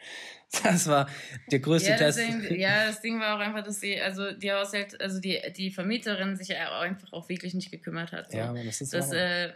[0.65, 1.09] Das war
[1.53, 2.19] der größte ja, Test.
[2.19, 5.71] Ding, ja, das Ding war auch einfach, dass sie, also die Haushalt, also die, die
[5.71, 8.33] Vermieterin sich einfach auch wirklich nicht gekümmert hat.
[8.33, 8.39] So.
[8.39, 9.53] Ja, aber das ist dass, äh,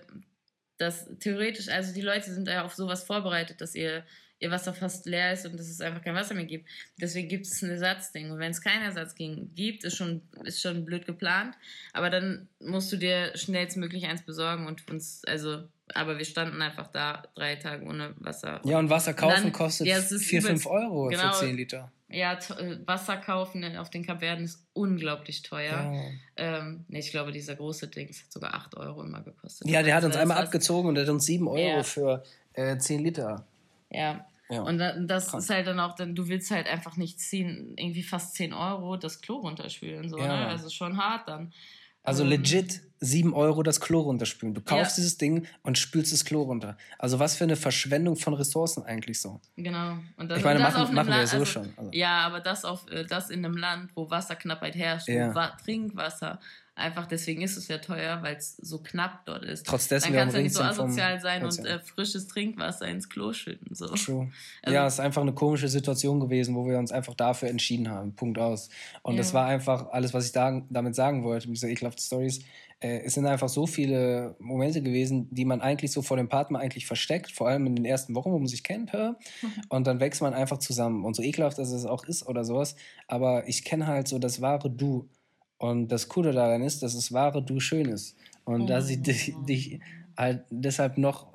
[0.79, 4.05] dass theoretisch, also die Leute sind ja auf sowas vorbereitet, dass ihr
[4.45, 6.69] ihr Wasser fast leer ist und dass es einfach kein Wasser mehr gibt.
[7.01, 8.31] Deswegen gibt es ein Ersatzding.
[8.31, 11.57] Und wenn es keinen Ersatz gibt, ist schon, ist schon blöd geplant.
[11.95, 15.65] Aber dann musst du dir schnellstmöglich eins besorgen und uns, also,
[15.95, 18.61] aber wir standen einfach da drei Tage ohne Wasser.
[18.65, 21.91] Ja, und Wasser kaufen und dann, kostet ja, 4, 5 Euro genau, für 10 Liter.
[22.11, 25.93] Ja, äh, Wasser kaufen auf den Kapverden ist unglaublich teuer.
[26.37, 26.59] Ja.
[26.59, 29.69] Ähm, nee, ich glaube, dieser große Ding hat sogar 8 Euro immer gekostet.
[29.69, 31.83] Ja, der hat uns einmal abgezogen und hat uns 7 Euro ja.
[31.83, 32.23] für
[32.53, 33.47] äh, 10 Liter.
[33.91, 34.27] Ja.
[34.51, 34.63] Ja.
[34.63, 35.45] Und das Krass.
[35.45, 38.97] ist halt dann auch, dann, du willst halt einfach nicht ziehen, irgendwie fast 10 Euro
[38.97, 40.09] das Klo runterspülen.
[40.09, 40.27] So, ja.
[40.27, 40.47] ne?
[40.49, 41.53] Also schon hart dann.
[42.03, 44.55] Also ähm, legit 7 Euro das Klo runterspülen.
[44.55, 45.03] Du kaufst ja.
[45.03, 46.77] dieses Ding und spülst das Klo runter.
[46.99, 49.41] Also was für eine Verschwendung von Ressourcen eigentlich so.
[49.57, 49.99] Genau.
[50.17, 51.73] Und das, ich meine, das machen, machen wir ja so also, schon.
[51.77, 51.91] Also.
[51.93, 55.35] Ja, aber das, auf, äh, das in einem Land, wo Wasserknappheit herrscht, ja.
[55.35, 56.39] wo Trinkwasser
[56.77, 59.65] Einfach deswegen ist es ja teuer, weil es so knapp dort ist.
[59.65, 63.33] Trotz dessen Dann kannst du nicht so asozial sein und äh, frisches Trinkwasser ins Klo
[63.33, 63.75] schütten.
[63.77, 63.87] So.
[63.87, 64.33] True.
[64.63, 67.91] Also, ja, es ist einfach eine komische Situation gewesen, wo wir uns einfach dafür entschieden
[67.91, 68.17] haben.
[68.17, 68.71] Punkt aus.
[69.03, 69.19] Und ja.
[69.19, 72.41] das war einfach alles, was ich da, damit sagen wollte, mit dieser ekelhaften Stories.
[72.81, 76.59] Äh, es sind einfach so viele Momente gewesen, die man eigentlich so vor dem Partner
[76.59, 78.93] eigentlich versteckt, vor allem in den ersten Wochen, wo man sich kennt.
[78.93, 79.17] Hör.
[79.69, 81.05] Und dann wächst man einfach zusammen.
[81.05, 82.75] Und so ekelhaft, dass es auch ist oder sowas.
[83.07, 85.09] Aber ich kenne halt so das wahre Du.
[85.59, 88.17] Und das Coole daran ist, dass es wahre Du schön ist.
[88.45, 88.67] Und oh.
[88.67, 89.81] dass ich dich, dich
[90.17, 91.29] halt deshalb noch,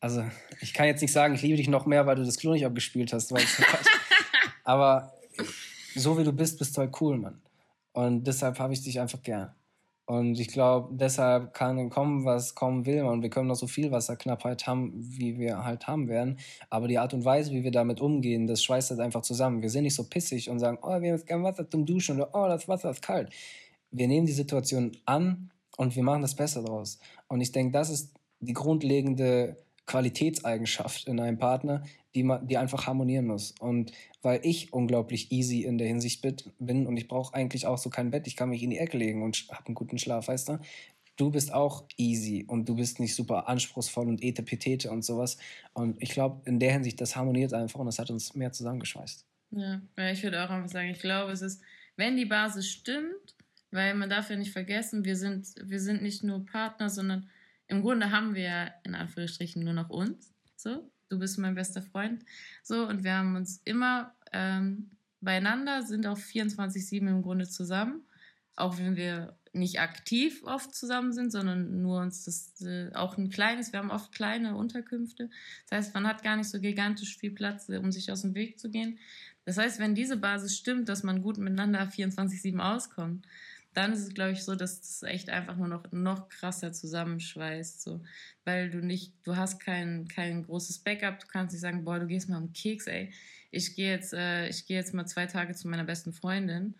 [0.00, 0.24] also
[0.60, 2.66] ich kann jetzt nicht sagen, ich liebe dich noch mehr, weil du das Klo nicht
[2.66, 3.44] abgespielt hast, weil
[4.64, 5.12] aber
[5.94, 7.40] so wie du bist, bist du halt cool, Mann.
[7.92, 9.52] Und deshalb habe ich dich einfach gern.
[10.08, 13.02] Und ich glaube, deshalb kann kommen, was kommen will.
[13.02, 16.38] Und wir können noch so viel Wasserknappheit haben, wie wir halt haben werden.
[16.70, 19.60] Aber die Art und Weise, wie wir damit umgehen, das schweißt halt einfach zusammen.
[19.60, 22.16] Wir sind nicht so pissig und sagen, oh, wir haben jetzt kein Wasser zum Duschen
[22.16, 23.28] oder oh, das Wasser ist kalt.
[23.90, 26.98] Wir nehmen die Situation an und wir machen das Beste draus.
[27.28, 29.58] Und ich denke, das ist die grundlegende
[29.88, 31.82] Qualitätseigenschaft in einem Partner,
[32.14, 33.54] die, man, die einfach harmonieren muss.
[33.58, 33.90] Und
[34.22, 36.24] weil ich unglaublich easy in der Hinsicht
[36.58, 38.98] bin und ich brauche eigentlich auch so kein Bett, ich kann mich in die Ecke
[38.98, 40.58] legen und habe einen guten Schlaf, weißt du?
[41.16, 45.36] Du bist auch easy und du bist nicht super anspruchsvoll und etepetete und sowas.
[45.72, 49.26] Und ich glaube, in der Hinsicht, das harmoniert einfach und das hat uns mehr zusammengeschweißt.
[49.50, 49.80] Ja,
[50.12, 51.60] ich würde auch einfach sagen, ich glaube, es ist,
[51.96, 53.34] wenn die Basis stimmt,
[53.70, 57.28] weil man darf ja nicht vergessen, wir sind, wir sind nicht nur Partner, sondern
[57.68, 60.32] im Grunde haben wir in Anführungsstrichen nur noch uns.
[60.56, 62.24] So, du bist mein bester Freund.
[62.62, 64.90] So, und wir haben uns immer ähm,
[65.20, 68.02] beieinander, sind auch 24-7 im Grunde zusammen.
[68.56, 73.30] Auch wenn wir nicht aktiv oft zusammen sind, sondern nur uns das äh, auch ein
[73.30, 75.30] kleines, wir haben oft kleine Unterkünfte.
[75.68, 78.58] Das heißt, man hat gar nicht so gigantisch viel Platz, um sich aus dem Weg
[78.58, 78.98] zu gehen.
[79.44, 83.26] Das heißt, wenn diese Basis stimmt, dass man gut miteinander 24-7 auskommt,
[83.78, 87.80] dann ist es, glaube ich, so, dass das echt einfach nur noch, noch krasser zusammenschweißt.
[87.80, 88.02] So.
[88.44, 92.08] Weil du nicht, du hast kein, kein großes Backup, du kannst nicht sagen, boah, du
[92.08, 93.12] gehst mal um Keks, ey.
[93.52, 96.74] Ich gehe jetzt, äh, ich jetzt mal zwei Tage zu meiner besten Freundin.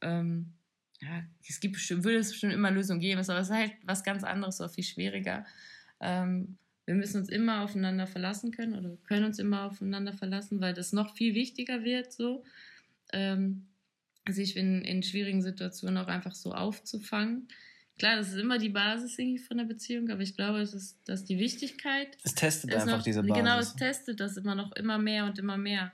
[0.00, 0.54] Ähm,
[1.02, 4.02] ja, es gibt bestimmt, würde es bestimmt immer Lösungen geben, aber es ist halt was
[4.02, 5.44] ganz anderes, oder viel schwieriger.
[6.00, 6.56] Ähm,
[6.86, 10.94] wir müssen uns immer aufeinander verlassen können oder können uns immer aufeinander verlassen, weil das
[10.94, 12.42] noch viel wichtiger wird, so.
[13.12, 13.67] Ähm,
[14.32, 17.48] sich in, in schwierigen Situationen auch einfach so aufzufangen.
[17.98, 20.96] Klar, das ist immer die Basis irgendwie von der Beziehung, aber ich glaube, es ist,
[21.04, 22.16] dass die Wichtigkeit.
[22.22, 23.36] Es testet einfach noch, diese Basis.
[23.36, 25.92] Genau, es testet das immer noch immer mehr und immer mehr.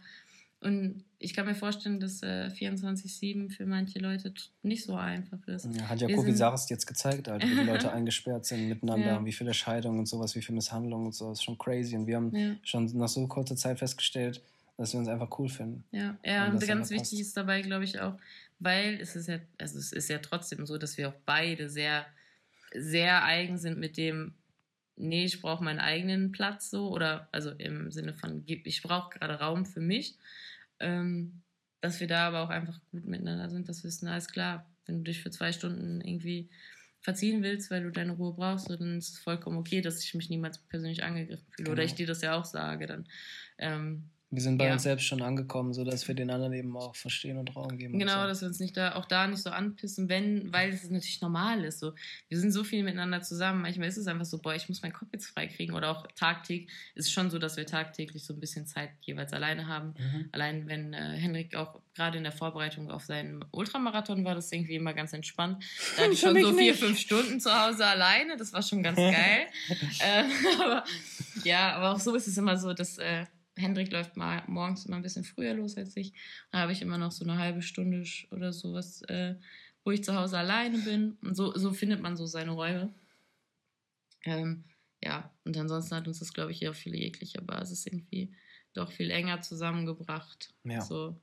[0.61, 4.33] Und ich kann mir vorstellen, dass äh, 24-7 für manche Leute
[4.63, 5.69] nicht so einfach ist.
[5.75, 9.17] Ja, hat ja Kobi Saris jetzt gezeigt, halt, wie die Leute eingesperrt sind miteinander ja.
[9.19, 11.29] und wie viele Scheidungen und sowas, wie viele Misshandlungen und so.
[11.29, 11.97] Das ist schon crazy.
[11.97, 12.55] Und wir haben ja.
[12.63, 14.41] schon nach so kurzer Zeit festgestellt,
[14.77, 15.85] dass wir uns einfach cool finden.
[15.91, 18.17] Ja, ja und, ganz wichtig ist dabei, glaube ich, auch,
[18.59, 22.07] weil es ist ja, also es ist ja trotzdem so, dass wir auch beide sehr,
[22.75, 24.35] sehr eigen sind mit dem,
[24.97, 29.41] nee, ich brauche meinen eigenen Platz so, oder also im Sinne von, ich brauche gerade
[29.41, 30.17] Raum für mich.
[30.81, 31.41] Ähm,
[31.85, 34.99] dass wir da aber auch einfach gut miteinander sind, dass wir wissen, alles klar, wenn
[34.99, 36.49] du dich für zwei Stunden irgendwie
[37.03, 40.31] verziehen willst, weil du deine Ruhe brauchst, dann ist es vollkommen okay, dass ich mich
[40.31, 41.65] niemals persönlich angegriffen fühle.
[41.65, 41.73] Genau.
[41.73, 43.07] Oder ich dir das ja auch sage, dann
[43.59, 44.73] ähm, wir sind bei ja.
[44.73, 47.99] uns selbst schon angekommen, sodass wir den anderen eben auch verstehen und Raum geben.
[47.99, 48.27] Genau, so.
[48.29, 51.65] dass wir uns nicht da, auch da nicht so anpissen, wenn, weil es natürlich normal
[51.65, 51.81] ist.
[51.81, 51.95] So.
[52.29, 53.63] Wir sind so viel miteinander zusammen.
[53.63, 55.75] Manchmal ist es einfach so, boah, ich muss meinen Kopf jetzt freikriegen.
[55.75, 59.33] Oder auch tagtäglich ist es schon so, dass wir tagtäglich so ein bisschen Zeit jeweils
[59.33, 59.95] alleine haben.
[59.99, 60.29] Mhm.
[60.33, 64.75] Allein wenn äh, Henrik auch gerade in der Vorbereitung auf seinen Ultramarathon war, das irgendwie
[64.75, 65.65] immer ganz entspannt.
[65.97, 66.81] Da hatte ich schon so vier, nicht.
[66.81, 68.37] fünf Stunden zu Hause alleine.
[68.37, 69.47] Das war schon ganz geil.
[70.01, 70.25] äh,
[70.61, 70.85] aber
[71.45, 72.99] ja, aber auch so ist es immer so, dass.
[72.99, 76.13] Äh, Hendrik läuft mal morgens immer ein bisschen früher los als ich.
[76.51, 79.37] Da habe ich immer noch so eine halbe Stunde oder sowas, äh,
[79.85, 81.19] wo ich zu Hause alleine bin.
[81.23, 82.93] Und so, so findet man so seine Räume.
[84.25, 84.65] Ähm,
[85.03, 88.35] ja, und ansonsten hat uns das, glaube ich, hier auf viele jeglicher Basis irgendwie
[88.73, 90.53] doch viel enger zusammengebracht.
[90.65, 90.81] Ja.
[90.81, 91.17] So,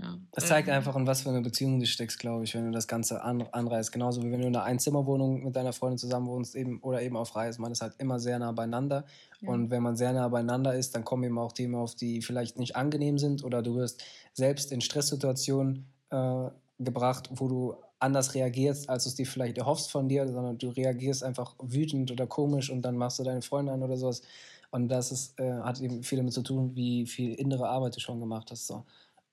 [0.00, 0.18] ja.
[0.32, 2.88] Es zeigt einfach, in was für eine Beziehung du steckst, glaube ich, wenn du das
[2.88, 3.92] Ganze an, anreißt.
[3.92, 7.16] Genauso wie wenn du in einer Einzimmerwohnung mit deiner Freundin zusammen wohnst eben, oder eben
[7.16, 7.62] auf Reisen.
[7.62, 9.04] Man ist halt immer sehr nah beieinander.
[9.40, 9.50] Ja.
[9.50, 12.58] Und wenn man sehr nah beieinander ist, dann kommen eben auch Themen auf, die vielleicht
[12.58, 14.02] nicht angenehm sind oder du wirst
[14.32, 16.48] selbst in Stresssituationen äh,
[16.80, 20.70] gebracht, wo du anders reagierst, als du es dir vielleicht erhoffst von dir, sondern du
[20.70, 24.22] reagierst einfach wütend oder komisch und dann machst du deine Freundin an oder sowas.
[24.72, 28.00] Und das ist, äh, hat eben viel damit zu tun, wie viel innere Arbeit du
[28.00, 28.66] schon gemacht hast.
[28.66, 28.84] So.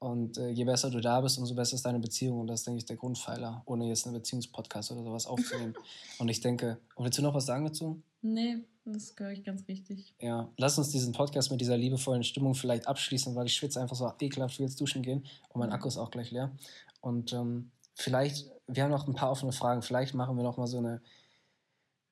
[0.02, 2.40] Und äh, je besser du da bist, umso besser ist deine Beziehung.
[2.40, 5.76] Und das ist, denke ich, der Grundpfeiler, ohne jetzt einen Beziehungspodcast oder sowas aufzunehmen.
[6.18, 8.02] und ich denke, willst du noch was sagen dazu?
[8.24, 10.16] Nee, das glaube ich, ganz wichtig.
[10.20, 13.96] Ja, lass uns diesen Podcast mit dieser liebevollen Stimmung vielleicht abschließen, weil ich schwitze einfach
[13.96, 16.52] so ekelhaft, will jetzt duschen gehen und mein Akku ist auch gleich leer.
[17.02, 20.66] Und ähm, vielleicht, wir haben noch ein paar offene Fragen, vielleicht machen wir noch mal
[20.66, 21.00] so eine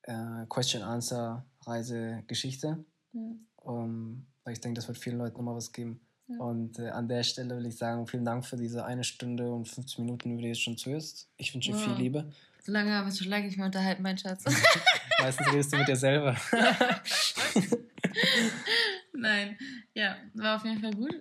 [0.02, 2.84] äh, Question-Answer-Reise-Geschichte.
[3.14, 3.20] Ja.
[3.56, 6.00] Um, ähm, weil ich denke, das wird vielen Leuten nochmal was geben.
[6.38, 9.68] Und äh, an der Stelle will ich sagen, vielen Dank für diese eine Stunde und
[9.68, 11.28] 50 Minuten, wie du jetzt schon zuhörst.
[11.36, 11.84] Ich wünsche dir wow.
[11.84, 12.32] viel Liebe.
[12.62, 14.44] So lange haben wir schon lange nicht mehr unterhalten, mein Schatz.
[15.20, 16.36] Meistens redest du mit dir selber.
[19.12, 19.56] Nein,
[19.94, 21.14] ja, war auf jeden Fall gut.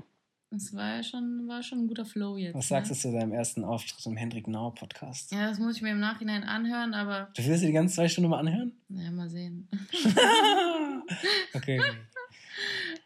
[0.52, 2.56] Es war schon, war schon ein guter Flow jetzt.
[2.56, 2.96] Was sagst ne?
[2.96, 5.32] du zu deinem ersten Auftritt im Hendrik Nauer Podcast?
[5.32, 7.30] Ja, das muss ich mir im Nachhinein anhören, aber.
[7.36, 8.74] Du willst dir die ganze zwei Stunden mal anhören?
[8.90, 9.68] Ja, mal sehen.
[11.54, 11.80] okay.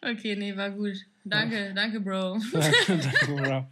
[0.02, 1.06] Okay, nee, war gut.
[1.26, 2.38] Danke, danke, Bro.
[2.54, 3.66] danke, Bro.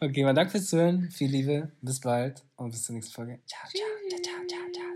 [0.00, 1.10] Okay, mal danke fürs Zuhören.
[1.10, 1.70] Viel Liebe.
[1.80, 3.40] Bis bald und bis zur nächsten Folge.
[3.46, 4.91] Ciao, ciao, ciao, ciao, ciao.